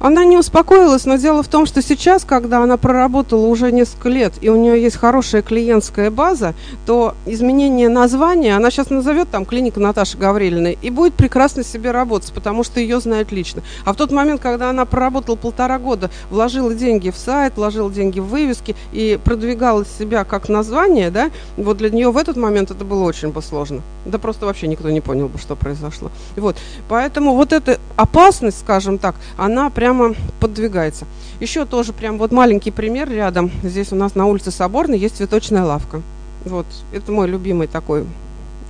Она 0.00 0.24
не 0.24 0.36
успокоилась, 0.36 1.06
но 1.06 1.16
дело 1.16 1.42
в 1.42 1.48
том, 1.48 1.66
что 1.66 1.82
сейчас, 1.82 2.24
когда 2.24 2.62
она 2.62 2.76
проработала 2.76 3.46
уже 3.46 3.72
несколько 3.72 4.08
лет, 4.08 4.34
и 4.40 4.48
у 4.48 4.56
нее 4.56 4.80
есть 4.82 4.96
хорошая 4.96 5.42
клиентская 5.42 6.10
база, 6.10 6.54
то 6.84 7.14
изменение 7.24 7.88
названия, 7.88 8.56
она 8.56 8.70
сейчас 8.70 8.90
назовет 8.90 9.30
там 9.30 9.44
клиника 9.44 9.80
Наташи 9.80 10.18
Гаврилиной, 10.18 10.78
и 10.80 10.90
будет 10.90 11.14
прекрасно 11.14 11.64
себе 11.64 11.90
работать, 11.90 12.32
потому 12.32 12.62
что 12.62 12.80
ее 12.80 13.00
знают 13.00 13.32
лично. 13.32 13.62
А 13.84 13.92
в 13.92 13.96
тот 13.96 14.12
момент, 14.12 14.40
когда 14.40 14.70
она 14.70 14.84
проработала 14.84 15.36
полтора 15.36 15.78
года, 15.78 16.10
вложила 16.30 16.74
деньги 16.74 17.10
в 17.10 17.16
сайт, 17.16 17.56
вложила 17.56 17.90
деньги 17.90 18.20
в 18.20 18.26
вывески 18.26 18.76
и 18.92 19.18
продвигала 19.22 19.84
себя 19.98 20.24
как 20.24 20.48
название, 20.48 21.10
да, 21.10 21.30
вот 21.56 21.78
для 21.78 21.90
нее 21.90 22.10
в 22.10 22.16
этот 22.16 22.36
момент 22.36 22.70
это 22.70 22.84
было 22.84 23.04
очень 23.04 23.30
бы 23.30 23.42
сложно. 23.42 23.82
Да 24.04 24.18
просто 24.18 24.46
вообще 24.46 24.68
никто 24.68 24.88
не 24.90 25.00
понял 25.00 25.28
бы, 25.28 25.38
что 25.38 25.56
произошло. 25.56 26.10
Вот. 26.36 26.56
Поэтому 26.88 27.34
вот 27.34 27.52
эта 27.52 27.80
опасность, 27.96 28.60
скажем 28.60 28.98
так, 28.98 29.16
она 29.36 29.70
прям 29.70 29.95
прямо 29.96 30.14
подвигается. 30.40 31.06
Еще 31.40 31.64
тоже 31.64 31.92
прям 31.92 32.18
вот 32.18 32.32
маленький 32.32 32.70
пример 32.70 33.10
рядом. 33.10 33.50
Здесь 33.62 33.92
у 33.92 33.96
нас 33.96 34.14
на 34.14 34.26
улице 34.26 34.50
Соборной 34.50 34.98
есть 34.98 35.16
цветочная 35.16 35.64
лавка. 35.64 36.02
Вот, 36.44 36.66
это 36.92 37.12
мой 37.12 37.28
любимый 37.28 37.66
такой 37.66 38.04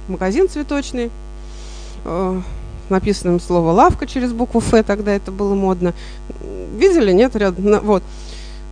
магазин 0.09 0.49
цветочный. 0.49 1.11
Э, 2.05 2.41
написано 2.89 3.39
слово 3.41 3.73
«лавка» 3.73 4.07
через 4.07 4.33
букву 4.33 4.61
«Ф», 4.61 4.87
тогда 4.87 5.13
это 5.13 5.33
было 5.33 5.55
модно. 5.55 5.93
Видели, 6.77 7.13
нет, 7.13 7.35
рядом? 7.37 7.81
Вот. 7.85 8.03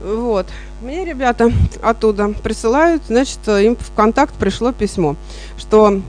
Вот. 0.05 0.47
Мне 0.83 1.05
ребята 1.05 1.51
оттуда 1.83 2.29
присылают, 2.43 3.03
значит, 3.07 3.39
им 3.49 3.75
в 3.75 3.91
контакт 3.95 4.35
пришло 4.35 4.71
письмо, 4.73 5.17
что 5.57 6.03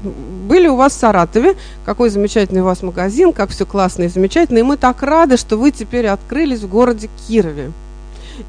были 0.49 0.67
у 0.67 0.75
вас 0.75 0.93
в 0.93 0.99
Саратове, 0.99 1.55
какой 1.85 2.09
замечательный 2.09 2.61
у 2.61 2.65
вас 2.65 2.83
магазин, 2.83 3.31
как 3.31 3.51
все 3.51 3.65
классно 3.65 4.03
и 4.03 4.07
замечательно, 4.09 4.57
и 4.57 4.63
мы 4.63 4.75
так 4.75 5.01
рады, 5.01 5.37
что 5.37 5.55
вы 5.55 5.71
теперь 5.71 6.07
открылись 6.07 6.59
в 6.59 6.69
городе 6.69 7.09
Кирове. 7.25 7.71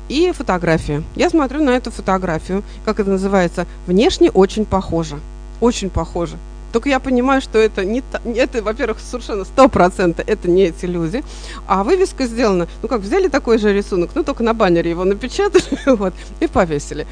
И 0.08 0.32
фотография. 0.32 1.04
Я 1.14 1.30
смотрю 1.30 1.62
на 1.62 1.70
эту 1.70 1.92
фотографию, 1.92 2.64
как 2.84 2.98
это 2.98 3.10
называется, 3.10 3.66
внешне 3.86 4.32
очень 4.32 4.64
похоже. 4.64 5.20
Очень 5.60 5.90
похоже. 5.90 6.38
Только 6.76 6.90
я 6.90 7.00
понимаю, 7.00 7.40
что 7.40 7.58
это 7.58 7.86
не 7.86 8.02
это, 8.34 8.62
во-первых, 8.62 8.98
совершенно 9.00 9.46
сто 9.46 9.66
процентов 9.66 10.26
это 10.28 10.50
не 10.50 10.64
эти 10.64 10.84
люди. 10.84 11.24
А 11.66 11.82
вывеска 11.82 12.26
сделана, 12.26 12.68
ну 12.82 12.88
как, 12.88 13.00
взяли 13.00 13.28
такой 13.28 13.56
же 13.56 13.72
рисунок, 13.72 14.10
ну 14.14 14.22
только 14.22 14.42
на 14.42 14.52
баннере 14.52 14.90
его 14.90 15.04
напечатали, 15.04 15.64
вот, 15.96 16.12
и 16.38 16.46
повесили. 16.46 17.06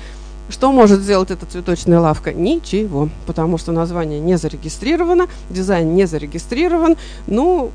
Что 0.50 0.70
может 0.70 1.00
сделать 1.00 1.30
эта 1.30 1.46
цветочная 1.46 1.98
лавка? 1.98 2.34
Ничего, 2.34 3.08
потому 3.26 3.56
что 3.56 3.72
название 3.72 4.20
не 4.20 4.36
зарегистрировано, 4.36 5.28
дизайн 5.48 5.94
не 5.94 6.06
зарегистрирован. 6.06 6.98
Ну, 7.26 7.70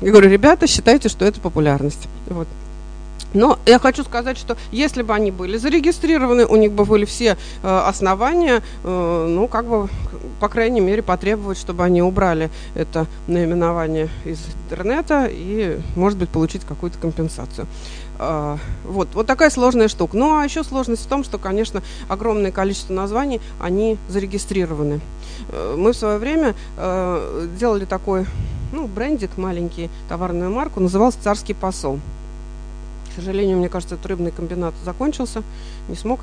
я 0.00 0.12
говорю, 0.12 0.30
ребята, 0.30 0.68
считайте, 0.68 1.08
что 1.08 1.24
это 1.24 1.40
популярность. 1.40 2.06
Вот. 2.28 2.46
Но 3.34 3.58
я 3.66 3.78
хочу 3.78 4.04
сказать, 4.04 4.38
что 4.38 4.56
если 4.72 5.02
бы 5.02 5.14
они 5.14 5.30
были 5.30 5.58
зарегистрированы, 5.58 6.46
у 6.46 6.56
них 6.56 6.72
бы 6.72 6.84
были 6.84 7.04
все 7.04 7.36
э, 7.62 7.78
основания, 7.86 8.62
э, 8.84 9.26
ну, 9.28 9.48
как 9.48 9.66
бы, 9.66 9.88
по 10.40 10.48
крайней 10.48 10.80
мере, 10.80 11.02
потребовать, 11.02 11.58
чтобы 11.58 11.84
они 11.84 12.00
убрали 12.00 12.50
это 12.74 13.06
наименование 13.26 14.08
из 14.24 14.40
интернета 14.64 15.28
и, 15.30 15.78
может 15.94 16.18
быть, 16.18 16.30
получить 16.30 16.64
какую-то 16.64 16.98
компенсацию. 16.98 17.66
Э, 18.18 18.56
вот, 18.84 19.08
вот 19.12 19.26
такая 19.26 19.50
сложная 19.50 19.88
штука. 19.88 20.16
Ну, 20.16 20.38
а 20.38 20.44
еще 20.44 20.64
сложность 20.64 21.04
в 21.04 21.08
том, 21.08 21.22
что, 21.22 21.36
конечно, 21.36 21.82
огромное 22.08 22.50
количество 22.50 22.94
названий, 22.94 23.42
они 23.60 23.98
зарегистрированы. 24.08 25.00
Э, 25.50 25.74
мы 25.76 25.92
в 25.92 25.96
свое 25.96 26.16
время 26.16 26.54
э, 26.78 27.46
делали 27.58 27.84
такой, 27.84 28.24
ну, 28.72 28.86
брендик 28.86 29.36
маленький, 29.36 29.90
товарную 30.08 30.50
марку, 30.50 30.80
назывался 30.80 31.18
«Царский 31.22 31.52
посол» 31.52 32.00
сожалению, 33.18 33.58
мне 33.58 33.68
кажется, 33.68 33.96
этот 33.96 34.06
рыбный 34.06 34.30
комбинат 34.30 34.74
закончился, 34.84 35.42
не 35.88 35.96
смог 35.96 36.20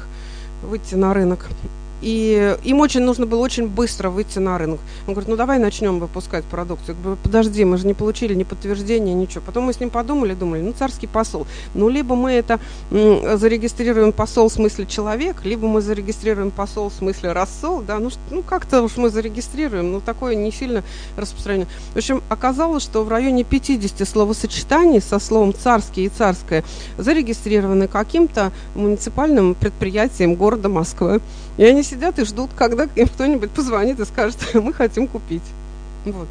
выйти 0.64 0.96
на 0.96 1.14
рынок. 1.14 1.48
И 2.02 2.58
им 2.64 2.80
очень 2.80 3.02
нужно 3.02 3.26
было 3.26 3.39
очень 3.39 3.68
быстро 3.68 4.10
выйти 4.10 4.39
на 4.39 4.58
рынок. 4.58 4.80
Он 5.08 5.14
говорит, 5.14 5.30
ну 5.30 5.36
давай 5.36 5.60
начнем 5.60 6.00
выпускать 6.00 6.43
продукцию. 6.46 6.96
Я 6.96 7.02
говорю, 7.02 7.20
подожди, 7.24 7.66
мы 7.66 7.78
же 7.78 7.88
не 7.88 7.93
получили 7.93 8.34
ни 8.34 8.43
подтверждения, 8.43 9.14
ничего. 9.14 9.41
Потом 9.46 9.66
мы 9.66 9.74
с 9.74 9.80
ним 9.80 9.89
подумали, 9.89 10.34
думали, 10.34 10.62
ну 10.62 10.74
царский 10.74 11.08
посол. 11.08 11.48
Ну 11.74 11.89
либо 11.89 12.16
мы 12.16 12.32
это 12.32 12.60
зарегистрируем 12.91 14.12
посол 14.12 14.50
в 14.50 14.54
смысле 14.54 14.86
человек, 14.86 15.43
либо 15.43 15.68
мы 15.68 15.82
зарегистрируем 15.82 16.52
посол 16.52 16.89
в 16.89 16.93
смысле 16.93 17.32
рассол, 17.32 17.82
да, 17.82 18.00
ну, 18.00 18.10
ну 18.30 18.43
как-то 18.43 18.82
уж 18.82 18.98
мы 18.98 19.10
зарегистрируем, 19.10 19.91
но 19.91 20.00
такое 20.00 20.36
не 20.36 20.52
сильно 20.52 20.84
распространено. 21.18 21.68
В 21.93 21.98
общем, 21.98 22.22
оказалось, 22.30 22.84
что 22.84 23.04
в 23.04 23.10
районе 23.10 23.43
50 23.43 24.08
словосочетаний 24.08 25.02
со 25.02 25.20
словом 25.20 25.54
царский 25.54 26.06
и 26.06 26.10
царское 26.10 26.64
зарегистрированы 26.98 27.88
каким-то 27.88 28.52
муниципальным 28.76 29.56
предприятием 29.56 30.36
города 30.36 30.70
Москвы. 30.70 31.22
И 31.58 31.64
они 31.64 31.84
сидят 31.84 32.20
и 32.20 32.26
ждут, 32.26 32.51
когда 32.56 32.88
им 32.95 33.08
кто-нибудь 33.08 33.51
позвонит 33.51 33.99
и 33.99 34.06
скажет, 34.06 34.38
мы 34.53 34.74
хотим 34.74 35.08
купить. 35.08 35.43
Вот. 36.06 36.28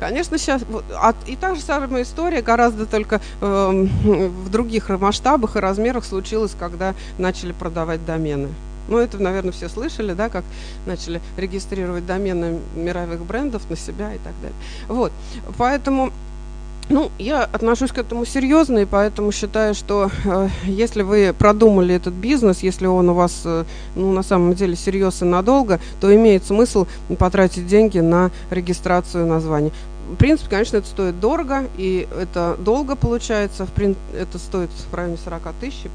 Конечно, 0.00 0.36
сейчас 0.36 0.62
вот, 0.68 0.84
а, 0.94 1.14
и 1.28 1.36
та 1.36 1.54
же 1.54 1.60
самая 1.60 2.02
история, 2.02 2.42
гораздо 2.42 2.86
только 2.86 3.20
э, 3.40 3.86
в 4.04 4.50
других 4.50 4.88
масштабах 4.88 5.54
и 5.54 5.60
размерах 5.60 6.04
случилась, 6.04 6.56
когда 6.58 6.96
начали 7.18 7.52
продавать 7.52 8.04
домены. 8.04 8.48
Ну, 8.88 8.98
это, 8.98 9.18
наверное, 9.22 9.52
все 9.52 9.68
слышали, 9.68 10.12
да, 10.12 10.28
как 10.28 10.44
начали 10.86 11.20
регистрировать 11.36 12.04
домены 12.04 12.58
мировых 12.74 13.24
брендов 13.24 13.62
на 13.70 13.76
себя 13.76 14.12
и 14.12 14.18
так 14.18 14.32
далее. 14.42 14.58
Вот, 14.88 15.12
поэтому 15.56 16.12
ну, 16.92 17.10
я 17.18 17.44
отношусь 17.44 17.90
к 17.90 17.98
этому 17.98 18.26
серьезно, 18.26 18.78
и 18.80 18.84
поэтому 18.84 19.32
считаю, 19.32 19.74
что 19.74 20.10
э, 20.24 20.48
если 20.64 21.02
вы 21.02 21.34
продумали 21.36 21.94
этот 21.94 22.12
бизнес, 22.12 22.62
если 22.62 22.86
он 22.86 23.08
у 23.08 23.14
вас, 23.14 23.42
э, 23.44 23.64
ну, 23.96 24.12
на 24.12 24.22
самом 24.22 24.54
деле 24.54 24.76
серьезно 24.76 25.26
надолго, 25.26 25.80
то 26.00 26.14
имеет 26.14 26.44
смысл 26.44 26.86
потратить 27.18 27.66
деньги 27.66 27.98
на 27.98 28.30
регистрацию 28.50 29.26
названий. 29.26 29.72
В 30.10 30.16
принципе, 30.16 30.50
конечно, 30.50 30.76
это 30.76 30.86
стоит 30.86 31.18
дорого, 31.18 31.64
и 31.78 32.06
это 32.20 32.56
долго 32.58 32.94
получается. 32.94 33.64
В 33.64 33.72
прин... 33.72 33.96
Это 34.14 34.38
стоит 34.38 34.68
в 34.90 34.94
районе 34.94 35.16
40 35.24 35.42
тысяч, 35.60 35.86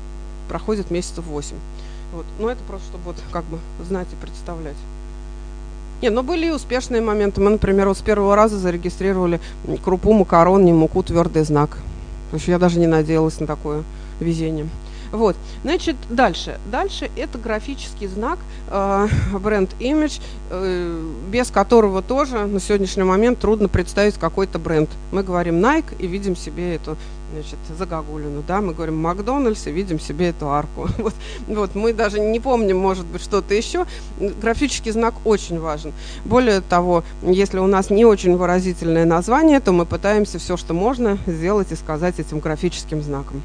проходит 0.50 0.89
месяцев 0.89 1.26
8. 1.28 1.56
Вот. 2.14 2.26
Но 2.39 2.50
это 2.50 2.64
просто, 2.68 2.88
чтобы 2.88 3.04
вот 3.06 3.18
как 3.32 3.45
бы 3.45 3.60
знать 3.88 4.08
и 4.12 4.16
представлять. 4.26 4.78
Не, 6.02 6.10
ну 6.10 6.22
были 6.22 6.48
и 6.48 6.52
успешные 6.52 7.02
моменты. 7.02 7.41
Мы, 7.41 7.50
например, 7.50 7.88
вот 7.88 7.98
с 7.98 8.02
первого 8.02 8.36
раза 8.36 8.58
зарегистрировали 8.58 9.39
крупу, 9.84 10.14
макарон, 10.14 10.64
не 10.64 10.74
муку, 10.74 11.02
твердый 11.02 11.43
знак. 11.43 11.78
То 12.32 12.36
есть 12.36 12.48
я 12.48 12.60
даже 12.60 12.80
не 12.80 12.88
надеялась 12.88 13.39
на 13.39 13.48
такое 13.48 13.84
везение. 14.20 14.68
Вот, 15.12 15.36
значит, 15.64 15.95
дальше. 16.10 16.60
Дальше 16.70 17.10
это 17.16 17.38
графический 17.38 18.08
знак, 18.08 18.39
э, 18.70 19.08
бренд 19.39 19.70
имидж, 19.80 20.20
э, 20.50 21.02
без 21.32 21.50
которого 21.50 22.02
тоже 22.02 22.45
на 22.45 22.60
сегодняшний 22.60 23.04
момент 23.04 23.39
трудно 23.39 23.70
представить 23.70 24.16
какой-то 24.16 24.60
бренд. 24.60 24.89
Мы 25.12 25.24
говорим 25.24 25.56
Nike 25.64 25.95
и 26.00 26.08
видим 26.08 26.36
себе 26.36 26.76
эту 26.76 26.98
значит, 27.34 27.57
загогулину, 27.78 28.43
да, 28.47 28.61
мы 28.61 28.73
говорим 28.73 28.97
Макдональдс 28.97 29.67
и 29.67 29.71
видим 29.71 29.99
себе 29.99 30.30
эту 30.30 30.49
арку. 30.49 30.88
Вот, 30.97 31.13
вот, 31.47 31.75
мы 31.75 31.93
даже 31.93 32.19
не 32.19 32.39
помним, 32.39 32.78
может 32.78 33.05
быть, 33.05 33.21
что-то 33.21 33.53
еще. 33.53 33.86
Графический 34.19 34.91
знак 34.91 35.13
очень 35.25 35.59
важен. 35.59 35.93
Более 36.25 36.61
того, 36.61 37.03
если 37.21 37.59
у 37.59 37.67
нас 37.67 37.89
не 37.89 38.05
очень 38.05 38.36
выразительное 38.36 39.05
название, 39.05 39.59
то 39.59 39.71
мы 39.71 39.86
пытаемся 39.86 40.39
все, 40.39 40.57
что 40.57 40.73
можно, 40.73 41.17
сделать 41.28 41.71
и 41.71 41.75
сказать 41.75 42.19
этим 42.19 42.39
графическим 42.39 43.01
знаком. 43.01 43.41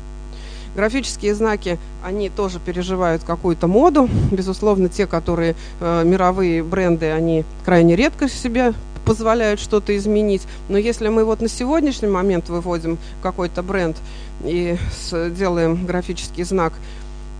Графические 0.74 1.34
знаки, 1.34 1.78
они 2.02 2.30
тоже 2.30 2.58
переживают 2.58 3.22
какую-то 3.24 3.66
моду. 3.66 4.08
Безусловно, 4.30 4.88
те, 4.88 5.06
которые 5.06 5.54
э, 5.80 6.02
мировые 6.04 6.62
бренды, 6.62 7.10
они 7.10 7.44
крайне 7.64 7.94
редко 7.94 8.28
себе 8.28 8.72
позволяют 9.04 9.60
что-то 9.60 9.96
изменить. 9.96 10.42
Но 10.68 10.78
если 10.78 11.08
мы 11.08 11.24
вот 11.24 11.40
на 11.40 11.48
сегодняшний 11.48 12.08
момент 12.08 12.48
выводим 12.48 12.98
какой-то 13.22 13.62
бренд 13.62 13.96
и 14.44 14.76
делаем 15.12 15.86
графический 15.86 16.44
знак, 16.44 16.72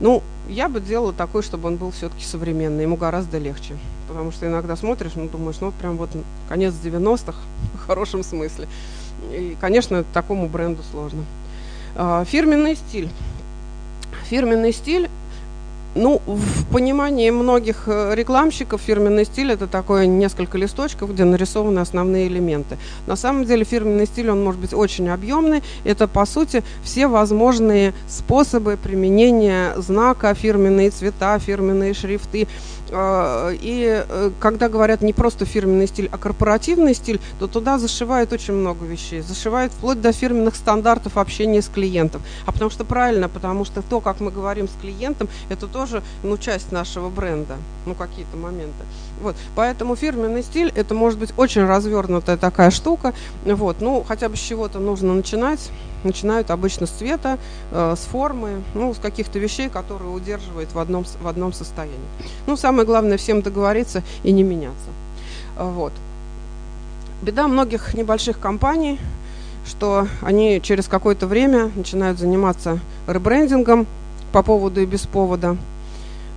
ну, 0.01 0.23
я 0.49 0.69
бы 0.69 0.81
делала 0.81 1.13
такой, 1.13 1.43
чтобы 1.43 1.69
он 1.69 1.77
был 1.77 1.93
все-таки 1.93 2.25
современный, 2.25 2.83
ему 2.83 2.97
гораздо 2.97 3.39
легче. 3.39 3.77
Потому 4.09 4.33
что 4.33 4.47
иногда 4.47 4.77
смотришь, 4.77 5.13
ну, 5.15 5.29
думаешь, 5.29 5.57
ну, 5.61 5.73
прям 5.73 5.97
вот 5.97 6.11
конец 6.49 6.75
90-х 6.83 7.37
в 7.75 7.87
хорошем 7.87 8.23
смысле. 8.23 8.69
И, 9.31 9.57
конечно, 9.61 10.05
такому 10.13 10.49
бренду 10.49 10.83
сложно. 10.91 11.25
А, 11.95 12.25
фирменный 12.25 12.75
стиль. 12.75 13.09
Фирменный 14.29 14.73
стиль 14.73 15.09
ну, 15.95 16.23
в 16.27 16.65
понимании 16.73 17.31
многих 17.31 17.85
э, 17.87 18.15
рекламщиков 18.15 18.81
фирменный 18.81 19.25
стиль 19.25 19.53
это 19.53 19.67
такое 19.67 20.07
несколько 20.07 20.57
листочков, 20.57 21.13
где 21.13 21.25
нарисованы 21.25 21.81
основные 21.81 22.29
элементы. 22.29 22.79
На 23.07 23.17
самом 23.17 23.45
деле 23.45 23.65
фирменный 23.65 24.07
стиль, 24.07 24.31
он 24.31 24.43
может 24.43 24.61
быть 24.61 24.73
очень 24.73 25.09
объемный. 25.11 25.63
Это, 25.85 26.09
по 26.09 26.25
сути, 26.25 26.63
все 26.83 27.09
возможные 27.09 27.93
способы 28.09 28.79
применения 28.83 29.75
знака, 29.77 30.35
фирменные 30.35 30.91
цвета, 30.91 31.39
фирменные 31.39 31.95
шрифты. 31.95 32.49
Э, 32.93 33.55
и 33.59 34.05
э, 34.07 34.31
когда 34.39 34.69
говорят 34.69 35.01
не 35.01 35.13
просто 35.13 35.47
фирменный 35.47 35.87
стиль, 35.87 36.09
а 36.13 36.19
корпоративный 36.19 36.95
стиль, 36.95 37.21
то 37.39 37.47
туда 37.47 37.79
зашивают 37.79 38.33
очень 38.33 38.55
много 38.55 38.85
вещей. 38.85 39.23
Зашивают 39.23 39.73
вплоть 39.73 40.01
до 40.01 40.13
фирменных 40.13 40.55
стандартов 40.55 41.17
общения 41.17 41.63
с 41.63 41.69
клиентом. 41.69 42.23
А 42.47 42.53
потому 42.53 42.71
что 42.71 42.85
правильно, 42.85 43.29
потому 43.29 43.65
что 43.65 43.81
то, 43.83 44.01
как 44.01 44.21
мы 44.21 44.31
говорим 44.31 44.69
с 44.69 44.73
клиентом, 44.81 45.29
это 45.49 45.67
тоже 45.67 46.03
ну, 46.23 46.37
часть 46.37 46.71
нашего 46.71 47.09
бренда, 47.09 47.57
ну 47.87 47.95
какие-то 47.95 48.37
моменты. 48.37 48.85
Вот, 49.21 49.37
поэтому 49.55 49.97
фирменный 49.97 50.43
стиль 50.43 50.73
это 50.75 50.95
может 50.95 51.19
быть 51.19 51.33
очень 51.37 51.65
развернутая 51.65 52.37
такая 52.37 52.71
штука. 52.71 53.15
Вот, 53.45 53.81
ну 53.81 54.05
хотя 54.07 54.29
бы 54.29 54.37
с 54.37 54.41
чего-то 54.41 54.79
нужно 54.81 55.15
начинать 55.15 55.71
начинают 56.05 56.51
обычно 56.51 56.87
с 56.87 56.91
цвета, 56.91 57.39
э, 57.71 57.95
с 57.97 58.05
формы, 58.07 58.63
ну, 58.75 58.95
с 58.95 58.99
каких-то 58.99 59.39
вещей, 59.39 59.69
которые 59.69 60.11
удерживают 60.11 60.73
в 60.73 60.79
одном, 60.79 61.05
в 61.05 61.27
одном 61.27 61.53
состоянии. 61.53 61.97
Ну, 62.47 62.57
самое 62.57 62.87
главное 62.87 63.17
всем 63.17 63.43
договориться 63.43 64.03
и 64.23 64.33
не 64.33 64.43
меняться. 64.43 64.91
Э, 65.57 65.71
вот. 65.71 65.93
Беда 67.23 67.47
многих 67.49 67.95
небольших 67.95 68.39
компаний, 68.39 68.99
что 69.67 70.09
они 70.23 70.61
через 70.63 70.89
какое-то 70.89 71.27
время 71.27 71.71
начинают 71.77 72.19
заниматься 72.19 72.81
ребрендингом 73.07 73.87
по 74.33 74.43
поводу 74.43 74.81
и 74.81 74.87
без 74.87 75.03
повода. 75.03 75.57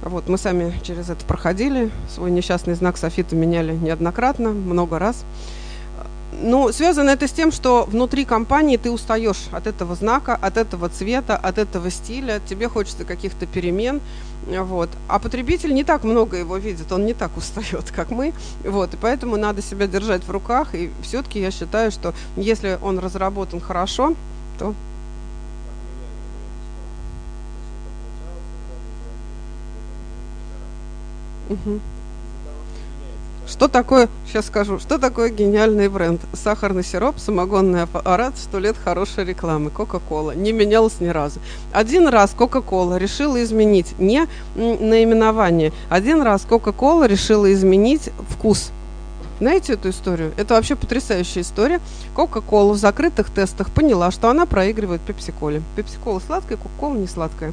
Вот, 0.03 0.27
мы 0.29 0.37
сами 0.37 0.73
через 0.83 1.09
это 1.09 1.25
проходили, 1.25 1.89
свой 2.13 2.29
несчастный 2.29 2.75
знак 2.75 2.97
софита 2.97 3.35
меняли 3.35 3.73
неоднократно, 3.73 4.49
много 4.49 4.99
раз. 4.99 5.25
Ну, 6.41 6.71
связано 6.71 7.11
это 7.11 7.27
с 7.27 7.31
тем, 7.31 7.51
что 7.51 7.85
внутри 7.85 8.25
компании 8.25 8.77
ты 8.77 8.91
устаешь 8.91 9.47
от 9.51 9.67
этого 9.67 9.95
знака, 9.95 10.35
от 10.35 10.57
этого 10.57 10.89
цвета, 10.89 11.37
от 11.37 11.57
этого 11.57 11.89
стиля, 11.89 12.41
тебе 12.47 12.67
хочется 12.67 13.05
каких-то 13.05 13.45
перемен, 13.45 14.01
вот. 14.47 14.89
А 15.07 15.19
потребитель 15.19 15.73
не 15.73 15.83
так 15.83 16.03
много 16.03 16.37
его 16.37 16.57
видит, 16.57 16.91
он 16.91 17.05
не 17.05 17.13
так 17.13 17.31
устает, 17.37 17.91
как 17.95 18.11
мы, 18.11 18.33
вот. 18.63 18.93
И 18.93 18.97
поэтому 18.97 19.37
надо 19.37 19.61
себя 19.61 19.87
держать 19.87 20.23
в 20.23 20.31
руках, 20.31 20.75
и 20.75 20.91
все-таки 21.01 21.39
я 21.39 21.51
считаю, 21.51 21.91
что 21.91 22.13
если 22.35 22.77
он 22.81 22.99
разработан 22.99 23.59
хорошо, 23.61 24.15
то 24.59 24.73
Угу. 31.47 31.79
Что 33.47 33.67
такое, 33.67 34.09
сейчас 34.27 34.47
скажу, 34.47 34.79
что 34.79 34.97
такое 34.97 35.29
гениальный 35.29 35.87
бренд? 35.87 36.19
Сахарный 36.33 36.83
сироп, 36.83 37.19
самогонный 37.19 37.83
аппарат, 37.83 38.33
сто 38.37 38.57
лет 38.57 38.75
хорошей 38.83 39.23
рекламы, 39.23 39.69
Кока-Кола. 39.69 40.31
Не 40.31 40.51
менялась 40.51 40.99
ни 40.99 41.07
разу. 41.07 41.39
Один 41.71 42.07
раз 42.07 42.31
Кока-Кола 42.35 42.97
решила 42.97 43.41
изменить 43.43 43.97
не 43.99 44.27
наименование, 44.55 45.73
один 45.89 46.23
раз 46.23 46.41
Кока-Кола 46.49 47.05
решила 47.05 47.51
изменить 47.53 48.09
вкус. 48.29 48.71
Знаете 49.39 49.73
эту 49.73 49.89
историю? 49.89 50.33
Это 50.37 50.53
вообще 50.53 50.75
потрясающая 50.75 51.41
история. 51.41 51.81
Кока-кола 52.13 52.71
в 52.71 52.77
закрытых 52.77 53.29
тестах 53.29 53.69
поняла, 53.69 54.09
что 54.11 54.29
она 54.29 54.45
проигрывает 54.45 55.01
пепси-коле. 55.01 55.61
Пепси-кола 55.75 56.21
сладкая, 56.25 56.57
кока-кола 56.57 56.95
не 56.95 57.07
сладкая. 57.07 57.51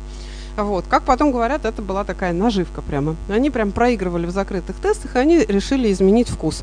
Вот. 0.56 0.84
Как 0.88 1.02
потом 1.04 1.32
говорят, 1.32 1.64
это 1.64 1.82
была 1.82 2.04
такая 2.04 2.32
наживка 2.32 2.82
прямо. 2.82 3.16
Они 3.28 3.50
прям 3.50 3.72
проигрывали 3.72 4.26
в 4.26 4.30
закрытых 4.30 4.76
тестах, 4.76 5.16
и 5.16 5.18
они 5.18 5.38
решили 5.38 5.90
изменить 5.92 6.28
вкус. 6.28 6.62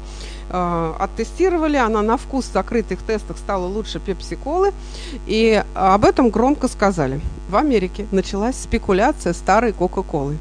Э, 0.50 0.94
оттестировали, 1.00 1.78
она 1.78 2.02
на 2.02 2.18
вкус 2.18 2.46
в 2.46 2.54
закрытых 2.54 3.02
тестах 3.02 3.38
стала 3.38 3.66
лучше 3.66 4.00
пепси-колы, 4.00 4.74
и 5.26 5.64
об 5.74 6.06
этом 6.06 6.30
громко 6.30 6.68
сказали. 6.68 7.22
В 7.50 7.56
Америке 7.56 8.06
началась 8.12 8.56
спекуляция 8.56 9.34
старой 9.34 9.74
Кока-Колы. 9.74 10.38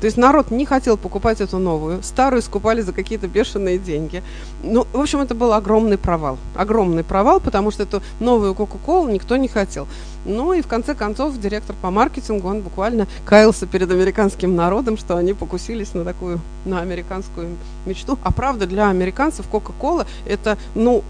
То 0.00 0.04
есть 0.04 0.18
народ 0.18 0.50
не 0.50 0.66
хотел 0.66 0.98
покупать 0.98 1.40
эту 1.40 1.58
новую, 1.58 2.02
старую 2.02 2.42
скупали 2.42 2.82
за 2.82 2.92
какие-то 2.92 3.28
бешеные 3.28 3.78
деньги. 3.78 4.22
Ну, 4.62 4.86
в 4.92 5.00
общем, 5.00 5.20
это 5.20 5.34
был 5.34 5.54
огромный 5.54 5.96
провал. 5.96 6.36
Огромный 6.54 7.02
провал, 7.02 7.40
потому 7.40 7.70
что 7.70 7.84
эту 7.84 8.02
новую 8.20 8.54
Кока-Колу 8.54 9.08
никто 9.08 9.36
не 9.38 9.48
хотел. 9.48 9.88
Ну 10.26 10.52
и 10.52 10.60
в 10.60 10.66
конце 10.66 10.96
концов 10.96 11.38
директор 11.38 11.76
по 11.80 11.90
маркетингу, 11.92 12.48
он 12.48 12.60
буквально 12.60 13.06
каялся 13.24 13.64
перед 13.64 13.90
американским 13.92 14.56
народом, 14.56 14.98
что 14.98 15.16
они 15.16 15.34
покусились 15.34 15.94
на 15.94 16.04
такую, 16.04 16.40
на 16.64 16.80
американскую 16.80 17.56
мечту. 17.86 18.18
А 18.24 18.32
правда, 18.32 18.66
для 18.66 18.90
американцев 18.90 19.46
Кока-Кола 19.46 20.04
это, 20.26 20.58
ну, 20.74 21.04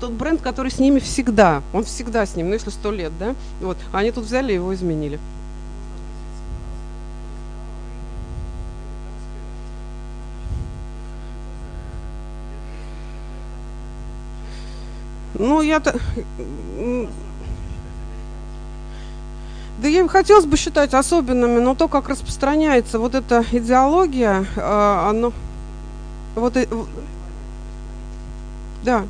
тот 0.00 0.12
бренд, 0.12 0.40
который 0.40 0.70
с 0.70 0.78
ними 0.78 1.00
всегда. 1.00 1.62
Он 1.72 1.82
всегда 1.82 2.24
с 2.24 2.36
ним, 2.36 2.48
ну 2.48 2.54
если 2.54 2.70
сто 2.70 2.92
лет, 2.92 3.12
да? 3.18 3.34
Вот. 3.60 3.76
Они 3.92 4.12
тут 4.12 4.24
взяли 4.24 4.52
и 4.52 4.54
его 4.54 4.72
изменили. 4.72 5.18
Ну, 15.34 15.62
я-то... 15.62 15.98
Да 19.82 19.88
я 19.88 20.06
хотелось 20.06 20.44
бы 20.44 20.56
считать 20.56 20.94
особенными, 20.94 21.58
но 21.58 21.74
то, 21.74 21.88
как 21.88 22.08
распространяется 22.08 23.00
вот 23.00 23.16
эта 23.16 23.44
идеология, 23.50 24.46
а, 24.56 25.10
оно... 25.10 25.32
Вот, 26.36 26.56
да. 28.84 29.02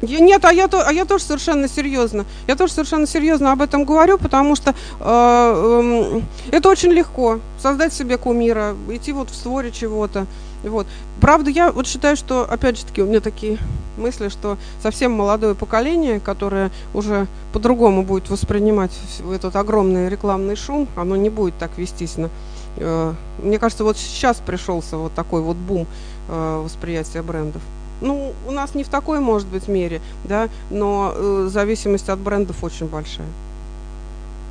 Я, 0.00 0.20
нет, 0.20 0.44
а 0.44 0.52
я, 0.52 0.66
а 0.66 0.92
я 0.92 1.04
тоже 1.04 1.24
совершенно 1.24 1.68
серьезно. 1.68 2.24
Я 2.46 2.54
тоже 2.54 2.72
совершенно 2.72 3.06
серьезно 3.06 3.50
об 3.50 3.62
этом 3.62 3.84
говорю, 3.84 4.16
потому 4.18 4.54
что 4.54 4.70
э, 4.70 4.74
э, 5.00 6.20
это 6.52 6.68
очень 6.68 6.90
легко 6.90 7.40
создать 7.58 7.92
себе 7.92 8.16
кумира, 8.16 8.76
идти 8.90 9.12
вот 9.12 9.30
в 9.30 9.34
створе 9.34 9.72
чего-то. 9.72 10.26
Вот. 10.68 10.86
Правда, 11.20 11.50
я 11.50 11.72
вот 11.72 11.86
считаю, 11.86 12.16
что, 12.16 12.42
опять 12.44 12.78
же 12.78 12.86
таки, 12.86 13.02
у 13.02 13.06
меня 13.06 13.20
такие 13.20 13.58
мысли, 13.96 14.28
что 14.28 14.58
совсем 14.82 15.12
молодое 15.12 15.54
поколение, 15.54 16.20
которое 16.20 16.70
уже 16.92 17.26
по-другому 17.52 18.02
будет 18.02 18.30
воспринимать 18.30 18.92
этот 19.32 19.54
огромный 19.56 20.08
рекламный 20.08 20.56
шум, 20.56 20.88
оно 20.96 21.16
не 21.16 21.30
будет 21.30 21.56
так 21.58 21.76
вестись 21.76 22.16
на... 22.16 22.30
Э, 22.76 23.14
мне 23.42 23.58
кажется, 23.58 23.84
вот 23.84 23.96
сейчас 23.96 24.38
пришелся 24.44 24.96
вот 24.96 25.12
такой 25.14 25.42
вот 25.42 25.56
бум 25.56 25.86
э, 26.28 26.62
восприятия 26.64 27.22
брендов. 27.22 27.62
Ну, 28.00 28.32
у 28.46 28.50
нас 28.50 28.74
не 28.74 28.84
в 28.84 28.88
такой, 28.88 29.20
может 29.20 29.46
быть, 29.48 29.68
мере, 29.68 30.00
да, 30.24 30.48
но 30.70 31.12
э, 31.14 31.48
зависимость 31.50 32.08
от 32.08 32.18
брендов 32.18 32.62
очень 32.64 32.86
большая 32.86 33.26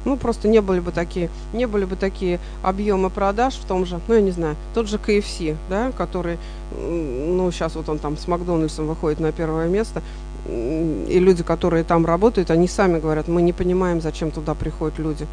ну, 0.06 0.18
просто 0.18 0.48
не 0.48 0.62
были 0.62 0.80
бы 0.80 0.92
такие, 0.92 1.30
не 1.54 1.66
были 1.66 1.86
бы 1.86 1.96
такие 1.96 2.40
объемы 2.62 3.10
продаж 3.10 3.56
в 3.56 3.66
том 3.66 3.86
же, 3.86 4.00
ну, 4.08 4.16
я 4.16 4.22
не 4.22 4.32
знаю, 4.32 4.56
тот 4.74 4.88
же 4.88 4.98
KFC, 4.98 5.56
да, 5.70 5.92
который, 5.92 6.38
ну, 6.78 7.52
сейчас 7.52 7.76
вот 7.76 7.90
он 7.90 8.00
там 8.00 8.18
с 8.18 8.28
Макдональдсом 8.28 8.88
выходит 8.88 9.20
на 9.20 9.32
первое 9.32 9.68
место, 9.68 10.02
и 10.48 11.20
люди, 11.20 11.44
которые 11.44 11.84
там 11.84 12.06
работают, 12.06 12.52
они 12.52 12.68
сами 12.68 13.00
говорят, 13.00 13.28
мы 13.28 13.42
не 13.42 13.54
понимаем, 13.54 14.02
зачем 14.02 14.32
туда 14.32 14.54
приходят 14.54 15.00
люди. 15.00 15.26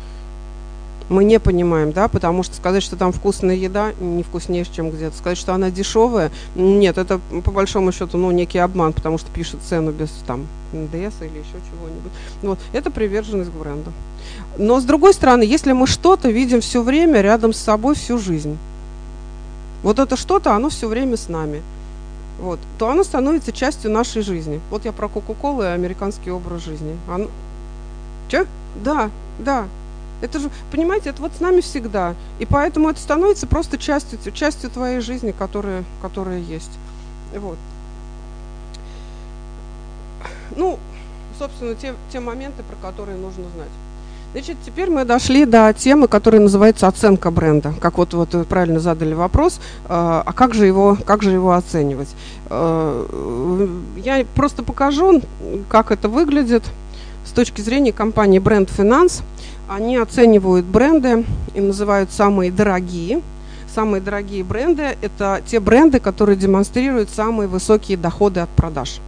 Мы 1.10 1.24
не 1.24 1.40
понимаем, 1.40 1.90
да, 1.90 2.06
потому 2.06 2.44
что 2.44 2.54
сказать, 2.54 2.84
что 2.84 2.94
там 2.94 3.10
вкусная 3.10 3.56
еда, 3.56 3.92
не 3.98 4.22
вкуснее, 4.22 4.64
чем 4.64 4.90
где-то. 4.90 5.16
Сказать, 5.16 5.38
что 5.38 5.52
она 5.52 5.68
дешевая, 5.68 6.30
нет, 6.54 6.98
это 6.98 7.20
по 7.44 7.50
большому 7.50 7.90
счету, 7.90 8.16
ну, 8.16 8.30
некий 8.30 8.58
обман, 8.58 8.92
потому 8.92 9.18
что 9.18 9.28
пишут 9.32 9.60
цену 9.68 9.90
без 9.90 10.08
там 10.24 10.46
НДС 10.72 11.16
или 11.20 11.38
еще 11.38 11.58
чего-нибудь. 11.68 12.12
Вот, 12.42 12.60
это 12.72 12.92
приверженность 12.92 13.50
к 13.50 13.54
бренду. 13.54 13.92
Но 14.56 14.80
с 14.80 14.84
другой 14.84 15.12
стороны, 15.12 15.42
если 15.42 15.72
мы 15.72 15.88
что-то 15.88 16.30
видим 16.30 16.60
все 16.60 16.80
время 16.80 17.22
рядом 17.22 17.52
с 17.52 17.58
собой 17.58 17.96
всю 17.96 18.16
жизнь, 18.16 18.56
вот 19.82 19.98
это 19.98 20.16
что-то, 20.16 20.54
оно 20.54 20.68
все 20.68 20.86
время 20.86 21.16
с 21.16 21.28
нами, 21.28 21.60
вот, 22.40 22.60
то 22.78 22.88
оно 22.88 23.02
становится 23.02 23.50
частью 23.50 23.90
нашей 23.90 24.22
жизни. 24.22 24.60
Вот 24.70 24.84
я 24.84 24.92
про 24.92 25.08
Кока-Колу 25.08 25.62
и 25.62 25.66
американский 25.66 26.30
образ 26.30 26.62
жизни. 26.62 26.96
Оно... 27.12 27.26
Че? 28.28 28.46
Да, 28.76 29.10
да. 29.40 29.66
Это 30.20 30.38
же, 30.38 30.50
понимаете, 30.70 31.10
это 31.10 31.22
вот 31.22 31.32
с 31.36 31.40
нами 31.40 31.60
всегда. 31.60 32.14
И 32.38 32.46
поэтому 32.46 32.88
это 32.90 33.00
становится 33.00 33.46
просто 33.46 33.78
частью, 33.78 34.18
частью 34.32 34.70
твоей 34.70 35.00
жизни, 35.00 35.34
которая, 35.36 35.84
которая 36.02 36.38
есть. 36.38 36.70
Вот. 37.34 37.56
Ну, 40.56 40.78
собственно, 41.38 41.74
те, 41.74 41.94
те 42.12 42.20
моменты, 42.20 42.62
про 42.62 42.76
которые 42.88 43.16
нужно 43.16 43.44
знать. 43.54 43.70
Значит, 44.32 44.58
теперь 44.64 44.90
мы 44.90 45.04
дошли 45.04 45.44
до 45.44 45.72
темы, 45.72 46.06
которая 46.06 46.40
называется 46.40 46.86
оценка 46.86 47.32
бренда. 47.32 47.74
Как 47.80 47.98
вот, 47.98 48.14
вот 48.14 48.32
вы 48.32 48.44
правильно 48.44 48.78
задали 48.78 49.12
вопрос, 49.12 49.56
э, 49.56 49.88
а 49.88 50.32
как 50.32 50.54
же 50.54 50.66
его, 50.66 50.96
как 51.04 51.24
же 51.24 51.30
его 51.30 51.52
оценивать? 51.52 52.08
Э, 52.48 53.66
я 53.96 54.24
просто 54.36 54.62
покажу, 54.62 55.20
как 55.68 55.90
это 55.90 56.08
выглядит 56.08 56.62
с 57.30 57.32
точки 57.32 57.60
зрения 57.60 57.92
компании 57.92 58.40
Brand 58.40 58.68
Finance. 58.76 59.22
Они 59.68 59.96
оценивают 59.96 60.66
бренды 60.66 61.24
и 61.54 61.60
называют 61.60 62.10
самые 62.10 62.50
дорогие. 62.50 63.22
Самые 63.72 64.00
дорогие 64.00 64.42
бренды– 64.42 64.96
это 65.00 65.40
те 65.46 65.60
бренды, 65.60 66.00
которые 66.00 66.34
демонстрируют 66.36 67.08
самые 67.08 67.46
высокие 67.46 67.96
доходы 67.96 68.40
от 68.40 68.48
продаж. 68.50 69.00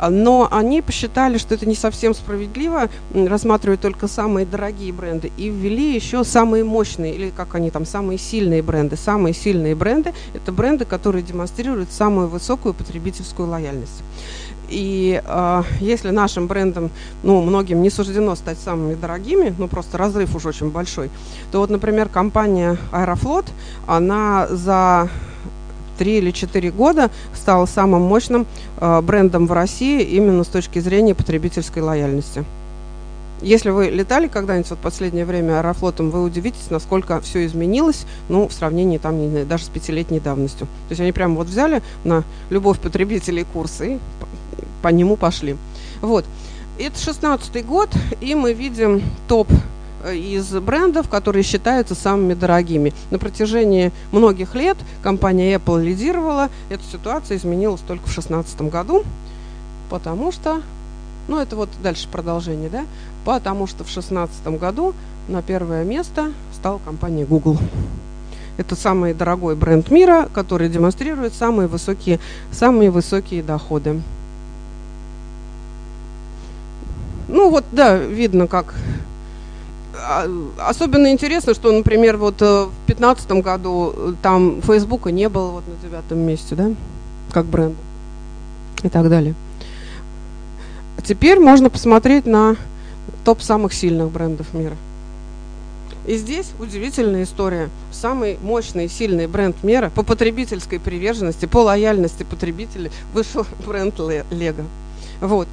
Но 0.00 0.48
они 0.50 0.80
посчитали, 0.80 1.36
что 1.36 1.54
это 1.54 1.66
не 1.66 1.74
совсем 1.74 2.14
справедливо 2.14 2.88
рассматривать 3.12 3.82
только 3.82 4.08
самые 4.08 4.46
дорогие 4.46 4.92
бренды 4.92 5.30
и 5.36 5.48
ввели 5.48 5.94
еще 5.94 6.24
самые 6.24 6.64
мощные, 6.64 7.14
или 7.14 7.30
как 7.30 7.54
они 7.54 7.70
там, 7.70 7.84
самые 7.84 8.18
сильные 8.18 8.62
бренды. 8.62 8.96
Самые 8.96 9.34
сильные 9.34 9.74
бренды– 9.74 10.14
это 10.34 10.52
бренды, 10.52 10.86
которые 10.86 11.22
демонстрируют 11.22 11.92
самую 11.92 12.28
высокую 12.28 12.72
потребительскую 12.72 13.48
лояльность. 13.48 14.02
И 14.68 15.22
э, 15.24 15.62
если 15.80 16.10
нашим 16.10 16.46
брендам, 16.46 16.90
ну, 17.22 17.40
многим 17.42 17.82
не 17.82 17.90
суждено 17.90 18.34
стать 18.34 18.58
самыми 18.58 18.94
дорогими, 18.94 19.54
ну, 19.58 19.68
просто 19.68 19.96
разрыв 19.98 20.34
уж 20.34 20.46
очень 20.46 20.70
большой, 20.70 21.10
то 21.52 21.60
вот, 21.60 21.70
например, 21.70 22.08
компания 22.08 22.76
Аэрофлот, 22.90 23.46
она 23.86 24.48
за 24.48 25.08
три 25.98 26.18
или 26.18 26.30
четыре 26.30 26.70
года 26.70 27.10
стала 27.34 27.66
самым 27.66 28.02
мощным 28.02 28.46
э, 28.78 29.00
брендом 29.02 29.46
в 29.46 29.52
России 29.52 30.02
именно 30.02 30.44
с 30.44 30.48
точки 30.48 30.78
зрения 30.78 31.14
потребительской 31.14 31.82
лояльности. 31.82 32.44
Если 33.42 33.68
вы 33.68 33.90
летали 33.90 34.28
когда-нибудь 34.28 34.70
вот 34.70 34.78
последнее 34.78 35.26
время 35.26 35.58
аэрофлотом, 35.58 36.10
вы 36.10 36.22
удивитесь, 36.22 36.70
насколько 36.70 37.20
все 37.20 37.44
изменилось, 37.44 38.06
ну, 38.30 38.48
в 38.48 38.52
сравнении 38.52 38.96
там 38.96 39.18
не, 39.18 39.44
даже 39.44 39.64
с 39.64 39.68
пятилетней 39.68 40.20
давностью. 40.20 40.66
То 40.66 40.92
есть 40.92 41.00
они 41.00 41.12
прямо 41.12 41.34
вот 41.34 41.46
взяли 41.46 41.82
на 42.02 42.24
любовь 42.48 42.78
потребителей 42.80 43.44
курсы 43.52 43.96
и 43.96 43.98
по 44.86 44.90
нему 44.90 45.16
пошли. 45.16 45.56
Вот. 46.00 46.24
Это 46.78 46.96
16 46.96 47.66
год, 47.66 47.90
и 48.20 48.36
мы 48.36 48.52
видим 48.52 49.02
топ 49.26 49.48
э, 50.04 50.14
из 50.14 50.48
брендов, 50.52 51.08
которые 51.08 51.42
считаются 51.42 51.96
самыми 51.96 52.34
дорогими. 52.34 52.92
На 53.10 53.18
протяжении 53.18 53.90
многих 54.12 54.54
лет 54.54 54.76
компания 55.02 55.56
Apple 55.56 55.82
лидировала. 55.82 56.50
Эта 56.70 56.84
ситуация 56.84 57.36
изменилась 57.36 57.80
только 57.80 58.02
в 58.02 58.14
2016 58.14 58.62
году, 58.70 59.02
потому 59.90 60.30
что, 60.30 60.62
ну 61.26 61.40
это 61.40 61.56
вот 61.56 61.70
дальше 61.82 62.06
продолжение, 62.06 62.70
да, 62.70 62.84
потому 63.24 63.66
что 63.66 63.82
в 63.82 63.92
2016 63.92 64.46
году 64.60 64.94
на 65.26 65.42
первое 65.42 65.82
место 65.82 66.30
стала 66.54 66.78
компания 66.78 67.24
Google. 67.24 67.58
Это 68.56 68.76
самый 68.76 69.14
дорогой 69.14 69.56
бренд 69.56 69.90
мира, 69.90 70.28
который 70.32 70.68
демонстрирует 70.68 71.34
самые 71.34 71.66
высокие, 71.66 72.20
самые 72.52 72.92
высокие 72.92 73.42
доходы. 73.42 74.00
Ну 77.28 77.50
вот, 77.50 77.64
да, 77.72 77.96
видно 77.96 78.46
как. 78.46 78.74
А, 79.98 80.28
особенно 80.58 81.10
интересно, 81.10 81.54
что, 81.54 81.72
например, 81.72 82.16
вот 82.16 82.40
э, 82.40 82.64
в 82.64 82.86
2015 82.86 83.30
году 83.42 83.92
э, 83.96 84.14
там 84.22 84.62
Фейсбука 84.62 85.10
не 85.10 85.28
было 85.28 85.50
вот 85.50 85.64
на 85.66 85.74
девятом 85.82 86.18
месте, 86.18 86.54
да, 86.54 86.70
как 87.32 87.46
бренд 87.46 87.76
и 88.82 88.88
так 88.88 89.08
далее. 89.08 89.34
Теперь 91.02 91.40
можно 91.40 91.70
посмотреть 91.70 92.26
на 92.26 92.56
топ 93.24 93.42
самых 93.42 93.72
сильных 93.72 94.10
брендов 94.10 94.52
мира. 94.54 94.76
И 96.06 96.16
здесь 96.16 96.52
удивительная 96.60 97.24
история. 97.24 97.68
Самый 97.90 98.38
мощный 98.40 98.84
и 98.84 98.88
сильный 98.88 99.26
бренд 99.26 99.56
мира 99.64 99.90
по 99.92 100.04
потребительской 100.04 100.78
приверженности, 100.78 101.46
по 101.46 101.58
лояльности 101.58 102.22
потребителей 102.22 102.92
вышел 103.12 103.44
бренд 103.66 103.98
Lego. 103.98 104.64
Вот. 105.20 105.48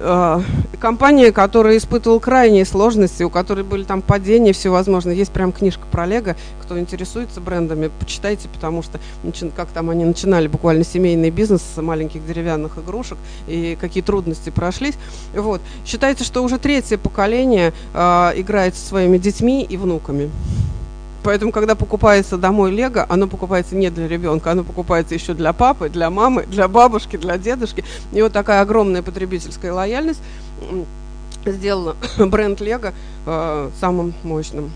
Э, 0.00 0.40
компания, 0.80 1.32
которая 1.32 1.76
испытывала 1.76 2.20
крайние 2.20 2.64
сложности, 2.64 3.24
у 3.24 3.30
которой 3.30 3.64
были 3.64 3.82
там 3.82 4.00
падения 4.00 4.52
всевозможные. 4.52 5.16
Есть 5.16 5.32
прям 5.32 5.52
книжка 5.52 5.82
про 5.90 6.06
Лего. 6.06 6.36
Кто 6.62 6.78
интересуется 6.78 7.40
брендами, 7.40 7.90
почитайте, 7.98 8.48
потому 8.48 8.82
что 8.82 9.00
как 9.56 9.68
там 9.68 9.90
они 9.90 10.04
начинали 10.04 10.46
буквально 10.46 10.84
семейный 10.84 11.30
бизнес 11.30 11.62
с 11.62 11.82
маленьких 11.82 12.24
деревянных 12.26 12.78
игрушек 12.78 13.18
и 13.48 13.76
какие 13.80 14.02
трудности 14.02 14.50
прошлись. 14.50 14.94
Вот. 15.34 15.60
Считается, 15.84 16.24
что 16.24 16.44
уже 16.44 16.58
третье 16.58 16.96
поколение 16.98 17.72
э, 17.94 18.32
играет 18.36 18.76
со 18.76 18.86
своими 18.86 19.18
детьми 19.18 19.64
и 19.64 19.76
внуками. 19.76 20.30
Поэтому, 21.28 21.52
когда 21.52 21.74
покупается 21.74 22.38
домой 22.38 22.70
Лего, 22.70 23.04
оно 23.06 23.28
покупается 23.28 23.76
не 23.76 23.90
для 23.90 24.08
ребенка, 24.08 24.52
оно 24.52 24.64
покупается 24.64 25.12
еще 25.12 25.34
для 25.34 25.52
папы, 25.52 25.90
для 25.90 26.08
мамы, 26.08 26.46
для 26.46 26.68
бабушки, 26.68 27.18
для 27.18 27.36
дедушки. 27.36 27.84
И 28.12 28.22
вот 28.22 28.32
такая 28.32 28.62
огромная 28.62 29.02
потребительская 29.02 29.70
лояльность 29.74 30.22
сделала 31.44 31.96
бренд 32.16 32.62
Лего 32.62 32.94
э, 33.26 33.70
самым 33.78 34.14
мощным. 34.22 34.70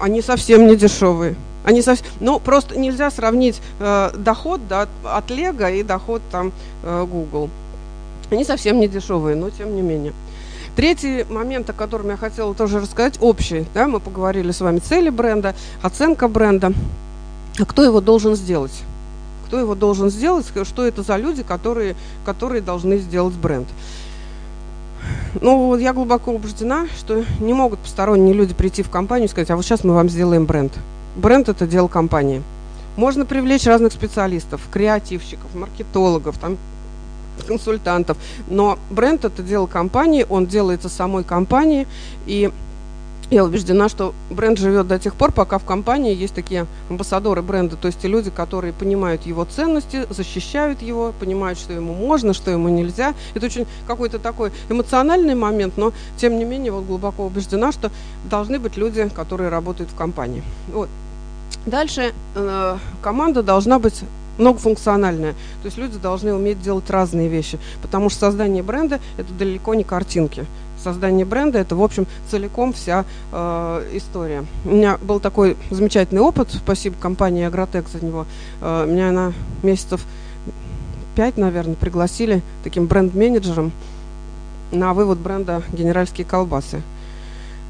Они 0.00 0.20
совсем 0.20 0.66
не 0.66 0.74
дешевые. 0.74 1.36
Они 1.62 1.80
совсем, 1.80 2.08
ну 2.18 2.40
просто 2.40 2.76
нельзя 2.76 3.08
сравнить 3.12 3.62
э, 3.78 4.10
доход 4.16 4.66
да, 4.66 4.88
от 5.04 5.30
Лего 5.30 5.70
и 5.70 5.84
доход 5.84 6.22
там 6.32 6.50
э, 6.82 7.06
Google. 7.08 7.50
Они 8.32 8.44
совсем 8.44 8.80
не 8.80 8.88
дешевые, 8.88 9.36
но 9.36 9.48
тем 9.48 9.76
не 9.76 9.82
менее. 9.82 10.12
Третий 10.74 11.24
момент, 11.28 11.68
о 11.68 11.74
котором 11.74 12.08
я 12.08 12.16
хотела 12.16 12.54
тоже 12.54 12.80
рассказать, 12.80 13.18
общий. 13.20 13.66
Да, 13.74 13.88
мы 13.88 14.00
поговорили 14.00 14.52
с 14.52 14.60
вами 14.60 14.78
цели 14.78 15.10
бренда, 15.10 15.54
оценка 15.82 16.28
бренда. 16.28 16.72
А 17.58 17.64
кто 17.66 17.82
его 17.82 18.00
должен 18.00 18.34
сделать? 18.36 18.72
Кто 19.46 19.58
его 19.58 19.74
должен 19.74 20.08
сделать? 20.08 20.46
Что 20.64 20.86
это 20.86 21.02
за 21.02 21.16
люди, 21.16 21.42
которые, 21.42 21.94
которые 22.24 22.62
должны 22.62 22.96
сделать 22.98 23.34
бренд? 23.34 23.68
Ну, 25.40 25.76
я 25.76 25.92
глубоко 25.92 26.32
убеждена, 26.32 26.86
что 26.96 27.22
не 27.40 27.52
могут 27.52 27.80
посторонние 27.80 28.32
люди 28.32 28.54
прийти 28.54 28.82
в 28.82 28.88
компанию 28.88 29.28
и 29.28 29.30
сказать, 29.30 29.50
а 29.50 29.56
вот 29.56 29.64
сейчас 29.64 29.84
мы 29.84 29.94
вам 29.94 30.08
сделаем 30.08 30.46
бренд. 30.46 30.72
Бренд– 31.16 31.48
это 31.50 31.66
дело 31.66 31.88
компании. 31.88 32.42
Можно 32.96 33.26
привлечь 33.26 33.66
разных 33.66 33.92
специалистов, 33.92 34.62
креативщиков, 34.70 35.54
маркетологов, 35.54 36.38
там, 36.38 36.56
консультантов. 37.46 38.16
Но 38.48 38.78
бренд 38.90 39.24
это 39.24 39.42
дело 39.42 39.66
компании, 39.66 40.26
он 40.28 40.46
делается 40.46 40.88
самой 40.88 41.24
компанией. 41.24 41.86
И 42.26 42.50
я 43.32 43.44
убеждена, 43.44 43.88
что 43.88 44.14
бренд 44.28 44.58
живет 44.58 44.86
до 44.86 44.98
тех 44.98 45.14
пор, 45.14 45.32
пока 45.32 45.58
в 45.58 45.64
компании 45.64 46.14
есть 46.14 46.34
такие 46.34 46.66
амбассадоры 46.90 47.40
бренда, 47.40 47.76
то 47.76 47.86
есть 47.86 47.98
те 47.98 48.06
люди, 48.06 48.30
которые 48.30 48.74
понимают 48.74 49.22
его 49.22 49.46
ценности, 49.46 50.06
защищают 50.10 50.82
его, 50.82 51.14
понимают, 51.18 51.58
что 51.58 51.72
ему 51.72 51.94
можно, 51.94 52.34
что 52.34 52.50
ему 52.50 52.68
нельзя. 52.68 53.14
Это 53.32 53.46
очень 53.46 53.66
какой-то 53.86 54.18
такой 54.18 54.52
эмоциональный 54.68 55.34
момент, 55.34 55.78
но 55.78 55.94
тем 56.18 56.36
не 56.36 56.44
менее 56.44 56.72
вот 56.72 56.84
глубоко 56.84 57.24
убеждена, 57.24 57.72
что 57.72 57.90
должны 58.28 58.58
быть 58.58 58.76
люди, 58.76 59.08
которые 59.08 59.48
работают 59.48 59.90
в 59.90 59.94
компании. 59.94 60.42
Вот. 60.70 60.90
Дальше 61.64 62.12
э, 62.34 62.76
команда 63.00 63.42
должна 63.42 63.78
быть 63.78 64.02
многофункциональная. 64.38 65.32
То 65.32 65.66
есть 65.66 65.78
люди 65.78 65.98
должны 65.98 66.34
уметь 66.34 66.60
делать 66.62 66.88
разные 66.90 67.28
вещи, 67.28 67.58
потому 67.82 68.08
что 68.10 68.20
создание 68.20 68.62
бренда– 68.62 69.00
это 69.16 69.32
далеко 69.32 69.74
не 69.74 69.84
картинки. 69.84 70.46
Создание 70.82 71.24
бренда– 71.24 71.58
это, 71.60 71.76
в 71.76 71.82
общем, 71.82 72.06
целиком 72.28 72.72
вся 72.72 73.04
э, 73.30 73.90
история. 73.92 74.44
У 74.64 74.70
меня 74.70 74.98
был 75.00 75.20
такой 75.20 75.56
замечательный 75.70 76.20
опыт, 76.20 76.48
спасибо 76.50 76.96
компании 77.00 77.44
«Агротек» 77.44 77.88
за 77.88 78.04
него. 78.04 78.26
Э, 78.60 78.84
меня 78.86 79.12
на 79.12 79.32
месяцев 79.62 80.04
пять, 81.14 81.36
наверное, 81.36 81.76
пригласили 81.76 82.42
таким 82.64 82.86
бренд-менеджером 82.86 83.70
на 84.72 84.94
вывод 84.94 85.18
бренда 85.18 85.62
«Генеральские 85.72 86.26
колбасы». 86.26 86.82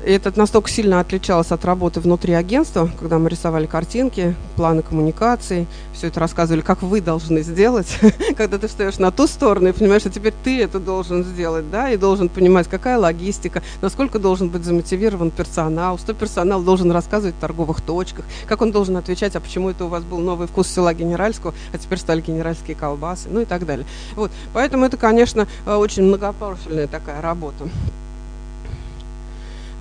И 0.05 0.11
это 0.11 0.33
настолько 0.37 0.69
сильно 0.69 0.99
отличалось 0.99 1.53
от 1.53 1.65
работы 1.65 2.01
внутри 2.01 2.33
агентства, 2.33 2.91
когда 2.99 3.19
мы 3.19 3.31
рисовали 3.31 3.67
картинки, 3.67 4.35
планы 4.57 4.83
коммуникации, 4.83 5.67
все 5.95 6.09
это 6.09 6.19
рассказывали, 6.19 6.61
как 6.61 6.83
вы 6.83 7.01
должны 7.01 7.43
сделать, 7.43 7.99
когда 8.37 8.59
ты 8.59 8.67
встаешь 8.67 8.99
на 8.99 9.13
ту 9.13 9.29
сторону 9.29 9.69
и 9.69 9.73
понимаешь, 9.73 10.03
что 10.03 10.11
теперь 10.11 10.35
ты 10.43 10.61
это 10.61 10.81
должен 10.81 11.23
сделать, 11.23 11.71
да, 11.71 11.91
и 11.91 11.97
должен 11.97 12.29
понимать, 12.29 12.67
какая 12.67 12.99
логистика, 12.99 13.63
насколько 13.81 14.19
должен 14.19 14.49
быть 14.49 14.65
замотивирован 14.65 15.31
персонал, 15.31 15.99
что 15.99 16.15
персонал 16.15 16.63
должен 16.63 16.91
рассказывать 16.91 17.37
в 17.37 17.41
торговых 17.41 17.81
точках, 17.81 18.25
как 18.49 18.61
он 18.61 18.73
должен 18.73 18.97
отвечать, 18.97 19.37
а 19.37 19.41
почему 19.41 19.71
это 19.71 19.85
у 19.85 19.89
вас 19.89 20.03
был 20.03 20.19
новый 20.19 20.49
вкус 20.49 20.67
села 20.67 20.95
Генеральского, 20.95 21.55
а 21.73 21.79
теперь 21.79 21.99
стали 21.99 22.21
генеральские 22.21 22.75
колбасы, 22.75 23.29
ну 23.31 23.41
и 23.41 23.45
так 23.45 23.65
далее. 23.67 23.87
Вот, 24.17 24.33
поэтому 24.53 24.85
это, 24.85 24.97
конечно, 24.97 25.47
э, 25.65 25.75
очень 25.75 26.03
многопрофильная 26.03 26.89
такая 26.89 27.23
работа. 27.23 27.69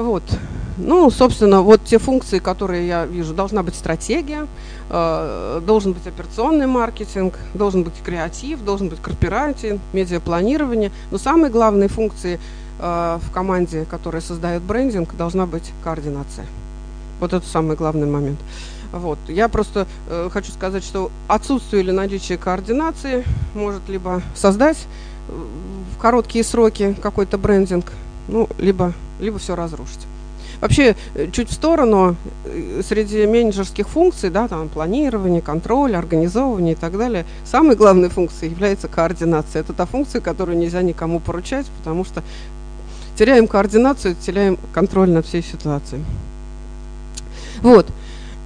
Вот. 0.02 0.24
Ну, 0.78 1.10
собственно, 1.12 1.62
вот 1.62 1.84
те 1.84 2.00
функции, 2.00 2.40
которые 2.40 2.88
я 2.88 3.06
вижу. 3.06 3.34
Должна 3.34 3.62
быть 3.62 3.76
стратегия, 3.76 4.48
э, 4.90 5.62
должен 5.66 5.94
быть 5.94 6.08
операционный 6.08 6.66
маркетинг, 6.66 7.38
должен 7.54 7.84
быть 7.84 7.94
креатив, 8.04 8.64
должен 8.64 8.90
быть 8.90 9.00
корпоратив, 9.00 9.80
медиапланирование. 9.94 10.92
Но 11.12 11.18
самые 11.18 11.52
главные 11.52 11.88
функции 11.90 12.40
э, 12.80 13.20
в 13.22 13.32
команде, 13.32 13.86
которая 13.86 14.22
создает 14.22 14.64
брендинг, 14.64 15.16
должна 15.16 15.46
быть 15.46 15.72
координация. 15.84 16.46
Вот 17.20 17.34
это 17.34 17.46
самый 17.46 17.76
главный 17.76 18.08
момент. 18.08 18.40
Вот. 18.92 19.20
Я 19.28 19.48
просто 19.48 19.88
э, 20.10 20.30
хочу 20.32 20.52
сказать, 20.52 20.84
что 20.84 21.12
отсутствие 21.28 21.84
или 21.84 21.92
наличие 21.92 22.38
координации 22.38 23.24
может 23.54 23.88
либо 23.88 24.22
создать 24.36 24.78
э, 25.30 25.34
в 25.96 26.02
короткие 26.02 26.44
сроки 26.44 26.96
какой-то 27.02 27.38
брендинг, 27.38 27.92
ну, 28.28 28.50
либо, 28.58 28.94
либо 29.22 29.40
все 29.40 29.56
разрушить. 29.56 30.08
Вообще, 30.62 30.96
э, 31.16 31.28
чуть 31.32 31.50
в 31.50 31.54
сторону, 31.54 32.16
э, 32.46 32.82
среди 32.88 33.26
менеджерских 33.26 33.88
функций, 33.88 34.30
да, 34.30 34.48
там 34.48 34.70
планирование, 34.70 35.42
контроль, 35.42 35.96
организовывание 35.96 36.74
и 36.74 36.76
так 36.76 36.98
далее, 36.98 37.26
самой 37.46 37.76
главной 37.76 38.10
функцией 38.10 38.52
является 38.52 38.88
координация. 38.88 39.62
Это 39.62 39.74
та 39.74 39.86
функция, 39.86 40.22
которую 40.22 40.58
нельзя 40.58 40.84
никому 40.84 41.20
поручать, 41.20 41.66
потому 41.80 42.06
что 42.06 42.22
теряем 43.18 43.48
координацию, 43.48 44.16
теряем 44.16 44.58
контроль 44.72 45.10
над 45.10 45.26
всей 45.26 45.42
ситуацией. 45.42 46.04
Вот. 47.62 47.88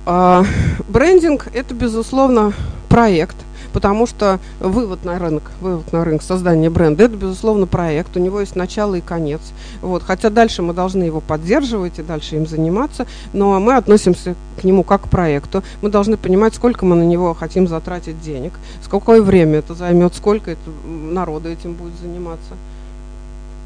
А, 0.05 0.45
брендинг– 0.87 1.47
это, 1.53 1.73
безусловно, 1.73 2.53
проект, 2.87 3.35
потому 3.75 4.07
что 4.07 4.39
вывод 4.61 5.03
на 5.03 5.19
рынок, 5.19 5.51
вывод 5.59 5.91
на 5.91 6.05
рынок, 6.05 6.21
создание 6.21 6.69
бренда, 6.69 7.03
это, 7.03 7.17
безусловно, 7.17 7.67
проект, 7.67 8.15
у 8.15 8.21
него 8.21 8.39
есть 8.39 8.55
начало 8.55 8.95
и 8.95 9.01
конец. 9.01 9.41
Вот, 9.81 10.01
хотя 10.01 10.29
дальше 10.29 10.61
мы 10.61 10.73
должны 10.73 11.03
его 11.03 11.19
поддерживать 11.19 11.99
и 11.99 12.01
дальше 12.01 12.37
им 12.37 12.47
заниматься, 12.47 13.05
но 13.33 13.59
мы 13.59 13.75
относимся 13.75 14.35
к 14.61 14.63
нему 14.63 14.83
как 14.83 15.01
к 15.01 15.07
проекту. 15.09 15.61
Мы 15.81 15.89
должны 15.89 16.15
понимать, 16.15 16.55
сколько 16.55 16.85
мы 16.85 16.95
на 16.95 17.03
него 17.03 17.33
хотим 17.33 17.67
затратить 17.67 18.21
денег, 18.21 18.53
сколько 18.81 19.21
время 19.21 19.59
это 19.59 19.73
займет, 19.73 20.15
сколько 20.15 20.51
это, 20.51 20.61
народу 20.85 21.49
этим 21.49 21.73
будет 21.73 21.99
заниматься. 22.01 22.53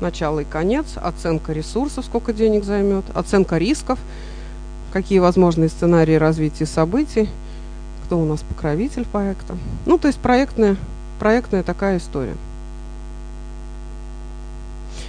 Начало 0.01 0.39
и 0.39 0.43
конец, 0.43 0.87
оценка 0.95 1.53
ресурсов, 1.53 2.03
сколько 2.03 2.33
денег 2.33 2.63
займет, 2.63 3.05
оценка 3.13 3.59
рисков, 3.59 3.99
какие 4.91 5.19
возможные 5.19 5.69
сценарии 5.69 6.15
развития 6.15 6.65
событий– 6.65 7.29
кто 8.09 8.17
у 8.17 8.25
нас 8.25 8.41
покровитель 8.41 9.05
проекта. 9.05 9.55
Ну, 9.85 9.99
то 9.99 10.07
есть 10.07 10.19
проектная, 10.19 10.77
проектная 11.19 11.61
такая 11.61 11.99
история. 11.99 12.33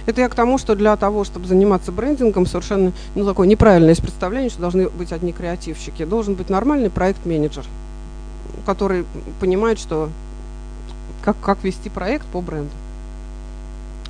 Это 0.05 0.21
я 0.21 0.29
к 0.29 0.35
тому, 0.35 0.59
что 0.59 0.75
для 0.75 0.95
того, 0.95 1.23
чтобы 1.23 1.47
заниматься 1.47 1.91
брендингом, 1.91 2.45
совершенно 2.45 2.91
ну, 3.15 3.25
такое 3.25 3.47
неправильное 3.47 3.89
есть 3.89 4.03
представление, 4.03 4.51
что 4.51 4.61
должны 4.61 4.87
быть 4.87 5.11
одни 5.13 5.33
креативщики. 5.33 6.05
Должен 6.05 6.35
быть 6.35 6.51
нормальный 6.51 6.91
проект-менеджер, 6.91 7.65
который 8.67 9.03
понимает, 9.39 9.79
что 9.79 10.09
как, 11.23 11.35
как 11.41 11.63
вести 11.63 11.89
проект 11.89 12.27
по 12.27 12.39
бренду. 12.39 12.69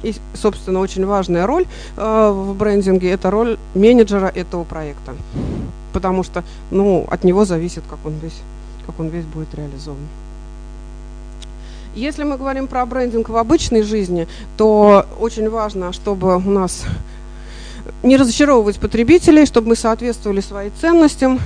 И, 0.03 0.13
собственно, 0.33 0.79
очень 0.81 1.05
важная 1.05 1.47
роль 1.47 1.65
э, 1.95 2.29
в 2.29 2.57
брендинге– 2.57 3.09
это 3.11 3.31
роль 3.31 3.57
менеджера 3.73 4.27
этого 4.27 4.65
проекта. 4.65 5.13
Потому 5.93 6.23
что 6.23 6.43
ну, 6.71 7.07
от 7.09 7.23
него 7.23 7.45
зависит, 7.45 7.83
как 7.89 7.99
он 8.03 8.15
весь 8.21 8.41
как 8.85 8.99
он 8.99 9.07
весь 9.09 9.25
будет 9.25 9.53
реализован. 9.55 9.99
Если 11.95 12.23
мы 12.23 12.37
говорим 12.37 12.67
про 12.67 12.85
брендинг 12.85 13.27
в 13.27 13.35
обычной 13.35 13.81
жизни, 13.81 14.27
то 14.55 15.05
очень 15.19 15.49
важно, 15.49 15.91
чтобы 15.91 16.37
у 16.37 16.49
нас 16.49 16.85
не 18.03 18.15
разочаровывать 18.15 18.79
потребителей, 18.79 19.45
чтобы 19.45 19.69
мы 19.69 19.75
соответствовали 19.75 20.39
своим 20.39 20.71
ценностям, 20.79 21.39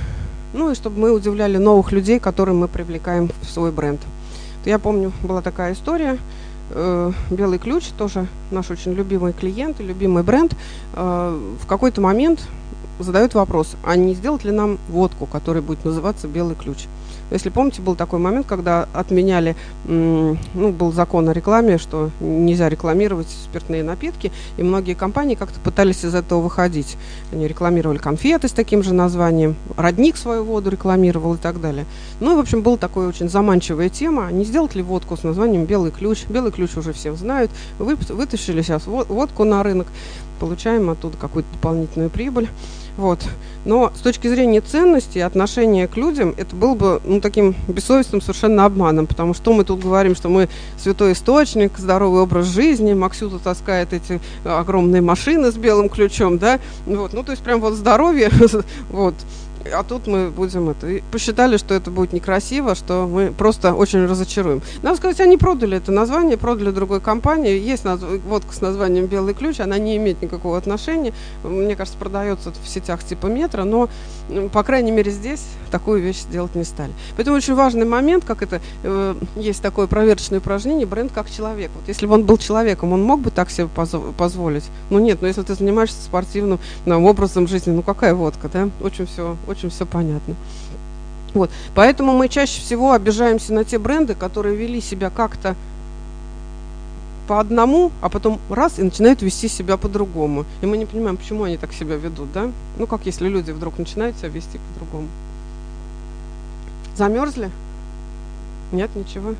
ну 0.52 0.70
и 0.70 0.74
чтобы 0.74 1.00
мы 1.00 1.12
удивляли 1.12 1.56
новых 1.56 1.90
людей, 1.90 2.20
которым 2.20 2.58
мы 2.58 2.68
привлекаем 2.68 3.30
в 3.42 3.50
свой 3.50 3.72
бренд. 3.72 4.00
Я 4.64 4.78
помню, 4.78 5.12
была 5.22 5.42
такая 5.42 5.72
история, 5.72 6.18
э, 6.70 7.12
Белый 7.30 7.58
ключ, 7.58 7.84
тоже 7.98 8.26
наш 8.50 8.70
очень 8.70 8.92
любимый 8.94 9.32
клиент 9.32 9.80
и 9.80 9.84
любимый 9.84 10.22
бренд, 10.22 10.54
э, 10.94 11.56
в 11.60 11.66
какой-то 11.66 12.00
момент 12.00 12.40
задают 12.98 13.34
вопрос, 13.34 13.76
а 13.84 13.96
не 13.96 14.14
сделать 14.14 14.44
ли 14.44 14.50
нам 14.50 14.78
водку, 14.88 15.26
которая 15.26 15.62
будет 15.62 15.84
называться 15.84 16.28
Белый 16.28 16.56
ключ. 16.56 16.86
Если 17.30 17.50
помните, 17.50 17.82
был 17.82 17.96
такой 17.96 18.18
момент, 18.18 18.46
когда 18.46 18.88
отменяли, 18.92 19.56
ну, 19.84 20.36
был 20.54 20.92
закон 20.92 21.28
о 21.28 21.32
рекламе, 21.32 21.78
что 21.78 22.10
нельзя 22.20 22.68
рекламировать 22.68 23.28
спиртные 23.28 23.82
напитки, 23.82 24.30
и 24.56 24.62
многие 24.62 24.94
компании 24.94 25.34
как-то 25.34 25.58
пытались 25.60 26.04
из 26.04 26.14
этого 26.14 26.40
выходить. 26.40 26.96
Они 27.32 27.48
рекламировали 27.48 27.98
конфеты 27.98 28.48
с 28.48 28.52
таким 28.52 28.82
же 28.82 28.94
названием, 28.94 29.56
родник 29.76 30.16
свою 30.16 30.44
воду 30.44 30.70
рекламировал 30.70 31.34
и 31.34 31.38
так 31.38 31.60
далее. 31.60 31.84
Ну, 32.20 32.32
и, 32.32 32.36
в 32.36 32.38
общем, 32.38 32.62
была 32.62 32.76
такая 32.76 33.08
очень 33.08 33.28
заманчивая 33.28 33.88
тема, 33.88 34.30
не 34.30 34.44
сделать 34.44 34.74
ли 34.74 34.82
водку 34.82 35.16
с 35.16 35.22
названием 35.22 35.64
«Белый 35.64 35.90
ключ». 35.90 36.24
«Белый 36.28 36.52
ключ» 36.52 36.76
уже 36.76 36.92
все 36.92 37.14
знают. 37.14 37.50
Вы, 37.78 37.96
вытащили 37.96 38.62
сейчас 38.62 38.86
водку 38.86 39.44
на 39.44 39.62
рынок, 39.62 39.88
получаем 40.38 40.90
оттуда 40.90 41.16
какую-то 41.16 41.48
дополнительную 41.52 42.10
прибыль. 42.10 42.48
Вот. 42.96 43.20
Но 43.64 43.92
с 43.94 44.00
точки 44.00 44.28
зрения 44.28 44.60
ценности 44.60 45.18
и 45.18 45.20
отношения 45.20 45.88
к 45.88 45.96
людям, 45.96 46.34
это 46.36 46.54
был 46.54 46.74
бы 46.74 47.00
ну, 47.04 47.20
таким 47.20 47.54
бессовестным 47.68 48.20
совершенно 48.20 48.64
обманом, 48.64 49.06
потому 49.06 49.34
что 49.34 49.52
мы 49.52 49.64
тут 49.64 49.80
говорим, 49.80 50.14
что 50.14 50.28
мы 50.28 50.48
святой 50.78 51.12
источник, 51.12 51.76
здоровый 51.76 52.22
образ 52.22 52.46
жизни, 52.46 52.94
Максюта 52.94 53.38
таскает 53.38 53.92
эти 53.92 54.20
огромные 54.44 55.02
машины 55.02 55.50
с 55.50 55.56
белым 55.56 55.88
ключом, 55.88 56.38
да, 56.38 56.60
вот, 56.86 57.12
ну, 57.12 57.22
то 57.24 57.32
есть 57.32 57.42
прям 57.42 57.60
вот 57.60 57.74
здоровье, 57.74 58.30
вот, 58.90 59.14
а 59.72 59.82
тут 59.82 60.06
мы 60.06 60.30
будем 60.30 60.68
это. 60.68 60.88
И 60.88 61.02
посчитали, 61.12 61.56
что 61.56 61.74
это 61.74 61.90
будет 61.90 62.12
некрасиво, 62.12 62.74
что 62.74 63.06
мы 63.06 63.32
просто 63.32 63.74
очень 63.74 64.04
разочаруем. 64.06 64.62
Надо 64.82 64.96
сказать, 64.96 65.20
они 65.20 65.36
продали 65.36 65.76
это 65.76 65.92
название, 65.92 66.36
продали 66.36 66.70
другой 66.70 67.00
компании. 67.00 67.58
Есть 67.58 67.84
наз... 67.84 68.00
водка 68.26 68.54
с 68.54 68.60
названием 68.60 69.06
«Белый 69.06 69.34
ключ», 69.34 69.60
она 69.60 69.78
не 69.78 69.96
имеет 69.96 70.22
никакого 70.22 70.58
отношения. 70.58 71.12
Мне 71.42 71.76
кажется, 71.76 71.98
продается 71.98 72.52
в 72.62 72.68
сетях 72.68 73.02
типа 73.04 73.26
метро, 73.26 73.64
но, 73.64 73.88
ну, 74.28 74.48
по 74.48 74.62
крайней 74.62 74.92
мере, 74.92 75.10
здесь 75.10 75.44
такую 75.70 76.02
вещь 76.02 76.24
делать 76.30 76.54
не 76.54 76.64
стали. 76.64 76.92
Поэтому 77.16 77.36
очень 77.36 77.54
важный 77.54 77.86
момент, 77.86 78.24
как 78.24 78.42
это, 78.42 78.60
э, 78.82 79.14
есть 79.36 79.62
такое 79.62 79.86
проверочное 79.86 80.38
упражнение, 80.38 80.86
бренд 80.86 81.12
как 81.12 81.30
человек. 81.30 81.70
Вот 81.74 81.88
если 81.88 82.06
бы 82.06 82.14
он 82.14 82.24
был 82.24 82.38
человеком, 82.38 82.92
он 82.92 83.02
мог 83.02 83.20
бы 83.20 83.30
так 83.30 83.50
себе 83.50 83.68
позволить? 83.68 84.64
Ну 84.90 84.98
нет, 84.98 85.18
но 85.20 85.28
если 85.28 85.42
ты 85.42 85.54
занимаешься 85.54 86.00
спортивным 86.02 86.58
ну, 86.84 87.04
образом 87.04 87.48
жизни, 87.48 87.72
ну 87.72 87.82
какая 87.82 88.14
водка, 88.14 88.48
да? 88.52 88.68
Очень 88.80 89.06
все, 89.06 89.36
очень 89.46 89.55
все 89.68 89.86
понятно. 89.86 90.34
Вот. 91.34 91.50
Поэтому 91.74 92.12
мы 92.12 92.28
чаще 92.28 92.60
всего 92.60 92.92
обижаемся 92.92 93.52
на 93.52 93.64
те 93.64 93.78
бренды, 93.78 94.14
которые 94.14 94.56
вели 94.56 94.80
себя 94.80 95.10
как-то 95.10 95.54
по 97.26 97.40
одному, 97.40 97.90
а 98.00 98.08
потом 98.08 98.40
раз 98.48 98.78
и 98.78 98.82
начинают 98.82 99.20
вести 99.20 99.48
себя 99.48 99.76
по-другому. 99.76 100.44
И 100.62 100.66
мы 100.66 100.76
не 100.76 100.86
понимаем, 100.86 101.16
почему 101.16 101.44
они 101.44 101.56
так 101.56 101.72
себя 101.72 101.96
ведут, 101.96 102.32
да? 102.32 102.50
Ну, 102.78 102.86
как 102.86 103.04
если 103.04 103.28
люди 103.28 103.50
вдруг 103.50 103.78
начинают 103.78 104.16
себя 104.16 104.28
вести 104.28 104.58
по-другому. 104.58 105.08
Замерзли? 106.96 107.50
Нет, 108.72 108.90
ничего. 108.94 109.34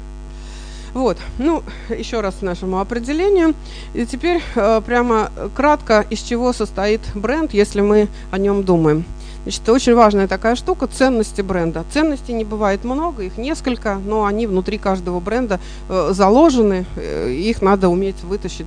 Вот, 0.92 1.18
ну, 1.38 1.62
еще 1.90 2.20
раз 2.20 2.42
нашему 2.42 2.80
определению. 2.80 3.54
И 3.94 4.06
теперь 4.06 4.42
э, 4.54 4.80
прямо 4.84 5.30
кратко, 5.54 6.06
из 6.08 6.20
чего 6.20 6.52
состоит 6.52 7.00
бренд, 7.14 7.52
если 7.52 7.80
мы 7.80 8.08
о 8.30 8.38
нем 8.38 8.64
думаем. 8.64 9.04
Значит, 9.46 9.68
очень 9.68 9.94
важная 9.94 10.26
такая 10.26 10.56
штука– 10.56 10.88
ценности 10.92 11.40
бренда. 11.40 11.84
Ценностей 11.92 12.32
не 12.32 12.44
бывает 12.44 12.82
много, 12.82 13.22
их 13.22 13.38
несколько, 13.38 13.94
но 13.94 14.24
они 14.24 14.48
внутри 14.48 14.76
каждого 14.76 15.20
бренда 15.20 15.60
э, 15.88 16.08
заложены, 16.10 16.84
э, 16.96 17.30
их 17.30 17.62
надо 17.62 17.88
уметь 17.88 18.20
вытащить, 18.24 18.66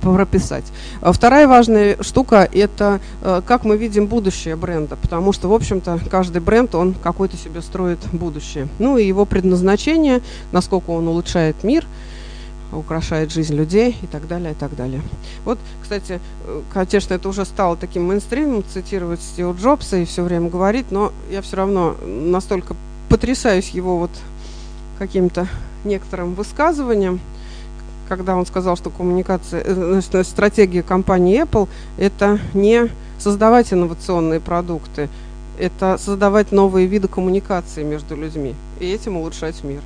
прописать. 0.00 0.62
А 1.00 1.10
вторая 1.10 1.48
важная 1.48 2.00
штука– 2.00 2.48
это 2.52 3.00
э, 3.22 3.42
как 3.44 3.64
мы 3.64 3.76
видим 3.76 4.06
будущее 4.06 4.54
бренда, 4.54 4.94
потому 4.94 5.32
что, 5.32 5.48
в 5.48 5.52
общем-то, 5.52 5.98
каждый 6.08 6.40
бренд, 6.40 6.76
он 6.76 6.94
какой-то 6.94 7.36
себе 7.36 7.60
строит 7.60 7.98
будущее. 8.12 8.68
Ну 8.78 8.98
и 8.98 9.04
его 9.04 9.24
предназначение, 9.24 10.20
насколько 10.52 10.90
он 10.90 11.08
улучшает 11.08 11.64
мир– 11.64 11.84
украшает 12.72 13.32
жизнь 13.32 13.54
людей 13.54 13.96
и 14.02 14.06
так 14.06 14.28
далее, 14.28 14.52
и 14.52 14.54
так 14.54 14.76
далее. 14.76 15.02
Вот, 15.44 15.58
кстати, 15.82 16.20
э, 16.44 16.62
конечно, 16.72 17.14
это 17.14 17.28
уже 17.28 17.44
стало 17.44 17.76
таким 17.76 18.04
мейнстримом, 18.04 18.64
цитировать 18.64 19.20
Стива 19.20 19.52
Джобса 19.52 19.96
и 19.96 20.04
все 20.04 20.22
время 20.22 20.48
говорить, 20.48 20.90
но 20.90 21.12
я 21.30 21.42
все 21.42 21.56
равно 21.56 21.96
настолько 22.04 22.76
потрясаюсь 23.08 23.70
его 23.70 23.98
вот 23.98 24.10
каким-то 24.98 25.48
некоторым 25.84 26.34
высказыванием, 26.34 27.20
когда 28.08 28.36
он 28.36 28.46
сказал, 28.46 28.76
что 28.76 28.90
коммуникация, 28.90 29.62
э, 29.64 30.22
стратегия 30.24 30.82
компании 30.82 31.42
Apple 31.42 31.68
это 31.98 32.38
не 32.54 32.88
создавать 33.18 33.72
инновационные 33.72 34.40
продукты, 34.40 35.08
это 35.58 35.98
создавать 35.98 36.52
новые 36.52 36.86
виды 36.86 37.08
коммуникации 37.08 37.82
между 37.82 38.16
людьми 38.16 38.54
и 38.78 38.86
этим 38.90 39.16
улучшать 39.16 39.62
мир. 39.62 39.80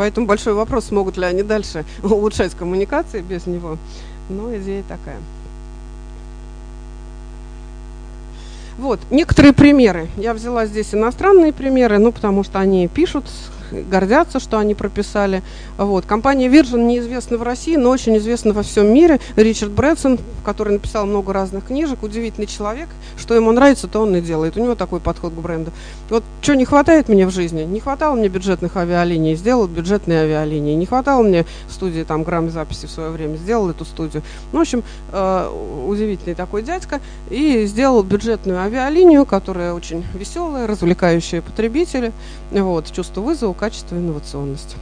Поэтому 0.00 0.26
большой 0.26 0.54
вопрос, 0.54 0.86
смогут 0.86 1.18
ли 1.18 1.26
они 1.26 1.42
дальше 1.42 1.84
улучшать 2.02 2.54
коммуникации 2.54 3.20
без 3.20 3.46
него. 3.46 3.76
Но 4.30 4.56
идея 4.56 4.82
такая. 4.82 5.18
Вот, 8.78 8.98
некоторые 9.10 9.52
примеры. 9.52 10.08
Я 10.16 10.32
взяла 10.32 10.64
здесь 10.64 10.94
иностранные 10.94 11.52
примеры, 11.52 11.98
ну, 11.98 12.12
потому 12.12 12.44
что 12.44 12.60
они 12.60 12.88
пишут 12.88 13.26
гордятся, 13.72 14.40
что 14.40 14.58
они 14.58 14.74
прописали. 14.74 15.42
Вот. 15.76 16.06
Компания 16.06 16.48
Virgin 16.48 16.86
неизвестна 16.86 17.36
в 17.38 17.42
России, 17.42 17.76
но 17.76 17.90
очень 17.90 18.16
известна 18.18 18.52
во 18.52 18.62
всем 18.62 18.92
мире. 18.92 19.20
Ричард 19.36 19.72
Брэдсон, 19.72 20.18
который 20.44 20.74
написал 20.74 21.06
много 21.06 21.32
разных 21.32 21.66
книжек, 21.66 22.02
удивительный 22.02 22.46
человек. 22.46 22.88
Что 23.16 23.34
ему 23.34 23.52
нравится, 23.52 23.88
то 23.88 24.00
он 24.00 24.14
и 24.16 24.20
делает. 24.20 24.56
У 24.56 24.62
него 24.62 24.74
такой 24.74 25.00
подход 25.00 25.32
к 25.32 25.36
бренду. 25.36 25.70
Вот 26.08 26.24
что 26.42 26.56
не 26.56 26.64
хватает 26.64 27.08
мне 27.08 27.26
в 27.26 27.30
жизни? 27.30 27.62
Не 27.62 27.80
хватало 27.80 28.14
мне 28.14 28.28
бюджетных 28.28 28.76
авиалиний, 28.76 29.34
сделал 29.36 29.66
бюджетные 29.66 30.22
авиалинии. 30.22 30.74
Не 30.74 30.86
хватало 30.86 31.22
мне 31.22 31.46
студии 31.68 32.02
там 32.02 32.24
грамм 32.24 32.50
записи 32.50 32.86
в 32.86 32.90
свое 32.90 33.10
время, 33.10 33.36
сделал 33.36 33.70
эту 33.70 33.84
студию. 33.84 34.22
Ну, 34.52 34.58
в 34.58 34.62
общем, 34.62 34.82
э, 35.12 35.50
удивительный 35.86 36.34
такой 36.34 36.62
дядька. 36.62 37.00
И 37.30 37.66
сделал 37.66 38.02
бюджетную 38.02 38.58
авиалинию, 38.58 39.24
которая 39.24 39.74
очень 39.74 40.04
веселая, 40.14 40.66
развлекающая 40.66 41.42
потребителя. 41.42 42.12
Вот, 42.50 42.90
чувство 42.90 43.20
вызова, 43.20 43.52
качество, 43.60 43.94
инновационность. 43.94 44.76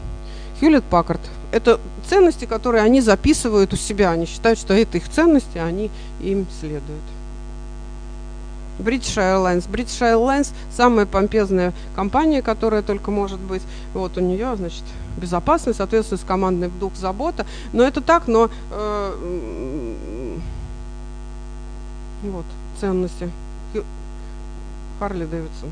Хьюлет 0.61 0.85
Паккард. 0.85 1.21
Это 1.51 1.81
ценности, 2.09 2.45
которые 2.45 2.83
они 2.83 3.01
записывают 3.01 3.73
у 3.73 3.77
себя. 3.77 4.11
Они 4.11 4.27
считают, 4.27 4.59
что 4.59 4.73
это 4.73 4.97
их 4.99 5.09
ценности, 5.09 5.59
они 5.59 5.91
им 6.21 6.47
следуют. 6.61 7.03
British 8.79 9.17
Airlines. 9.17 9.69
British 9.69 10.01
Airlines 10.01 10.53
самая 10.75 11.05
помпезная 11.05 11.73
компания, 11.97 12.41
которая 12.41 12.83
только 12.83 13.11
может 13.11 13.41
быть. 13.41 13.63
Вот 13.95 14.17
у 14.17 14.21
нее, 14.21 14.55
значит, 14.57 14.85
безопасность, 15.17 15.81
ответственность, 15.81 16.27
командный 16.27 16.71
дух, 16.81 16.95
забота. 16.95 17.45
Но 17.73 17.83
это 17.83 18.01
так, 18.01 18.29
но 18.29 18.49
э, 18.71 20.37
вот 22.23 22.45
ценности. 22.81 23.31
Харли 25.01 25.27
Дэвидсон. 25.27 25.71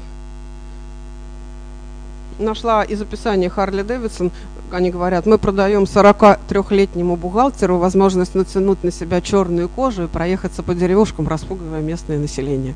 Нашла 2.39 2.85
из 2.85 3.01
описания 3.01 3.49
Харли 3.49 3.83
Дэвидсон, 3.83 4.31
они 4.71 4.91
говорят, 4.91 5.25
мы 5.25 5.39
продаем 5.39 5.85
43-летнему 5.85 7.17
бухгалтеру 7.17 7.79
возможность 7.79 8.35
натянуть 8.35 8.85
на 8.85 8.93
себя 8.93 9.23
черную 9.23 9.71
кожу 9.71 10.05
и 10.05 10.09
проехаться 10.09 10.63
по 10.63 10.75
деревушкам, 10.75 11.29
распугивая 11.29 11.81
местное 11.81 12.19
население. 12.19 12.75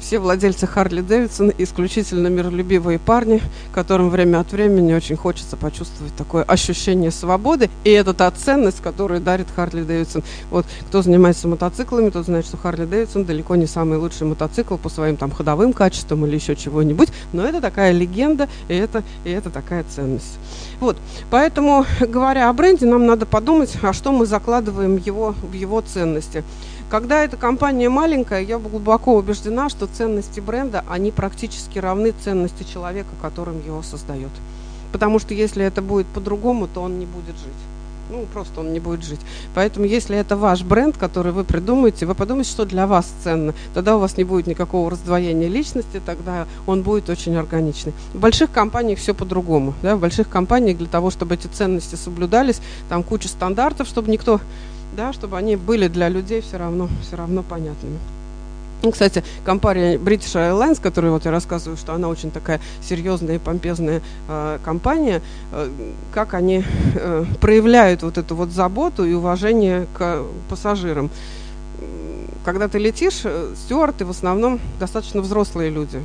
Все 0.00 0.18
владельцы 0.18 0.66
Харли 0.66 1.02
Дэвидсон 1.02 1.52
исключительно 1.58 2.28
миролюбивые 2.28 2.98
парни, 2.98 3.42
которым 3.72 4.08
время 4.08 4.40
от 4.40 4.50
времени 4.50 4.94
очень 4.94 5.14
хочется 5.14 5.56
почувствовать 5.56 6.14
такое 6.16 6.42
ощущение 6.42 7.10
свободы. 7.10 7.68
И 7.84 7.90
это 7.90 8.14
та 8.14 8.30
ценность, 8.30 8.80
которую 8.82 9.20
дарит 9.20 9.46
Харли 9.54 9.82
Дэвидсон. 9.82 10.24
Вот 10.50 10.64
кто 10.88 11.02
занимается 11.02 11.48
мотоциклами, 11.48 12.10
тот 12.10 12.24
знает, 12.24 12.46
что 12.46 12.56
Харли 12.56 12.86
Дэвидсон 12.86 13.24
далеко 13.24 13.56
не 13.56 13.66
самый 13.66 13.98
лучший 13.98 14.26
мотоцикл 14.26 14.76
по 14.76 14.88
своим 14.88 15.16
там 15.16 15.30
ходовым 15.30 15.74
качествам 15.74 16.24
или 16.26 16.34
еще 16.34 16.56
чего-нибудь. 16.56 17.10
Но 17.32 17.44
это 17.44 17.60
такая 17.60 17.92
легенда, 17.92 18.48
и 18.68 18.74
это, 18.74 19.04
и 19.24 19.30
это 19.30 19.50
такая 19.50 19.84
ценность. 19.84 20.38
Вот. 20.80 20.96
Поэтому, 21.30 21.84
говоря 22.00 22.48
о 22.48 22.52
бренде, 22.54 22.86
нам 22.86 23.04
надо 23.06 23.26
подумать, 23.26 23.76
а 23.82 23.92
что 23.92 24.12
мы 24.12 24.24
закладываем 24.24 24.96
его, 24.96 25.34
в 25.42 25.52
его 25.52 25.82
ценности. 25.82 26.42
Когда 26.90 27.22
эта 27.22 27.36
компания 27.36 27.88
маленькая, 27.88 28.42
я 28.42 28.58
глубоко 28.58 29.14
убеждена, 29.16 29.68
что 29.68 29.86
ценности 29.86 30.40
бренда, 30.40 30.84
они 30.90 31.12
практически 31.12 31.78
равны 31.78 32.12
ценности 32.24 32.64
человека, 32.64 33.10
которым 33.22 33.64
его 33.64 33.80
создает. 33.82 34.32
Потому 34.90 35.20
что 35.20 35.32
если 35.32 35.64
это 35.64 35.82
будет 35.82 36.08
по-другому, 36.08 36.66
то 36.66 36.82
он 36.82 36.98
не 36.98 37.06
будет 37.06 37.36
жить. 37.36 37.60
Ну, 38.10 38.26
просто 38.32 38.58
он 38.58 38.72
не 38.72 38.80
будет 38.80 39.04
жить. 39.04 39.20
Поэтому, 39.54 39.86
если 39.86 40.16
это 40.16 40.36
ваш 40.36 40.64
бренд, 40.64 40.96
который 40.96 41.30
вы 41.30 41.44
придумаете, 41.44 42.06
вы 42.06 42.16
подумайте, 42.16 42.50
что 42.50 42.64
для 42.64 42.88
вас 42.88 43.06
ценно. 43.22 43.54
Тогда 43.72 43.96
у 43.96 44.00
вас 44.00 44.16
не 44.16 44.24
будет 44.24 44.48
никакого 44.48 44.90
раздвоения 44.90 45.46
личности, 45.46 46.02
тогда 46.04 46.48
он 46.66 46.82
будет 46.82 47.08
очень 47.08 47.36
органичный. 47.36 47.92
В 48.12 48.18
больших 48.18 48.50
компаниях 48.50 48.98
все 48.98 49.14
по-другому. 49.14 49.74
Да? 49.80 49.94
В 49.94 50.00
больших 50.00 50.28
компаниях 50.28 50.78
для 50.78 50.88
того, 50.88 51.10
чтобы 51.10 51.36
эти 51.36 51.46
ценности 51.46 51.94
соблюдались, 51.94 52.60
там 52.88 53.04
куча 53.04 53.28
стандартов, 53.28 53.86
чтобы 53.86 54.10
никто 54.10 54.40
да, 54.96 55.12
чтобы 55.12 55.36
они 55.36 55.56
были 55.56 55.88
для 55.88 56.08
людей 56.08 56.40
все 56.40 56.56
равно, 56.56 56.88
все 57.02 57.16
равно 57.16 57.42
понятными. 57.42 57.98
Ну, 58.82 58.92
кстати, 58.92 59.22
компания 59.44 59.96
British 59.96 60.34
Airlines, 60.34 60.80
которую 60.80 61.12
вот 61.12 61.26
я 61.26 61.30
рассказываю, 61.30 61.76
что 61.76 61.92
она 61.92 62.08
очень 62.08 62.30
такая 62.30 62.60
серьезная 62.82 63.34
и 63.34 63.38
помпезная 63.38 64.00
э, 64.28 64.58
компания, 64.64 65.20
э, 65.52 65.70
как 66.14 66.32
они 66.32 66.64
э, 66.94 67.24
проявляют 67.40 68.02
вот 68.02 68.16
эту 68.16 68.34
вот 68.34 68.50
заботу 68.50 69.04
и 69.04 69.12
уважение 69.12 69.86
к 69.92 70.22
пассажирам. 70.48 71.10
Когда 72.42 72.68
ты 72.68 72.78
летишь, 72.78 73.20
э, 73.24 73.52
стюарты 73.54 74.06
в 74.06 74.10
основном 74.10 74.58
достаточно 74.78 75.20
взрослые 75.20 75.68
люди. 75.68 76.02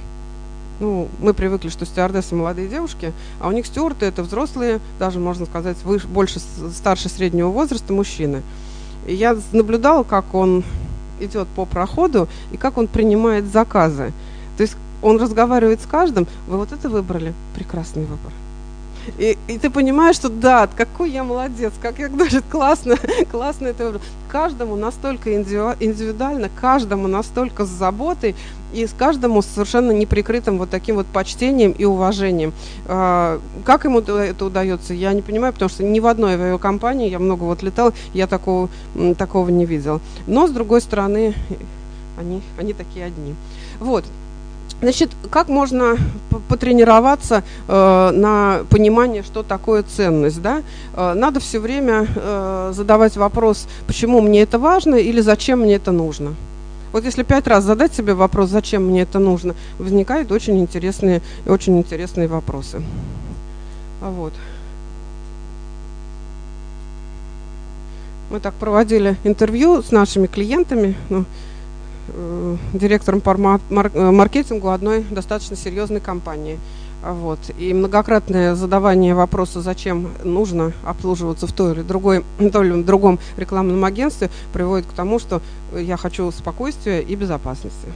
Ну, 0.81 1.07
мы 1.21 1.33
привыкли, 1.33 1.69
что 1.69 1.85
стюардессы 1.85 2.35
молодые 2.35 2.67
девушки, 2.67 3.13
а 3.39 3.47
у 3.47 3.53
них 3.53 3.65
стюарты 3.65 4.05
это 4.05 4.21
взрослые, 4.21 4.81
даже 4.99 5.19
можно 5.19 5.45
сказать, 5.45 5.77
выше, 5.85 6.07
больше 6.07 6.41
старше 6.75 7.07
среднего 7.07 7.47
возраста 7.47 7.93
мужчины 7.93 8.41
я 9.13 9.37
наблюдала, 9.51 10.03
как 10.03 10.33
он 10.33 10.63
идет 11.19 11.47
по 11.55 11.65
проходу 11.65 12.27
и 12.51 12.57
как 12.57 12.77
он 12.77 12.87
принимает 12.87 13.45
заказы. 13.45 14.11
То 14.57 14.63
есть 14.63 14.75
он 15.01 15.19
разговаривает 15.19 15.81
с 15.81 15.85
каждым. 15.85 16.27
Вы 16.47 16.57
вот 16.57 16.71
это 16.71 16.89
выбрали? 16.89 17.33
Прекрасный 17.55 18.03
выбор. 18.03 18.31
И, 19.17 19.37
и 19.47 19.57
ты 19.57 19.69
понимаешь, 19.69 20.15
что 20.15 20.29
да, 20.29 20.67
какой 20.67 21.11
я 21.11 21.23
молодец, 21.23 21.73
как 21.81 21.99
я 21.99 22.09
значит, 22.09 22.43
классно, 22.49 22.97
классно 23.31 23.67
это. 23.67 23.99
Каждому 24.27 24.75
настолько 24.75 25.33
индивидуально, 25.33 26.49
каждому 26.59 27.07
настолько 27.07 27.65
с 27.65 27.69
заботой, 27.69 28.35
и 28.73 28.85
с 28.85 28.91
каждому 28.91 29.41
совершенно 29.41 29.91
неприкрытым 29.91 30.57
вот 30.57 30.69
таким 30.69 30.95
вот 30.95 31.05
почтением 31.05 31.71
и 31.71 31.85
уважением. 31.85 32.53
А, 32.85 33.39
как 33.63 33.85
ему 33.85 34.01
это 34.01 34.45
удается, 34.45 34.93
я 34.93 35.13
не 35.13 35.21
понимаю, 35.21 35.53
потому 35.53 35.69
что 35.69 35.83
ни 35.83 35.99
в 35.99 36.07
одной 36.07 36.33
авиакомпании, 36.33 37.09
я 37.09 37.19
много 37.19 37.43
вот 37.43 37.63
летал, 37.63 37.93
я 38.13 38.27
такого, 38.27 38.69
такого 39.17 39.49
не 39.49 39.65
видел. 39.65 40.01
Но, 40.27 40.47
с 40.47 40.51
другой 40.51 40.81
стороны, 40.81 41.33
они, 42.17 42.41
они 42.57 42.73
такие 42.73 43.05
одни. 43.05 43.35
Вот. 43.79 44.03
Значит, 44.81 45.11
как 45.31 45.47
можно 45.47 45.97
потренироваться 46.49 47.43
э, 47.67 48.11
на 48.13 48.65
понимание, 48.69 49.23
что 49.23 49.41
такое 49.41 49.83
ценность, 49.83 50.41
да? 50.41 50.63
Э, 50.93 51.13
надо 51.13 51.39
все 51.39 51.59
время 51.59 52.05
э, 52.13 52.71
задавать 52.73 53.15
вопрос, 53.15 53.67
почему 53.87 54.21
мне 54.21 54.41
это 54.41 54.59
важно 54.59 54.95
или 54.95 55.21
зачем 55.21 55.61
мне 55.61 55.75
это 55.75 55.91
нужно. 55.91 56.35
Вот 56.91 57.03
если 57.03 57.23
пять 57.23 57.47
раз 57.47 57.63
задать 57.63 57.93
себе 57.93 58.13
вопрос, 58.13 58.49
зачем 58.49 58.85
мне 58.85 59.01
это 59.01 59.19
нужно, 59.19 59.55
возникают 59.79 60.31
очень 60.31 60.59
интересные, 60.59 61.21
очень 61.45 61.77
интересные 61.77 62.27
вопросы. 62.27 62.81
Вот. 64.01 64.33
Мы 68.29 68.39
так 68.39 68.53
проводили 68.55 69.15
интервью 69.23 69.81
с 69.83 69.91
нашими 69.91 70.27
клиентами, 70.27 70.95
ну, 71.09 71.25
директором 72.73 73.21
по 73.21 73.35
мар- 73.35 73.61
маркетингу 73.69 74.69
одной 74.69 75.03
достаточно 75.09 75.55
серьезной 75.55 75.99
компании– 75.99 76.59
вот. 77.05 77.39
И 77.59 77.73
многократное 77.73 78.55
задавание 78.55 79.13
вопроса, 79.13 79.61
зачем 79.61 80.09
нужно 80.23 80.73
обслуживаться 80.83 81.45
в 81.45 81.53
той 81.53 81.73
или, 81.73 81.81
другой, 81.83 82.23
той 82.51 82.67
или 82.67 82.81
другом 82.81 83.19
рекламном 83.37 83.83
агентстве, 83.85 84.29
приводит 84.53 84.87
к 84.87 84.93
тому, 84.93 85.19
что 85.19 85.41
я 85.75 85.97
хочу 85.97 86.31
спокойствия 86.31 87.01
и 87.01 87.15
безопасности. 87.15 87.89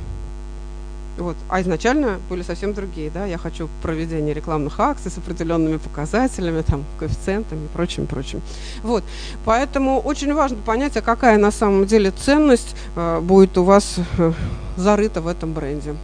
Вот. 1.19 1.35
А 1.49 1.61
изначально 1.61 2.19
были 2.29 2.43
совсем 2.43 2.73
другие. 2.73 3.09
Да? 3.09 3.25
Я 3.25 3.37
хочу 3.37 3.69
проведения 3.81 4.33
рекламных 4.33 4.79
акций 4.79 5.11
с 5.11 5.17
определенными 5.17 5.77
показателями, 5.77 6.61
там, 6.61 6.85
коэффициентами 6.97 7.65
и 7.65 7.67
прочим, 7.67 8.07
прочим. 8.07 8.41
Вот. 8.83 9.03
Поэтому 9.45 9.99
очень 9.99 10.33
важно 10.33 10.57
понять, 10.65 10.95
а 10.97 11.01
какая 11.01 11.37
на 11.37 11.51
самом 11.51 11.85
деле 11.85 12.11
ценность 12.11 12.75
э, 12.95 13.19
будет 13.19 13.57
у 13.57 13.63
вас 13.63 13.97
э, 14.17 14.31
зарыта 14.77 15.21
в 15.21 15.27
этом 15.27 15.53
бренде. 15.53 15.95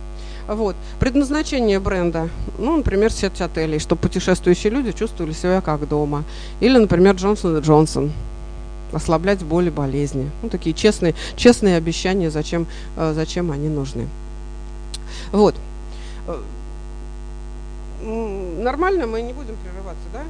Вот. 0.47 0.76
Предназначение 0.99 1.80
бренда, 1.80 2.30
ну, 2.59 2.78
например, 2.78 3.11
сеть 3.11 3.41
отелей, 3.41 3.80
чтобы 3.80 4.01
путешествующие 4.01 4.72
люди 4.72 4.91
чувствовали 4.91 5.34
себя 5.34 5.61
как 5.61 5.88
дома. 5.88 6.24
Или, 6.59 6.78
например, 6.78 7.16
Джонсон 7.16 7.57
и 7.57 7.61
Джонсон 7.61 8.11
ослаблять 8.91 9.43
боли, 9.43 9.70
болезни. 9.70 10.30
Ну, 10.43 10.49
такие 10.49 10.76
честные, 10.76 11.16
честные 11.36 11.78
обещания, 11.78 12.30
зачем, 12.30 12.68
э, 12.97 13.13
зачем 13.16 13.51
они 13.51 13.70
нужны. 13.70 14.07
Вот. 15.36 15.56
Э, 16.28 16.42
нормально, 18.62 19.06
мы 19.06 19.22
не 19.22 19.34
будем 19.34 19.56
прерываться, 19.58 20.06
да? 20.14 20.22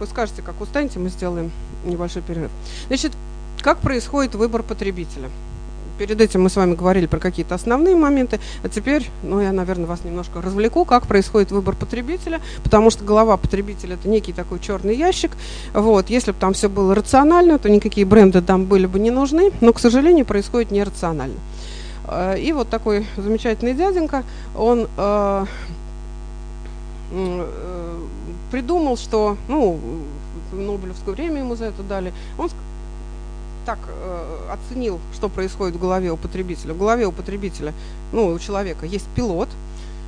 Вы 0.00 0.06
скажете, 0.08 0.42
как 0.42 0.60
устанете, 0.60 0.98
мы 0.98 1.08
сделаем 1.08 1.52
небольшой 1.84 2.22
перерыв. 2.22 2.50
Значит, 2.88 3.12
как 3.62 3.78
происходит 3.78 4.34
выбор 4.34 4.64
потребителя? 4.64 5.30
перед 5.98 6.20
этим 6.20 6.42
мы 6.42 6.50
с 6.50 6.56
вами 6.56 6.74
говорили 6.74 7.06
про 7.06 7.18
какие-то 7.18 7.54
основные 7.54 7.94
моменты, 7.96 8.40
а 8.62 8.68
теперь, 8.68 9.08
ну, 9.22 9.40
я, 9.40 9.52
наверное, 9.52 9.86
вас 9.86 10.04
немножко 10.04 10.42
развлеку, 10.42 10.84
как 10.84 11.06
происходит 11.06 11.52
выбор 11.52 11.76
потребителя, 11.76 12.40
потому 12.62 12.90
что 12.90 13.04
голова 13.04 13.36
потребителя– 13.36 13.94
это 14.00 14.08
некий 14.08 14.32
такой 14.32 14.58
черный 14.58 14.96
ящик. 14.96 15.30
Вот, 15.72 16.10
если 16.10 16.32
бы 16.32 16.38
там 16.38 16.52
все 16.52 16.68
было 16.68 16.94
рационально, 16.96 17.58
то 17.58 17.70
никакие 17.70 18.06
бренды 18.06 18.42
там 18.42 18.64
были 18.64 18.86
бы 18.86 18.98
не 18.98 19.10
нужны, 19.10 19.52
но, 19.60 19.72
к 19.72 19.78
сожалению, 19.78 20.26
происходит 20.26 20.70
нерационально. 20.70 21.36
Э, 22.06 22.38
и 22.38 22.52
вот 22.52 22.68
такой 22.68 23.06
замечательный 23.16 23.74
дяденька, 23.74 24.24
он 24.56 24.88
э, 24.96 25.46
э, 27.12 28.06
придумал, 28.50 28.96
что, 28.96 29.36
ну, 29.48 29.78
Нобелевское 30.52 31.14
время 31.14 31.40
ему 31.40 31.56
за 31.56 31.66
это 31.66 31.82
дали, 31.82 32.12
он 32.38 32.48
так 33.66 33.78
оценил, 34.50 35.00
что 35.14 35.30
происходит 35.30 35.76
в 35.76 35.80
голове 35.80 36.12
у 36.12 36.16
потребителя. 36.16 36.74
В 36.74 36.78
голове 36.78 37.06
у 37.06 37.12
потребителя, 37.12 37.72
ну, 38.12 38.26
у 38.26 38.38
человека 38.38 38.84
есть 38.84 39.06
пилот, 39.16 39.48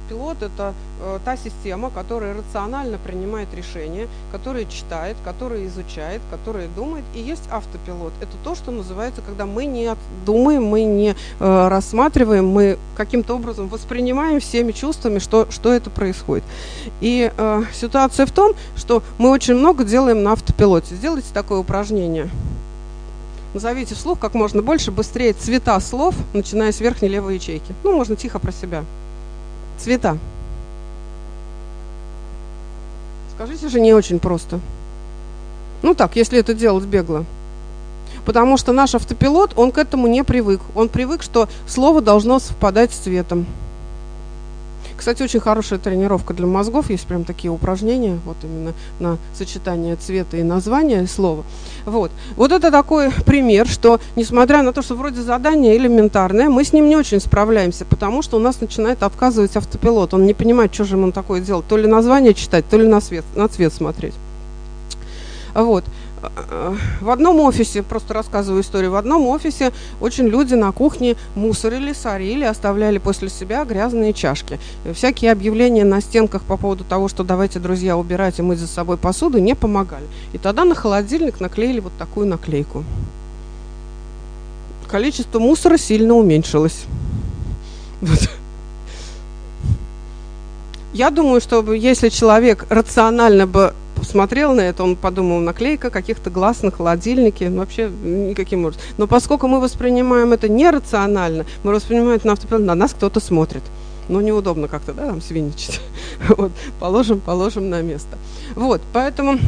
Пилот– 0.09 0.37
это 0.43 0.75
э, 1.01 1.19
та 1.25 1.37
система, 1.37 1.91
которая 1.91 2.35
рационально 2.35 2.99
принимает 2.99 3.49
решения, 3.55 4.09
которая 4.33 4.65
читает, 4.65 5.17
которая 5.25 5.67
изучает, 5.67 6.21
которая 6.31 6.69
думает. 6.69 7.05
И 7.15 7.21
есть 7.21 7.43
автопилот. 7.51 8.13
Это 8.21 8.33
то, 8.45 8.55
что 8.55 8.71
называется, 8.71 9.23
когда 9.23 9.47
мы 9.47 9.65
не 9.67 9.95
думаем, 10.25 10.65
мы 10.65 10.85
не 10.85 11.15
э, 11.41 11.69
рассматриваем, 11.69 12.47
мы 12.47 12.79
каким-то 12.97 13.35
образом 13.35 13.69
воспринимаем 13.69 14.41
всеми 14.41 14.73
чувствами, 14.73 15.19
что, 15.19 15.47
что 15.51 15.73
это 15.73 15.91
происходит. 15.91 16.45
И 17.01 17.31
э, 17.37 17.63
ситуация 17.73 18.27
в 18.27 18.33
том, 18.33 18.55
что 18.77 19.03
мы 19.19 19.31
очень 19.31 19.55
много 19.55 19.85
делаем 19.85 20.23
на 20.23 20.33
автопилоте. 20.33 20.95
Сделайте 20.95 21.29
такое 21.33 21.59
упражнение. 21.59 22.31
Назовите 23.55 23.95
вслух 23.95 24.19
как 24.19 24.35
можно 24.35 24.61
больше, 24.61 24.91
быстрее 24.91 25.33
цвета 25.33 25.81
слов, 25.81 26.15
начиная 26.35 26.73
с 26.73 26.81
верхней 26.81 27.09
левой 27.09 27.37
ячейки. 27.37 27.75
Ну, 27.85 27.97
можно 27.97 28.15
тихо 28.15 28.39
про 28.39 28.53
себя. 28.53 28.85
Цвета. 29.79 30.19
Скажите 33.35 33.69
же, 33.69 33.81
не 33.81 33.93
очень 33.93 34.19
просто. 34.19 34.61
Ну 35.83 35.95
так, 35.95 36.17
если 36.17 36.39
это 36.39 36.55
делать 36.55 36.85
бегло. 36.85 37.25
Потому 38.25 38.57
что 38.57 38.73
наш 38.73 38.95
автопилот, 38.95 39.53
он 39.57 39.71
к 39.71 39.79
этому 39.79 40.07
не 40.07 40.25
привык. 40.25 40.61
Он 40.75 40.89
привык, 40.89 41.23
что 41.23 41.49
слово 41.69 42.01
должно 42.01 42.39
совпадать 42.39 42.93
с 42.93 42.97
цветом. 42.97 43.47
Кстати, 44.97 45.23
очень 45.23 45.41
хорошая 45.41 45.79
тренировка 45.79 46.35
для 46.35 46.47
мозгов. 46.47 46.91
Есть 46.91 47.07
прям 47.07 47.25
такие 47.25 47.51
упражнения, 47.51 48.19
вот 48.25 48.37
именно 48.43 48.73
на 48.99 49.19
сочетание 49.35 49.97
цвета 49.97 50.37
и 50.37 50.43
названия 50.43 51.07
слова. 51.07 51.45
Вот. 51.85 52.11
вот 52.37 52.53
это 52.53 52.71
такой 52.71 53.11
пример, 53.27 53.69
что 53.69 54.01
несмотря 54.17 54.63
на 54.63 54.73
то, 54.73 54.83
что 54.83 54.95
вроде 54.95 55.23
задание 55.23 55.77
элементарное, 55.77 56.49
мы 56.49 56.65
с 56.65 56.73
ним 56.73 56.89
не 56.89 56.97
очень 56.97 57.21
справляемся, 57.21 57.85
потому 57.85 58.23
что 58.23 58.37
у 58.37 58.41
нас 58.41 58.61
начинает 58.61 59.03
отказывать 59.03 59.57
автопилот. 59.57 60.15
Он 60.15 60.27
не 60.27 60.35
понимает, 60.35 60.75
что 60.75 60.85
же 60.85 60.97
ему 60.97 61.13
такое 61.13 61.41
делать. 61.41 61.67
То 61.69 61.77
ли 61.77 61.87
название 61.87 62.35
читать, 62.35 62.65
то 62.69 62.77
ли 62.77 62.87
на, 62.87 63.01
свет, 63.01 63.25
на 63.35 63.49
цвет 63.49 63.73
смотреть. 63.73 64.15
Вот 65.55 65.85
в 67.01 67.11
одном 67.11 67.41
офисе, 67.41 67.83
просто 67.83 68.15
рассказываю 68.15 68.63
историю, 68.63 68.91
в 68.91 68.97
одном 68.97 69.27
офисе 69.27 69.73
очень 70.01 70.27
люди 70.27 70.55
на 70.55 70.73
кухне 70.73 71.17
мусорили, 71.35 71.93
сорили, 71.93 72.45
оставляли 72.45 72.99
после 72.99 73.29
себя 73.29 73.65
грязные 73.65 74.13
чашки. 74.13 74.59
Всякие 74.95 75.33
объявления 75.33 75.85
на 75.85 76.01
стенках 76.01 76.43
по 76.43 76.57
поводу 76.57 76.85
того, 76.85 77.09
что 77.09 77.25
давайте, 77.25 77.59
друзья, 77.59 77.97
убирать 77.97 78.39
и 78.39 78.43
мыть 78.43 78.59
за 78.59 78.67
собой 78.67 78.97
посуду, 78.97 79.39
не 79.39 79.55
помогали. 79.55 80.07
И 80.33 80.39
тогда 80.39 80.65
на 80.65 80.75
холодильник 80.75 81.41
наклеили 81.41 81.81
вот 81.81 81.93
такую 81.99 82.27
наклейку. 82.27 82.85
Количество 84.89 85.39
мусора 85.39 85.79
сильно 85.79 86.15
уменьшилось. 86.15 86.85
Я 90.93 91.11
думаю, 91.11 91.41
что 91.41 91.75
если 91.75 92.09
человек 92.09 92.65
рационально 92.71 93.47
бы 93.47 93.75
посмотрел 93.97 94.55
на 94.55 94.61
это, 94.61 94.85
он 94.85 94.95
подумал, 94.95 95.41
наклейка 95.41 95.91
каких-то 95.91 96.31
глаз 96.31 96.63
на 96.63 96.71
холодильнике, 96.71 97.49
ну, 97.49 97.59
вообще 97.59 97.89
никаким 97.89 98.61
образом. 98.61 98.83
Но 98.99 99.07
поскольку 99.07 99.49
мы 99.49 99.61
воспринимаем 99.61 100.33
это 100.33 100.49
нерационально, 100.49 101.47
мы 101.65 101.73
воспринимаем 101.73 102.17
это 102.17 102.27
на 102.27 102.35
автопилот, 102.35 102.63
на 102.63 102.75
нас 102.75 102.93
кто-то 102.93 103.21
смотрит. 103.21 103.63
Ну, 104.09 104.21
неудобно 104.21 104.69
как-то, 104.69 104.93
да, 104.93 105.07
там 105.07 105.21
свиничать. 105.21 105.81
Вот, 106.29 106.53
положим, 106.79 107.21
положим 107.21 107.69
на 107.71 107.83
место. 107.83 108.17
Вот, 108.55 108.81
поэтому 108.93 109.39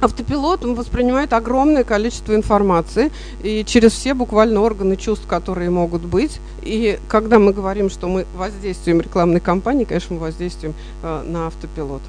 автопилот 0.00 0.64
он 0.64 0.74
воспринимает 0.74 1.32
огромное 1.32 1.84
количество 1.84 2.34
информации 2.34 3.12
и 3.42 3.64
через 3.64 3.92
все 3.92 4.14
буквально 4.14 4.60
органы 4.60 4.96
чувств, 4.96 5.26
которые 5.26 5.70
могут 5.70 6.02
быть. 6.02 6.40
И 6.62 6.98
когда 7.08 7.38
мы 7.38 7.52
говорим, 7.52 7.88
что 7.88 8.08
мы 8.08 8.26
воздействуем 8.36 9.00
рекламной 9.00 9.40
кампании, 9.40 9.84
конечно, 9.84 10.16
мы 10.16 10.22
воздействуем 10.22 10.74
э, 11.02 11.22
на 11.26 11.46
автопилот 11.46 12.02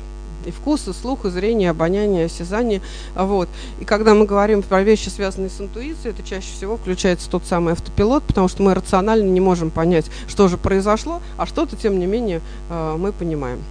и 0.45 0.51
вкус, 0.51 0.87
и 0.87 0.93
слух, 0.93 1.25
и 1.25 1.29
зрение, 1.29 1.67
и 1.67 1.69
обоняние, 1.71 2.23
и 2.23 2.25
осязание. 2.25 2.81
Вот. 3.15 3.49
И 3.79 3.85
когда 3.85 4.13
мы 4.13 4.25
говорим 4.25 4.61
про 4.61 4.83
вещи, 4.83 5.09
связанные 5.09 5.49
с 5.49 5.59
интуицией, 5.59 6.11
это 6.11 6.23
чаще 6.23 6.51
всего 6.51 6.77
включается 6.77 7.29
тот 7.29 7.45
самый 7.45 7.73
автопилот, 7.73 8.23
потому 8.23 8.47
что 8.47 8.63
мы 8.63 8.73
рационально 8.73 9.29
не 9.29 9.41
можем 9.41 9.71
понять, 9.71 10.05
что 10.27 10.47
же 10.47 10.57
произошло, 10.57 11.21
а 11.37 11.45
что-то, 11.45 11.75
тем 11.75 11.99
не 11.99 12.05
менее, 12.05 12.41
э, 12.69 12.95
мы 12.97 13.11
понимаем. 13.11 13.61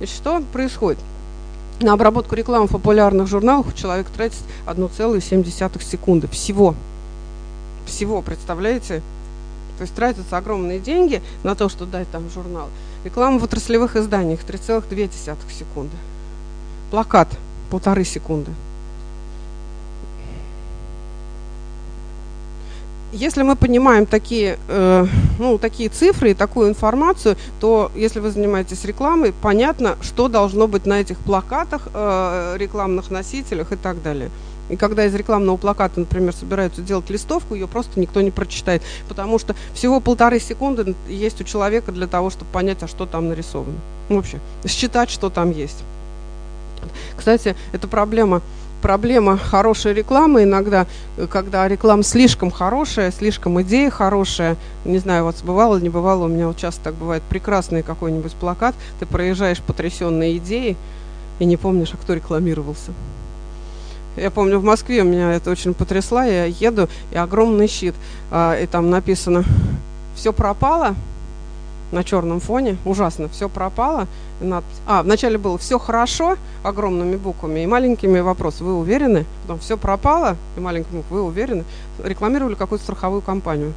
И 0.00 0.06
что 0.06 0.42
происходит? 0.52 0.98
На 1.80 1.94
обработку 1.94 2.34
рекламы 2.34 2.66
в 2.68 2.70
популярных 2.70 3.26
журналах 3.26 3.74
человек 3.74 4.06
тратит 4.08 4.38
1,7 4.66 5.82
секунды. 5.82 6.28
Всего. 6.28 6.74
Всего, 7.86 8.22
представляете? 8.22 9.02
То 9.78 9.82
есть 9.82 9.94
тратятся 9.94 10.36
огромные 10.36 10.78
деньги 10.78 11.20
на 11.42 11.54
то, 11.54 11.68
что 11.68 11.84
дать 11.84 12.08
там 12.10 12.30
журнал. 12.30 12.68
Реклама 13.04 13.38
в 13.38 13.44
отраслевых 13.44 13.96
изданиях 13.96 14.40
3,2 14.40 15.36
секунды. 15.52 15.96
Плакат 16.90 17.28
полторы 17.70 18.04
секунды. 18.04 18.50
Если 23.12 23.42
мы 23.42 23.54
понимаем 23.54 24.06
такие, 24.06 24.58
э, 24.68 25.06
ну, 25.38 25.58
такие 25.58 25.88
цифры 25.88 26.32
и 26.32 26.34
такую 26.34 26.68
информацию, 26.68 27.36
то 27.60 27.92
если 27.94 28.18
вы 28.18 28.30
занимаетесь 28.30 28.84
рекламой, 28.84 29.32
понятно, 29.32 29.96
что 30.00 30.28
должно 30.28 30.66
быть 30.66 30.86
на 30.86 31.00
этих 31.00 31.18
плакатах, 31.18 31.88
э, 31.94 32.56
рекламных 32.58 33.10
носителях 33.12 33.70
и 33.72 33.76
так 33.76 34.02
далее. 34.02 34.30
И 34.68 34.76
когда 34.76 35.04
из 35.04 35.14
рекламного 35.14 35.56
плаката, 35.56 36.00
например, 36.00 36.34
собираются 36.34 36.80
делать 36.80 37.10
листовку, 37.10 37.54
ее 37.54 37.66
просто 37.66 38.00
никто 38.00 38.20
не 38.20 38.30
прочитает, 38.30 38.82
потому 39.08 39.38
что 39.38 39.54
всего 39.74 40.00
полторы 40.00 40.40
секунды 40.40 40.94
есть 41.08 41.40
у 41.40 41.44
человека 41.44 41.92
для 41.92 42.06
того, 42.06 42.30
чтобы 42.30 42.50
понять, 42.50 42.82
а 42.82 42.88
что 42.88 43.06
там 43.06 43.28
нарисовано. 43.28 43.76
Ну, 44.08 44.16
вообще, 44.16 44.38
считать, 44.66 45.10
что 45.10 45.30
там 45.30 45.50
есть. 45.50 45.82
Кстати, 47.16 47.56
это 47.72 47.88
проблема 47.88 48.42
проблема 48.84 49.38
хорошей 49.38 49.94
рекламы 49.94 50.42
иногда, 50.42 50.86
когда 51.30 51.66
реклама 51.66 52.02
слишком 52.02 52.50
хорошая, 52.50 53.12
слишком 53.12 53.62
идея 53.62 53.88
хорошая. 53.88 54.58
Не 54.84 54.98
знаю, 54.98 55.24
вот 55.24 55.36
бывало 55.42 55.78
не 55.78 55.88
бывало, 55.88 56.26
у 56.26 56.28
меня 56.28 56.48
вот 56.48 56.58
часто 56.58 56.84
так 56.84 56.94
бывает, 56.94 57.22
прекрасный 57.22 57.82
какой-нибудь 57.82 58.34
плакат, 58.34 58.74
ты 59.00 59.06
проезжаешь 59.06 59.62
потрясенные 59.62 60.36
идеи 60.36 60.76
и 61.38 61.46
не 61.46 61.56
помнишь, 61.56 61.94
а 61.94 61.96
кто 61.96 62.12
рекламировался. 62.12 62.92
Я 64.16 64.30
помню, 64.30 64.58
в 64.58 64.64
Москве 64.64 65.02
меня 65.02 65.32
это 65.32 65.50
очень 65.50 65.74
потрясло. 65.74 66.22
Я 66.22 66.44
еду, 66.44 66.88
и 67.12 67.16
огромный 67.16 67.66
щит. 67.66 67.94
А, 68.30 68.58
и 68.58 68.66
там 68.66 68.90
написано 68.90 69.44
«Все 70.14 70.32
пропало» 70.32 70.94
на 71.90 72.04
черном 72.04 72.40
фоне. 72.40 72.76
Ужасно. 72.84 73.28
«Все 73.28 73.48
пропало». 73.48 74.06
Надпись. 74.40 74.80
А, 74.86 75.02
вначале 75.02 75.38
было 75.38 75.58
«Все 75.58 75.78
хорошо» 75.78 76.36
огромными 76.62 77.16
буквами 77.16 77.60
и 77.60 77.66
маленькими 77.66 78.20
вопрос 78.20 78.60
«Вы 78.60 78.74
уверены?» 78.74 79.24
Потом 79.42 79.58
«Все 79.58 79.76
пропало» 79.76 80.36
и 80.56 80.60
маленькими 80.60 80.98
буквами 80.98 81.20
«Вы 81.20 81.26
уверены?» 81.26 81.64
Рекламировали 82.02 82.54
какую-то 82.54 82.84
страховую 82.84 83.22
компанию 83.22 83.72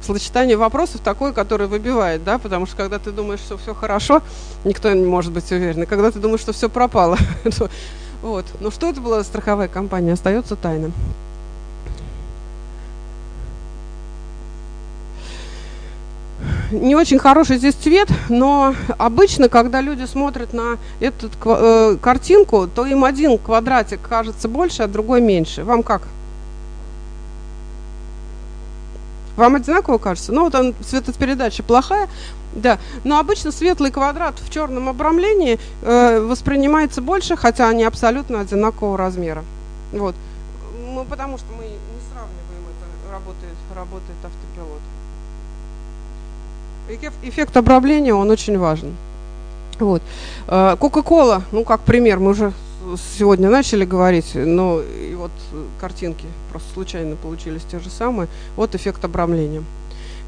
сочетание 0.00 0.56
вопросов 0.56 1.00
такое, 1.02 1.32
которое 1.32 1.66
выбивает, 1.66 2.24
да, 2.24 2.38
потому 2.38 2.66
что 2.66 2.76
когда 2.76 2.98
ты 2.98 3.10
думаешь, 3.10 3.40
что 3.40 3.58
все 3.58 3.74
хорошо, 3.74 4.22
никто 4.64 4.90
не 4.92 5.04
может 5.04 5.32
быть 5.32 5.50
уверен. 5.52 5.82
И 5.82 5.86
когда 5.86 6.10
ты 6.10 6.18
думаешь, 6.18 6.40
что 6.40 6.52
все 6.52 6.68
пропало, 6.68 7.18
Вот. 8.22 8.44
Но 8.60 8.70
что 8.70 8.88
это 8.88 9.00
была 9.00 9.22
страховая 9.24 9.68
компания, 9.68 10.12
остается 10.12 10.56
тайным. 10.56 10.92
не 16.70 16.94
очень 16.94 17.18
хороший 17.18 17.58
здесь 17.58 17.74
цвет, 17.74 18.08
но 18.28 18.74
обычно, 18.98 19.48
когда 19.48 19.80
люди 19.80 20.04
смотрят 20.04 20.52
на 20.52 20.78
эту 21.00 21.30
э, 21.44 21.96
картинку, 22.00 22.66
то 22.66 22.86
им 22.86 23.04
один 23.04 23.38
квадратик 23.38 24.00
кажется 24.02 24.48
больше, 24.48 24.82
а 24.82 24.86
другой 24.86 25.20
меньше. 25.20 25.64
Вам 25.64 25.82
как? 25.82 26.02
Вам 29.36 29.54
одинаково 29.54 29.98
кажется? 29.98 30.32
Ну, 30.32 30.44
вот 30.44 30.54
он, 30.54 30.74
цветопередача 30.84 31.62
плохая, 31.62 32.08
да, 32.60 32.78
но 33.04 33.18
обычно 33.18 33.52
светлый 33.52 33.90
квадрат 33.90 34.34
в 34.38 34.50
черном 34.50 34.88
обрамлении 34.88 35.58
э, 35.82 36.20
воспринимается 36.20 37.00
больше, 37.00 37.36
хотя 37.36 37.68
они 37.68 37.84
абсолютно 37.84 38.40
одинакового 38.40 38.96
размера. 38.96 39.44
Вот. 39.92 40.14
Мы, 40.86 41.04
потому 41.04 41.38
что 41.38 41.46
мы 41.56 41.64
не 41.64 42.00
сравниваем 42.10 42.64
это, 42.68 43.12
работает, 43.12 43.56
работает 43.74 44.18
автопилот. 44.24 44.80
Эффект 47.22 47.56
обрамления, 47.56 48.14
он 48.14 48.30
очень 48.30 48.58
важен. 48.58 48.96
Вот. 49.78 50.02
Э, 50.48 50.76
Кока-кола, 50.78 51.42
ну 51.52 51.64
как 51.64 51.80
пример, 51.80 52.18
мы 52.18 52.30
уже 52.30 52.52
сегодня 53.18 53.50
начали 53.50 53.84
говорить, 53.84 54.34
но 54.34 54.80
и 54.80 55.14
вот 55.14 55.30
картинки 55.80 56.24
просто 56.50 56.72
случайно 56.72 57.16
получились 57.16 57.62
те 57.70 57.78
же 57.78 57.90
самые. 57.90 58.28
Вот 58.56 58.74
эффект 58.74 59.04
обрамления. 59.04 59.62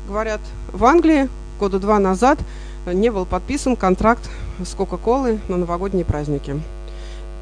Говорят, 0.06 0.40
в 0.72 0.84
Англии 0.84 1.28
года 1.60 1.78
два 1.78 1.98
назад 1.98 2.38
не 2.86 3.10
был 3.10 3.26
подписан 3.26 3.76
контракт 3.76 4.28
с 4.64 4.74
Кока-Колы 4.74 5.40
на 5.48 5.58
новогодние 5.58 6.06
праздники. 6.06 6.60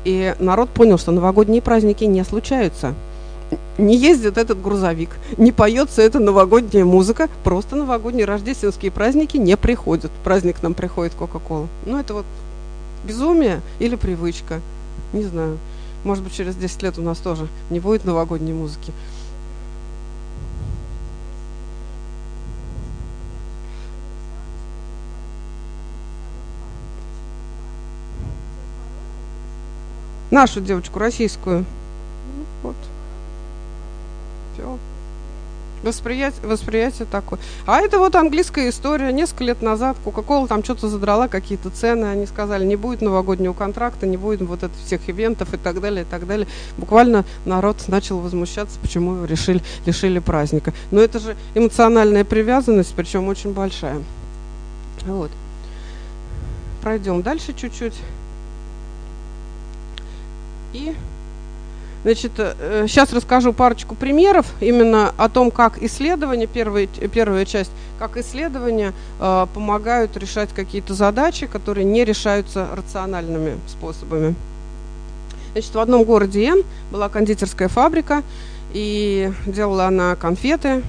И 0.05 0.35
народ 0.41 0.71
понял, 0.71 0.99
что 0.99 1.13
новогодние 1.13 1.63
праздники 1.63 2.03
не 2.05 2.25
случаются. 2.25 2.95
Не 3.79 3.97
ездит 3.97 4.37
этот 4.37 4.61
грузовик, 4.61 5.11
не 5.39 5.53
поется 5.53 6.03
эта 6.03 6.19
новогодняя 6.19 6.85
музыка, 6.85 7.29
просто 7.45 7.77
новогодние 7.77 8.27
рождественские 8.27 8.91
праздники 8.91 9.37
не 9.37 9.57
приходят. 9.57 10.11
Праздник 10.25 10.63
нам 10.63 10.75
приходит 10.75 11.15
Кока-Кола. 11.15 11.69
Ну, 11.87 11.99
это 11.99 12.15
вот 12.15 12.27
безумие 13.05 13.61
или 13.79 13.95
привычка. 13.95 14.61
Не 15.13 15.23
знаю. 15.23 15.59
Может 16.03 16.25
быть, 16.25 16.35
через 16.35 16.57
10 16.57 16.83
лет 16.83 16.99
у 16.99 17.03
нас 17.03 17.19
тоже 17.19 17.47
не 17.71 17.79
будет 17.79 18.05
новогодней 18.05 18.53
музыки. 18.53 18.93
Нашу 30.31 30.61
девочку, 30.61 30.99
российскую. 30.99 31.65
Вот. 32.63 32.77
Все. 34.55 34.79
Восприятие, 35.83 36.45
восприятие 36.45 37.07
такое. 37.11 37.39
А 37.65 37.81
это 37.81 37.99
вот 37.99 38.17
английская 38.17 38.69
история. 38.69 39.13
Несколько 39.13 39.45
лет 39.45 39.63
назад 39.63 39.97
Кока-Кола 40.05 40.49
там 40.49 40.65
что-то 40.65 40.89
задрала, 40.89 41.29
какие-то 41.29 41.71
цены. 41.71 42.07
Они 42.07 42.27
сказали, 42.27 42.65
не 42.65 42.75
будет 42.75 43.01
новогоднего 43.01 43.53
контракта, 43.53 44.07
не 44.07 44.17
будет 44.17 44.43
вот 44.43 44.65
этих 44.65 44.77
всех 44.85 45.09
ивентов 45.09 45.55
и 45.55 45.57
так 45.57 45.81
далее, 45.81 46.03
и 46.03 46.05
так 46.05 46.27
далее. 46.27 46.49
Буквально 46.77 47.25
народ 47.45 47.77
начал 47.87 48.19
возмущаться, 48.19 48.79
почему 48.81 49.15
его 49.15 49.25
решили, 49.25 49.63
лишили 49.87 50.19
праздника. 50.19 50.75
Но 50.91 51.01
это 51.01 51.21
же 51.21 51.37
эмоциональная 51.55 52.25
привязанность, 52.25 52.95
причем 52.97 53.29
очень 53.29 53.53
большая. 53.53 54.03
Вот. 55.07 55.31
Пройдем 56.83 57.23
дальше 57.23 57.55
чуть-чуть. 57.55 57.95
И 60.73 60.95
Значит, 62.05 62.33
сейчас 62.37 63.13
э, 63.13 63.17
расскажу 63.17 63.53
парочку 63.53 63.97
примеров 63.97 64.47
именно 64.61 65.13
о 65.17 65.29
том, 65.29 65.51
как 65.51 65.83
исследования, 65.83 66.47
первая, 66.47 66.87
первая 66.87 67.45
часть, 67.45 67.73
как 67.99 68.17
исследования 68.17 68.93
э, 69.19 69.47
помогают 69.53 70.17
решать 70.17 70.51
какие-то 70.55 70.95
задачи, 70.95 71.47
которые 71.47 71.85
не 71.85 72.05
решаются 72.05 72.69
рациональными 72.73 73.59
способами. 73.67 74.37
Значит, 75.53 75.75
в 75.75 75.79
одном 75.81 76.05
городе 76.05 76.45
Н 76.45 76.63
была 76.93 77.09
кондитерская 77.09 77.69
фабрика, 77.69 78.23
и 78.73 79.33
делала 79.47 79.87
она 79.87 80.15
конфеты 80.15 80.83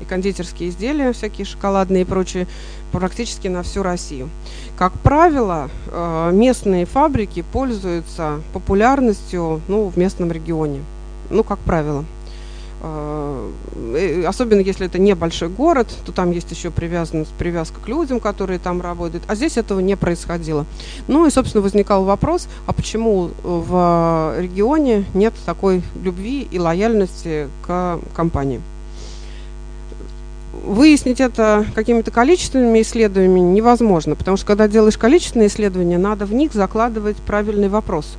и 0.00 0.04
кондитерские 0.04 0.70
изделия, 0.70 1.12
всякие 1.12 1.44
шоколадные 1.44 2.02
и 2.02 2.06
прочие, 2.06 2.46
практически 2.92 3.48
на 3.48 3.62
всю 3.62 3.82
Россию. 3.82 4.28
Как 4.76 4.92
правило, 4.92 5.70
э, 5.86 6.30
местные 6.32 6.86
фабрики 6.86 7.42
пользуются 7.52 8.40
популярностью 8.52 9.60
ну, 9.68 9.88
в 9.88 9.96
местном 9.96 10.30
регионе. 10.30 10.80
Ну, 11.30 11.42
как 11.42 11.58
правило. 11.60 12.04
Э, 12.84 14.24
особенно 14.26 14.60
если 14.60 14.86
это 14.86 14.98
небольшой 14.98 15.48
город, 15.48 15.88
то 16.04 16.12
там 16.12 16.32
есть 16.32 16.50
еще 16.50 16.70
привязанность, 16.70 17.30
привязка 17.32 17.80
к 17.80 17.88
людям, 17.88 18.18
которые 18.18 18.58
там 18.58 18.80
работают. 18.80 19.24
А 19.28 19.34
здесь 19.36 19.56
этого 19.56 19.80
не 19.80 19.96
происходило. 19.96 20.66
Ну 21.06 21.26
и, 21.26 21.30
собственно, 21.30 21.62
возникал 21.62 22.04
вопрос, 22.04 22.48
а 22.66 22.72
почему 22.72 23.30
в 23.42 24.34
регионе 24.38 25.04
нет 25.14 25.34
такой 25.46 25.82
любви 26.02 26.48
и 26.50 26.58
лояльности 26.58 27.48
к 27.66 28.00
компании? 28.14 28.60
Выяснить 30.62 31.20
это 31.20 31.66
какими-то 31.74 32.10
количественными 32.10 32.82
исследованиями 32.82 33.40
невозможно, 33.40 34.14
потому 34.14 34.36
что 34.36 34.46
когда 34.46 34.68
делаешь 34.68 34.96
количественные 34.96 35.48
исследования, 35.48 35.98
надо 35.98 36.24
в 36.24 36.32
них 36.32 36.52
закладывать 36.52 37.16
правильный 37.16 37.68
вопрос. 37.68 38.16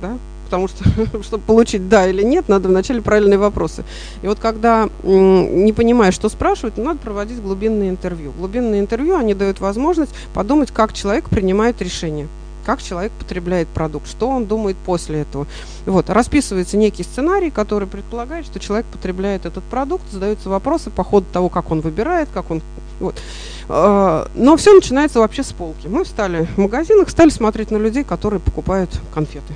Да? 0.00 0.16
Потому 0.44 0.68
что, 0.68 0.84
чтобы 1.22 1.42
получить 1.44 1.88
да 1.88 2.08
или 2.08 2.22
нет, 2.22 2.48
надо 2.48 2.68
вначале 2.68 3.00
правильные 3.00 3.38
вопросы. 3.38 3.84
И 4.22 4.26
вот 4.26 4.38
когда 4.38 4.88
не 5.02 5.72
понимаешь, 5.72 6.14
что 6.14 6.28
спрашивать, 6.28 6.76
надо 6.76 6.98
проводить 6.98 7.40
глубинные 7.42 7.90
интервью. 7.90 8.32
Глубинные 8.38 8.80
интервью, 8.80 9.16
они 9.16 9.34
дают 9.34 9.60
возможность 9.60 10.14
подумать, 10.34 10.70
как 10.70 10.92
человек 10.92 11.28
принимает 11.28 11.80
решение 11.80 12.28
как 12.64 12.82
человек 12.82 13.12
потребляет 13.12 13.68
продукт, 13.68 14.08
что 14.08 14.28
он 14.28 14.46
думает 14.46 14.76
после 14.76 15.20
этого. 15.22 15.46
Вот, 15.86 16.10
расписывается 16.10 16.76
некий 16.76 17.02
сценарий, 17.02 17.50
который 17.50 17.88
предполагает, 17.88 18.46
что 18.46 18.60
человек 18.60 18.86
потребляет 18.86 19.46
этот 19.46 19.64
продукт, 19.64 20.04
задаются 20.10 20.48
вопросы 20.48 20.90
по 20.90 21.04
ходу 21.04 21.26
того, 21.32 21.48
как 21.48 21.70
он 21.70 21.80
выбирает, 21.80 22.28
как 22.32 22.50
он... 22.50 22.62
Вот. 23.00 23.16
А, 23.68 24.28
но 24.34 24.56
все 24.56 24.74
начинается 24.74 25.18
вообще 25.20 25.42
с 25.42 25.52
полки. 25.52 25.86
Мы 25.88 26.04
встали 26.04 26.46
в 26.56 26.58
магазинах, 26.58 27.10
стали 27.10 27.30
смотреть 27.30 27.70
на 27.70 27.76
людей, 27.76 28.04
которые 28.04 28.40
покупают 28.40 28.90
конфеты. 29.14 29.54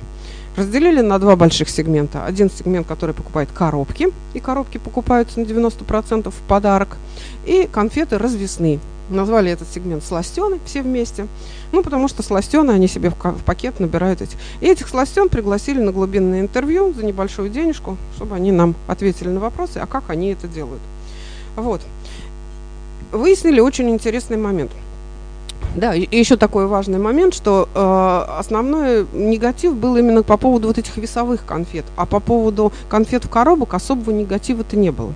Разделили 0.55 1.01
на 1.01 1.19
два 1.19 1.35
больших 1.35 1.69
сегмента. 1.69 2.25
Один 2.25 2.49
сегмент, 2.49 2.87
который 2.87 3.13
покупает 3.13 3.49
коробки, 3.53 4.07
и 4.33 4.39
коробки 4.39 4.79
покупаются 4.79 5.39
на 5.39 5.43
90% 5.43 6.31
в 6.31 6.47
подарок, 6.47 6.97
и 7.45 7.69
конфеты 7.71 8.17
развесные. 8.17 8.79
Назвали 9.09 9.51
этот 9.51 9.67
сегмент 9.69 10.03
сластены 10.03 10.59
все 10.65 10.81
вместе. 10.81 11.27
Ну, 11.71 11.81
потому 11.81 12.07
что 12.07 12.23
сластены 12.23 12.71
они 12.71 12.87
себе 12.87 13.09
в, 13.09 13.15
пакет 13.45 13.79
набирают 13.79 14.21
эти. 14.21 14.35
И 14.59 14.67
этих 14.67 14.87
сластен 14.89 15.29
пригласили 15.29 15.79
на 15.79 15.91
глубинное 15.91 16.41
интервью 16.41 16.93
за 16.93 17.05
небольшую 17.05 17.49
денежку, 17.49 17.97
чтобы 18.15 18.35
они 18.35 18.51
нам 18.51 18.75
ответили 18.87 19.29
на 19.29 19.39
вопросы, 19.39 19.77
а 19.77 19.85
как 19.85 20.09
они 20.09 20.31
это 20.31 20.47
делают. 20.47 20.81
Вот. 21.55 21.81
Выяснили 23.11 23.59
очень 23.59 23.89
интересный 23.89 24.37
момент. 24.37 24.71
Да, 25.75 25.93
и 25.93 26.07
еще 26.17 26.37
такой 26.37 26.65
важный 26.65 26.97
момент, 26.97 27.33
что 27.33 27.69
э, 27.73 28.39
основной 28.39 29.05
негатив 29.13 29.75
был 29.75 29.95
именно 29.95 30.23
по 30.23 30.37
поводу 30.37 30.67
вот 30.67 30.77
этих 30.77 30.97
весовых 30.97 31.45
конфет, 31.45 31.85
а 31.95 32.05
по 32.05 32.19
поводу 32.19 32.73
конфет 32.89 33.25
в 33.25 33.29
коробок 33.29 33.73
особого 33.73 34.11
негатива-то 34.11 34.75
не 34.75 34.91
было. 34.91 35.13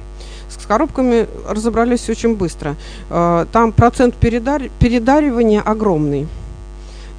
Коробками 0.71 1.27
разобрались 1.49 2.09
очень 2.09 2.33
быстро. 2.33 2.77
Э, 3.09 3.45
там 3.51 3.73
процент 3.73 4.15
передар... 4.15 4.69
передаривания 4.79 5.59
огромный. 5.59 6.29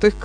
То 0.01 0.07
есть 0.07 0.17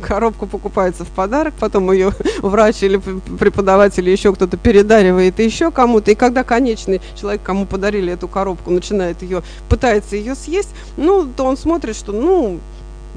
коробку 0.02 0.46
покупается 0.46 1.04
в 1.04 1.08
подарок, 1.08 1.52
потом 1.60 1.92
ее 1.92 2.12
врач 2.38 2.82
или 2.82 2.96
преподаватель 3.38 4.02
или 4.04 4.12
еще 4.12 4.32
кто-то 4.32 4.56
передаривает 4.56 5.40
еще 5.40 5.70
кому-то. 5.70 6.12
И 6.12 6.14
когда 6.14 6.42
конечный 6.42 7.02
человек, 7.20 7.42
кому 7.42 7.66
подарили 7.66 8.14
эту 8.14 8.28
коробку, 8.28 8.70
начинает 8.70 9.20
ее, 9.20 9.42
пытается 9.68 10.16
ее 10.16 10.34
съесть, 10.34 10.70
ну, 10.96 11.26
то 11.26 11.44
он 11.44 11.58
смотрит, 11.58 11.94
что, 11.94 12.12
ну, 12.12 12.60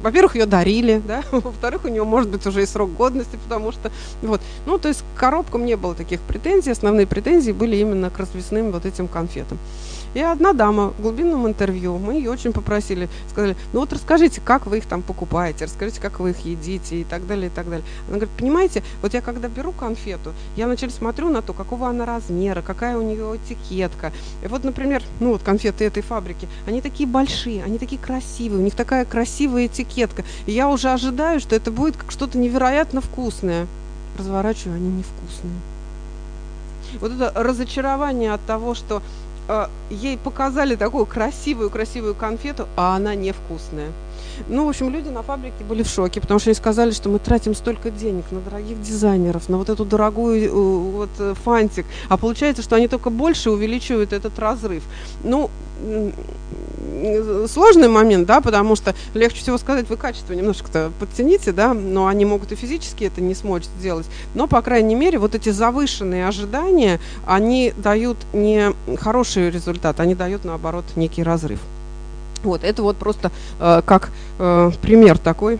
во-первых, 0.01 0.35
ее 0.35 0.45
дарили, 0.45 1.01
да, 1.05 1.23
во-вторых, 1.31 1.85
у 1.85 1.87
нее 1.87 2.03
может 2.03 2.29
быть 2.29 2.45
уже 2.45 2.63
и 2.63 2.65
срок 2.65 2.93
годности, 2.93 3.37
потому 3.43 3.71
что, 3.71 3.91
вот, 4.21 4.41
ну, 4.65 4.77
то 4.77 4.87
есть 4.87 5.03
к 5.15 5.19
коробкам 5.19 5.65
не 5.65 5.75
было 5.75 5.95
таких 5.95 6.21
претензий, 6.21 6.71
основные 6.71 7.07
претензии 7.07 7.51
были 7.51 7.75
именно 7.77 8.09
к 8.09 8.17
развесным 8.19 8.71
вот 8.71 8.85
этим 8.85 9.07
конфетам. 9.07 9.57
И 10.13 10.21
одна 10.21 10.53
дама 10.53 10.89
в 10.97 11.01
глубинном 11.01 11.47
интервью, 11.47 11.97
мы 11.97 12.13
ее 12.13 12.31
очень 12.31 12.53
попросили, 12.53 13.09
сказали, 13.29 13.55
ну 13.73 13.81
вот 13.81 13.93
расскажите, 13.93 14.41
как 14.41 14.65
вы 14.65 14.79
их 14.79 14.85
там 14.85 15.01
покупаете, 15.01 15.65
расскажите, 15.65 16.01
как 16.01 16.19
вы 16.19 16.31
их 16.31 16.39
едите 16.39 17.01
и 17.01 17.03
так 17.03 17.27
далее, 17.27 17.47
и 17.47 17.49
так 17.49 17.69
далее. 17.69 17.85
Она 18.07 18.17
говорит, 18.17 18.35
понимаете, 18.37 18.83
вот 19.01 19.13
я 19.13 19.21
когда 19.21 19.47
беру 19.47 19.71
конфету, 19.71 20.33
я 20.55 20.65
вначале 20.65 20.91
смотрю 20.91 21.29
на 21.29 21.41
то, 21.41 21.53
какого 21.53 21.87
она 21.89 22.05
размера, 22.05 22.61
какая 22.61 22.97
у 22.97 23.01
нее 23.01 23.37
этикетка. 23.37 24.11
И 24.43 24.47
вот, 24.47 24.63
например, 24.63 25.03
ну 25.19 25.31
вот 25.31 25.43
конфеты 25.43 25.85
этой 25.85 26.03
фабрики, 26.03 26.47
они 26.65 26.81
такие 26.81 27.07
большие, 27.07 27.63
они 27.63 27.77
такие 27.77 28.01
красивые, 28.01 28.59
у 28.59 28.63
них 28.63 28.75
такая 28.75 29.05
красивая 29.05 29.67
этикетка. 29.67 30.23
И 30.45 30.51
я 30.51 30.69
уже 30.69 30.89
ожидаю, 30.89 31.39
что 31.39 31.55
это 31.55 31.71
будет 31.71 31.97
как 31.97 32.11
что-то 32.11 32.37
невероятно 32.37 33.01
вкусное. 33.01 33.67
Разворачиваю, 34.17 34.77
они 34.77 34.89
невкусные. 34.89 35.53
Вот 36.99 37.11
это 37.11 37.31
разочарование 37.35 38.33
от 38.33 38.41
того, 38.45 38.73
что 38.73 39.01
ей 39.89 40.17
показали 40.17 40.75
такую 40.75 41.05
красивую-красивую 41.05 42.15
конфету, 42.15 42.67
а 42.75 42.95
она 42.95 43.15
невкусная. 43.15 43.91
Ну, 44.47 44.65
в 44.65 44.69
общем, 44.69 44.89
люди 44.89 45.09
на 45.09 45.23
фабрике 45.23 45.63
были 45.67 45.83
в 45.83 45.87
шоке, 45.87 46.21
потому 46.21 46.39
что 46.39 46.49
они 46.49 46.55
сказали, 46.55 46.91
что 46.91 47.09
мы 47.09 47.19
тратим 47.19 47.55
столько 47.55 47.91
денег 47.91 48.25
на 48.31 48.39
дорогих 48.39 48.81
дизайнеров, 48.81 49.49
на 49.49 49.57
вот 49.57 49.69
эту 49.69 49.85
дорогую 49.85 50.45
э, 50.45 50.49
вот 50.49 51.09
э, 51.19 51.33
фантик, 51.43 51.85
а 52.09 52.17
получается, 52.17 52.61
что 52.61 52.75
они 52.75 52.87
только 52.87 53.09
больше 53.09 53.51
увеличивают 53.51 54.13
этот 54.13 54.37
разрыв. 54.39 54.83
Ну, 55.23 55.49
сложный 57.47 57.87
момент, 57.87 58.27
да, 58.27 58.41
потому 58.41 58.75
что 58.75 58.95
легче 59.13 59.41
всего 59.41 59.57
сказать, 59.57 59.89
вы 59.89 59.97
качество 59.97 60.33
немножко-то 60.33 60.91
подтяните, 60.99 61.51
да, 61.51 61.73
но 61.73 62.07
они 62.07 62.25
могут 62.25 62.51
и 62.51 62.55
физически 62.55 63.05
это 63.05 63.21
не 63.21 63.35
смочь 63.35 63.65
сделать. 63.79 64.07
Но, 64.33 64.47
по 64.47 64.61
крайней 64.61 64.95
мере, 64.95 65.19
вот 65.19 65.35
эти 65.35 65.49
завышенные 65.49 66.27
ожидания, 66.27 66.99
они 67.25 67.73
дают 67.77 68.17
не 68.33 68.73
хороший 68.97 69.49
результат, 69.49 69.99
они 69.99 70.15
дают, 70.15 70.45
наоборот, 70.45 70.85
некий 70.95 71.23
разрыв. 71.23 71.59
Вот, 72.43 72.63
это 72.63 72.83
вот 72.83 72.97
просто 72.97 73.31
э, 73.59 73.81
как 73.85 74.09
э, 74.39 74.71
пример 74.81 75.17
такой, 75.17 75.59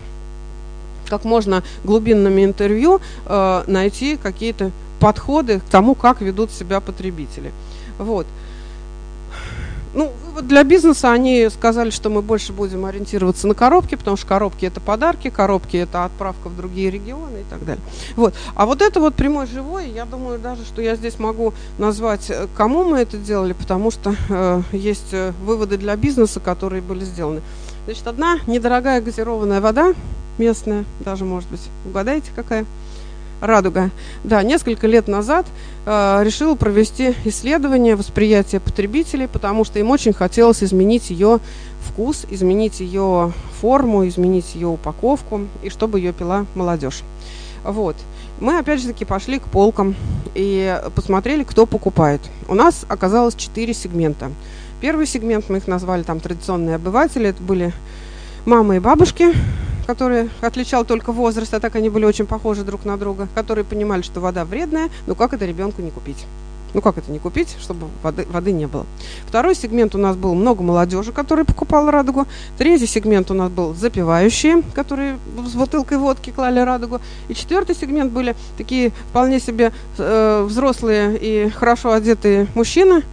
как 1.08 1.24
можно 1.24 1.62
глубинными 1.84 2.44
интервью 2.44 3.00
э, 3.26 3.64
найти 3.66 4.16
какие-то 4.16 4.70
подходы 5.00 5.60
к 5.60 5.64
тому, 5.64 5.94
как 5.94 6.20
ведут 6.20 6.50
себя 6.50 6.80
потребители. 6.80 7.52
Вот. 7.98 8.26
Ну, 9.94 10.12
вывод 10.26 10.46
для 10.46 10.64
бизнеса, 10.64 11.12
они 11.12 11.48
сказали, 11.50 11.90
что 11.90 12.10
мы 12.10 12.22
больше 12.22 12.52
будем 12.52 12.84
ориентироваться 12.84 13.46
на 13.46 13.54
коробки, 13.54 13.94
потому 13.94 14.16
что 14.16 14.26
коробки 14.26 14.66
это 14.66 14.80
подарки, 14.80 15.30
коробки 15.30 15.76
это 15.76 16.04
отправка 16.04 16.48
в 16.48 16.56
другие 16.56 16.90
регионы 16.90 17.38
и 17.38 17.44
так 17.50 17.64
далее. 17.64 17.82
Вот. 18.16 18.34
А 18.54 18.66
вот 18.66 18.82
это 18.82 19.00
вот 19.00 19.14
прямой 19.14 19.46
живой, 19.46 19.88
я 19.90 20.04
думаю 20.04 20.38
даже, 20.38 20.64
что 20.64 20.82
я 20.82 20.96
здесь 20.96 21.18
могу 21.18 21.54
назвать, 21.78 22.30
э, 22.30 22.46
кому 22.56 22.84
мы 22.84 22.98
это 22.98 23.16
делали, 23.16 23.52
потому 23.52 23.90
что 23.90 24.14
э, 24.28 24.62
есть 24.72 25.12
э, 25.12 25.32
выводы 25.44 25.76
для 25.76 25.96
бизнеса, 25.96 26.40
которые 26.40 26.82
были 26.82 27.04
сделаны. 27.04 27.40
Значит, 27.86 28.06
одна 28.06 28.38
недорогая 28.46 29.00
газированная 29.00 29.60
вода, 29.60 29.94
местная, 30.36 30.84
даже, 31.00 31.24
может 31.24 31.48
быть, 31.48 31.62
угадайте, 31.84 32.30
какая– 32.34 32.64
Радуга. 33.40 33.90
Да, 34.24 34.42
несколько 34.42 34.86
лет 34.86 35.06
назад 35.06 35.46
э, 35.86 36.20
решила 36.24 36.54
провести 36.56 37.14
исследование 37.24 37.94
восприятия 37.94 38.58
потребителей, 38.58 39.28
потому 39.28 39.64
что 39.64 39.78
им 39.78 39.90
очень 39.90 40.12
хотелось 40.12 40.62
изменить 40.62 41.10
ее 41.10 41.38
вкус, 41.80 42.26
изменить 42.30 42.80
ее 42.80 43.32
форму, 43.60 44.06
изменить 44.08 44.54
ее 44.54 44.68
упаковку, 44.68 45.42
и 45.62 45.70
чтобы 45.70 46.00
ее 46.00 46.12
пила 46.12 46.46
молодежь. 46.54 47.02
Вот. 47.64 47.96
Мы 48.40 48.58
опять 48.58 48.80
же 48.80 48.88
таки 48.88 49.04
пошли 49.04 49.38
к 49.38 49.44
полкам 49.44 49.94
и 50.34 50.80
посмотрели, 50.94 51.44
кто 51.44 51.66
покупает. 51.66 52.20
У 52.48 52.54
нас 52.54 52.84
оказалось 52.88 53.34
четыре 53.34 53.74
сегмента. 53.74 54.30
Первый 54.80 55.06
сегмент 55.06 55.48
мы 55.48 55.58
их 55.58 55.66
назвали 55.66 56.02
там 56.04 56.20
традиционные 56.20 56.76
обыватели. 56.76 57.28
Это 57.30 57.42
были 57.42 57.72
мамы 58.46 58.76
и 58.76 58.80
бабушки, 58.80 59.34
которые 59.88 60.28
отличал 60.42 60.84
только 60.84 61.12
возраст, 61.12 61.54
а 61.54 61.60
так 61.60 61.74
они 61.74 61.88
были 61.88 62.04
очень 62.04 62.26
похожи 62.26 62.62
друг 62.62 62.84
на 62.84 62.98
друга, 62.98 63.26
которые 63.34 63.64
понимали, 63.64 64.02
что 64.02 64.20
вода 64.20 64.44
вредная, 64.44 64.90
но 65.06 65.14
как 65.14 65.32
это 65.32 65.46
ребенку 65.46 65.80
не 65.80 65.90
купить? 65.90 66.26
Ну 66.74 66.82
как 66.82 66.98
это 66.98 67.10
не 67.10 67.18
купить, 67.18 67.56
чтобы 67.58 67.86
воды, 68.02 68.26
воды 68.30 68.52
не 68.52 68.66
было? 68.66 68.84
Второй 69.26 69.54
сегмент 69.54 69.94
у 69.94 69.98
нас 69.98 70.14
был 70.14 70.34
много 70.34 70.62
молодежи, 70.62 71.10
которая 71.12 71.46
покупала 71.46 71.90
радугу. 71.90 72.26
Третий 72.58 72.86
сегмент 72.86 73.30
у 73.30 73.34
нас 73.34 73.50
был 73.50 73.74
запивающие, 73.74 74.60
которые 74.74 75.18
с 75.46 75.54
бутылкой 75.54 75.96
водки 75.96 76.28
клали 76.28 76.60
радугу. 76.60 77.00
И 77.28 77.34
четвертый 77.34 77.74
сегмент 77.74 78.12
были 78.12 78.36
такие 78.58 78.92
вполне 79.08 79.40
себе 79.40 79.72
э, 79.96 80.44
взрослые 80.46 81.16
и 81.18 81.48
хорошо 81.48 81.92
одетые 81.92 82.46
мужчины, 82.54 83.04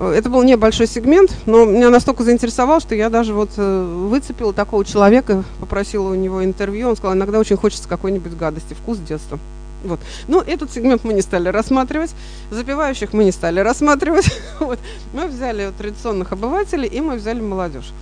это 0.00 0.28
был 0.28 0.42
небольшой 0.42 0.86
сегмент, 0.86 1.34
но 1.46 1.64
меня 1.64 1.90
настолько 1.90 2.24
заинтересовал, 2.24 2.80
что 2.80 2.94
я 2.94 3.10
даже 3.10 3.34
вот 3.34 3.50
э, 3.56 4.06
выцепила 4.08 4.52
такого 4.52 4.84
человека, 4.84 5.44
попросила 5.60 6.10
у 6.10 6.14
него 6.14 6.44
интервью. 6.44 6.88
Он 6.88 6.96
сказал, 6.96 7.16
иногда 7.16 7.38
очень 7.38 7.56
хочется 7.56 7.88
какой-нибудь 7.88 8.36
гадости, 8.36 8.74
вкус 8.74 8.98
детства. 8.98 9.38
Вот. 9.84 10.00
Но 10.28 10.42
этот 10.42 10.70
сегмент 10.72 11.04
мы 11.04 11.12
не 11.12 11.22
стали 11.22 11.48
рассматривать, 11.48 12.14
запивающих 12.50 13.12
мы 13.12 13.24
не 13.24 13.32
стали 13.32 13.60
рассматривать. 13.60 14.30
вот. 14.60 14.78
Мы 15.12 15.26
взяли 15.26 15.72
традиционных 15.76 16.32
обывателей 16.32 16.88
и 16.88 17.00
мы 17.00 17.16
взяли 17.16 17.40
молодежь. 17.40 17.92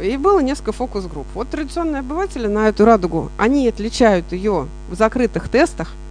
И 0.00 0.16
было 0.16 0.40
несколько 0.40 0.72
фокус-групп. 0.72 1.26
Вот 1.34 1.48
традиционные 1.48 2.00
обыватели 2.00 2.46
на 2.46 2.68
эту 2.68 2.84
радугу, 2.84 3.30
они 3.38 3.68
отличают 3.68 4.32
ее 4.32 4.68
в 4.90 4.94
закрытых 4.94 5.48
тестах– 5.48 5.92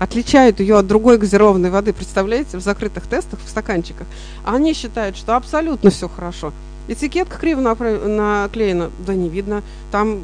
отличают 0.00 0.58
ее 0.58 0.78
от 0.78 0.86
другой 0.86 1.18
газированной 1.18 1.70
воды, 1.70 1.92
представляете, 1.92 2.56
в 2.56 2.62
закрытых 2.62 3.06
тестах, 3.06 3.38
в 3.44 3.48
стаканчиках. 3.48 4.06
Они 4.44 4.72
считают, 4.72 5.16
что 5.16 5.36
абсолютно 5.36 5.90
все 5.90 6.08
хорошо. 6.08 6.52
Этикетка 6.88 7.38
криво 7.38 7.60
наклеена, 7.60 8.90
да 9.06 9.14
не 9.14 9.28
видно. 9.28 9.62
Там 9.92 10.20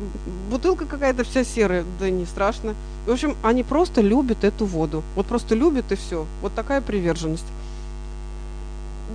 бутылка 0.50 0.86
какая-то 0.86 1.22
вся 1.24 1.44
серая, 1.44 1.84
да 2.00 2.10
не 2.10 2.24
страшно. 2.24 2.74
В 3.06 3.12
общем, 3.12 3.36
они 3.42 3.62
просто 3.62 4.00
любят 4.00 4.44
эту 4.44 4.64
воду. 4.64 5.04
Вот 5.14 5.26
просто 5.26 5.54
любят 5.54 5.92
и 5.92 5.94
все. 5.94 6.26
Вот 6.40 6.54
такая 6.54 6.80
приверженность. 6.80 7.44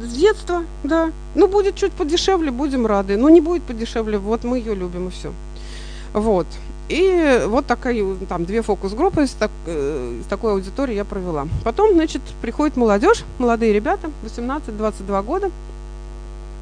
С 0.01 0.13
детства, 0.13 0.63
да. 0.83 1.11
Ну, 1.35 1.47
будет 1.47 1.75
чуть 1.75 1.91
подешевле, 1.91 2.51
будем 2.51 2.85
рады. 2.85 3.17
Но 3.17 3.29
не 3.29 3.41
будет 3.41 3.63
подешевле, 3.63 4.19
вот 4.19 4.43
мы 4.43 4.59
ее 4.59 4.75
любим 4.75 5.07
и 5.07 5.11
все. 5.11 5.33
Вот. 6.13 6.47
И 6.91 7.45
вот 7.47 7.67
такая, 7.67 8.03
там, 8.27 8.43
две 8.43 8.61
фокус-группы 8.61 9.23
из, 9.23 9.31
так, 9.31 9.49
э, 9.65 10.19
из 10.19 10.25
такой 10.25 10.51
аудитории 10.51 10.93
я 10.93 11.05
провела. 11.05 11.47
Потом, 11.63 11.93
значит, 11.93 12.21
приходит 12.41 12.75
молодежь, 12.75 13.23
молодые 13.39 13.71
ребята, 13.71 14.11
18-22 14.25 15.23
года. 15.23 15.51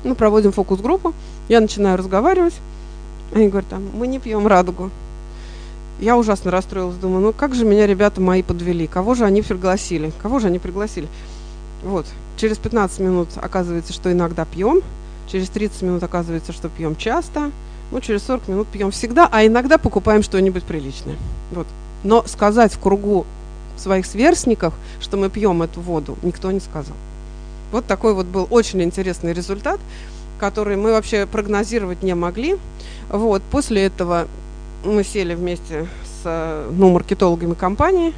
Мы 0.03 0.13
проводим 0.13 0.51
фокус-группу. 0.51 1.15
Я 1.47 1.61
начинаю 1.61 1.97
разговаривать. 1.97 2.53
Они 3.33 3.47
говорят, 3.47 3.71
там, 3.71 3.83
мы 3.91 4.05
не 4.05 4.19
пьем 4.19 4.45
радугу. 4.45 4.91
Я 5.99 6.15
ужасно 6.15 6.51
расстроилась, 6.51 6.95
думаю, 6.97 7.21
ну 7.21 7.33
как 7.33 7.55
же 7.55 7.65
меня 7.65 7.87
ребята 7.87 8.21
мои 8.21 8.43
подвели, 8.43 8.85
кого 8.85 9.15
же 9.15 9.25
они 9.25 9.41
пригласили, 9.41 10.13
кого 10.21 10.37
же 10.37 10.47
они 10.47 10.59
пригласили. 10.59 11.07
Вот, 11.83 12.05
через 12.37 12.57
15 12.57 12.99
минут 12.99 13.29
оказывается, 13.35 13.93
что 13.93 14.11
иногда 14.11 14.45
пьем, 14.45 14.81
через 15.27 15.49
30 15.49 15.81
минут 15.81 16.03
оказывается, 16.03 16.53
что 16.53 16.69
пьем 16.69 16.95
часто, 16.95 17.51
ну, 17.91 18.01
через 18.01 18.23
40 18.23 18.47
минут 18.47 18.67
пьем 18.67 18.91
всегда, 18.91 19.27
а 19.31 19.45
иногда 19.45 19.77
покупаем 19.77 20.23
что-нибудь 20.23 20.63
приличное. 20.63 21.15
Вот. 21.51 21.67
Но 22.03 22.23
сказать 22.27 22.73
в 22.73 22.79
кругу 22.79 23.25
своих 23.77 24.05
сверстников, 24.05 24.73
что 25.01 25.17
мы 25.17 25.29
пьем 25.29 25.61
эту 25.63 25.81
воду, 25.81 26.17
никто 26.21 26.51
не 26.51 26.59
сказал. 26.59 26.95
Вот 27.71 27.85
такой 27.85 28.13
вот 28.13 28.25
был 28.25 28.47
очень 28.49 28.81
интересный 28.81 29.33
результат, 29.33 29.79
который 30.39 30.75
мы 30.75 30.91
вообще 30.91 31.25
прогнозировать 31.25 32.03
не 32.03 32.13
могли. 32.13 32.57
Вот. 33.09 33.41
После 33.51 33.83
этого 33.83 34.27
мы 34.85 35.03
сели 35.03 35.33
вместе 35.33 35.87
с 36.23 36.65
ну, 36.71 36.91
маркетологами 36.91 37.53
компании. 37.53 38.13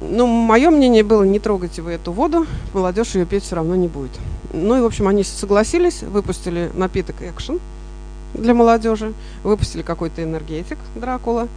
Ну, 0.00 0.26
мое 0.26 0.70
мнение 0.70 1.02
было, 1.02 1.24
не 1.24 1.38
трогайте 1.38 1.82
вы 1.82 1.92
эту 1.92 2.12
воду, 2.12 2.46
молодежь 2.72 3.14
ее 3.16 3.26
петь 3.26 3.44
все 3.44 3.56
равно 3.56 3.74
не 3.76 3.88
будет. 3.88 4.12
Ну 4.54 4.78
и, 4.78 4.80
в 4.80 4.86
общем, 4.86 5.08
они 5.08 5.24
согласились, 5.24 6.02
выпустили 6.02 6.70
напиток 6.74 7.16
Action– 7.20 7.60
для 8.34 8.54
молодежи. 8.54 9.12
Выпустили 9.42 9.82
какой-то 9.82 10.22
энергетик 10.22 10.78
Дракула. 10.94 11.48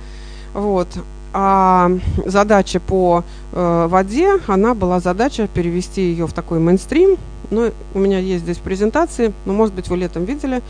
Вот. 0.54 0.88
А 1.34 1.92
задача 2.26 2.80
по 2.80 3.24
э, 3.52 3.88
воде, 3.90 4.40
она 4.48 4.74
была 4.74 5.00
задача 5.00 5.48
перевести 5.48 6.02
ее 6.02 6.26
в 6.26 6.34
такой 6.34 6.60
мейнстрим. 6.60 7.18
Ну, 7.52 7.72
у 7.94 8.00
меня 8.00 8.20
есть 8.20 8.44
здесь 8.44 8.58
презентации, 8.58 9.34
но, 9.46 9.54
может 9.54 9.74
быть, 9.76 9.88
вы 9.90 9.98
летом 9.98 10.26
видели. 10.26 10.62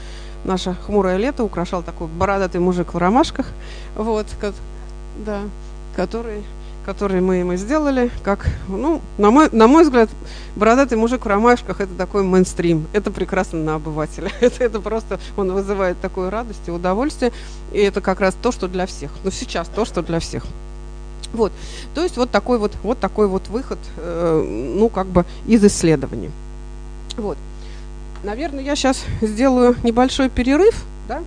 Наше 0.43 0.75
хмурое 0.85 1.17
лето 1.17 1.43
украшал 1.43 1.84
такой 1.84 2.07
бородатый 2.07 2.59
мужик 2.59 2.93
в 2.93 2.97
ромашках, 2.97 3.47
вот, 3.95 4.27
да, 5.25 5.41
который 5.95 6.43
который 6.88 7.19
мы 7.19 7.35
ему 7.35 7.57
сделали, 7.57 8.09
как, 8.23 8.47
ну, 8.69 9.01
на 9.18 9.30
мой, 9.30 9.49
на 9.51 9.68
мой 9.68 9.84
взгляд, 9.84 10.09
бородатый 10.55 10.97
мужик 10.97 11.26
в 11.26 11.27
ромашках– 11.27 11.81
это 11.81 11.93
такой 11.95 12.23
мейнстрим. 12.23 12.88
Это 12.93 13.11
прекрасно 13.11 13.59
на 13.59 13.76
обывателя. 13.76 14.31
это, 14.39 14.64
это 14.64 14.80
просто, 14.80 15.19
он 15.35 15.51
вызывает 15.51 15.99
такую 15.99 16.30
радость 16.30 16.61
и 16.65 16.72
удовольствие. 16.72 17.34
И 17.73 17.80
это 17.80 17.99
как 17.99 18.22
раз 18.22 18.38
то, 18.41 18.53
что 18.53 18.69
для 18.69 18.85
всех. 18.85 19.11
Ну, 19.26 19.31
сейчас 19.31 19.68
то, 19.68 19.84
что 19.84 20.01
для 20.01 20.22
всех. 20.22 20.45
Вот. 21.34 21.51
То 21.93 22.03
есть 22.03 22.15
вот 22.15 22.31
такой 22.31 22.57
вот, 22.57 22.72
вот 22.84 22.97
такой 22.99 23.27
вот 23.27 23.49
выход, 23.49 23.80
э, 23.97 24.73
ну, 24.77 24.88
как 24.88 25.07
бы 25.07 25.26
из 25.45 25.65
исследований. 25.65 26.31
Вот. 27.18 27.38
Наверное, 28.23 28.64
я 28.64 28.77
сейчас 28.77 29.03
сделаю 29.19 29.76
небольшой 29.84 30.30
перерыв, 30.30 30.85
да, 31.09 31.22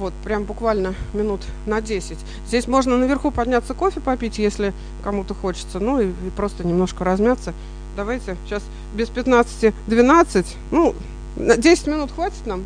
вот, 0.00 0.14
прям 0.24 0.44
буквально 0.44 0.94
минут 1.12 1.42
на 1.66 1.80
10. 1.80 2.18
Здесь 2.46 2.66
можно 2.66 2.96
наверху 2.96 3.30
подняться 3.30 3.74
кофе 3.74 4.00
попить, 4.00 4.38
если 4.38 4.72
кому-то 5.04 5.34
хочется. 5.34 5.78
Ну 5.78 6.00
и, 6.00 6.08
и 6.08 6.30
просто 6.34 6.66
немножко 6.66 7.04
размяться. 7.04 7.52
Давайте 7.96 8.36
сейчас 8.46 8.62
без 8.94 9.08
15-12. 9.10 10.46
Ну, 10.70 10.94
10 11.36 11.86
минут 11.86 12.10
хватит 12.12 12.46
нам? 12.46 12.64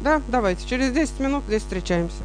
Да, 0.00 0.22
давайте. 0.28 0.66
Через 0.66 0.92
10 0.92 1.20
минут 1.20 1.44
здесь 1.48 1.62
встречаемся. 1.62 2.22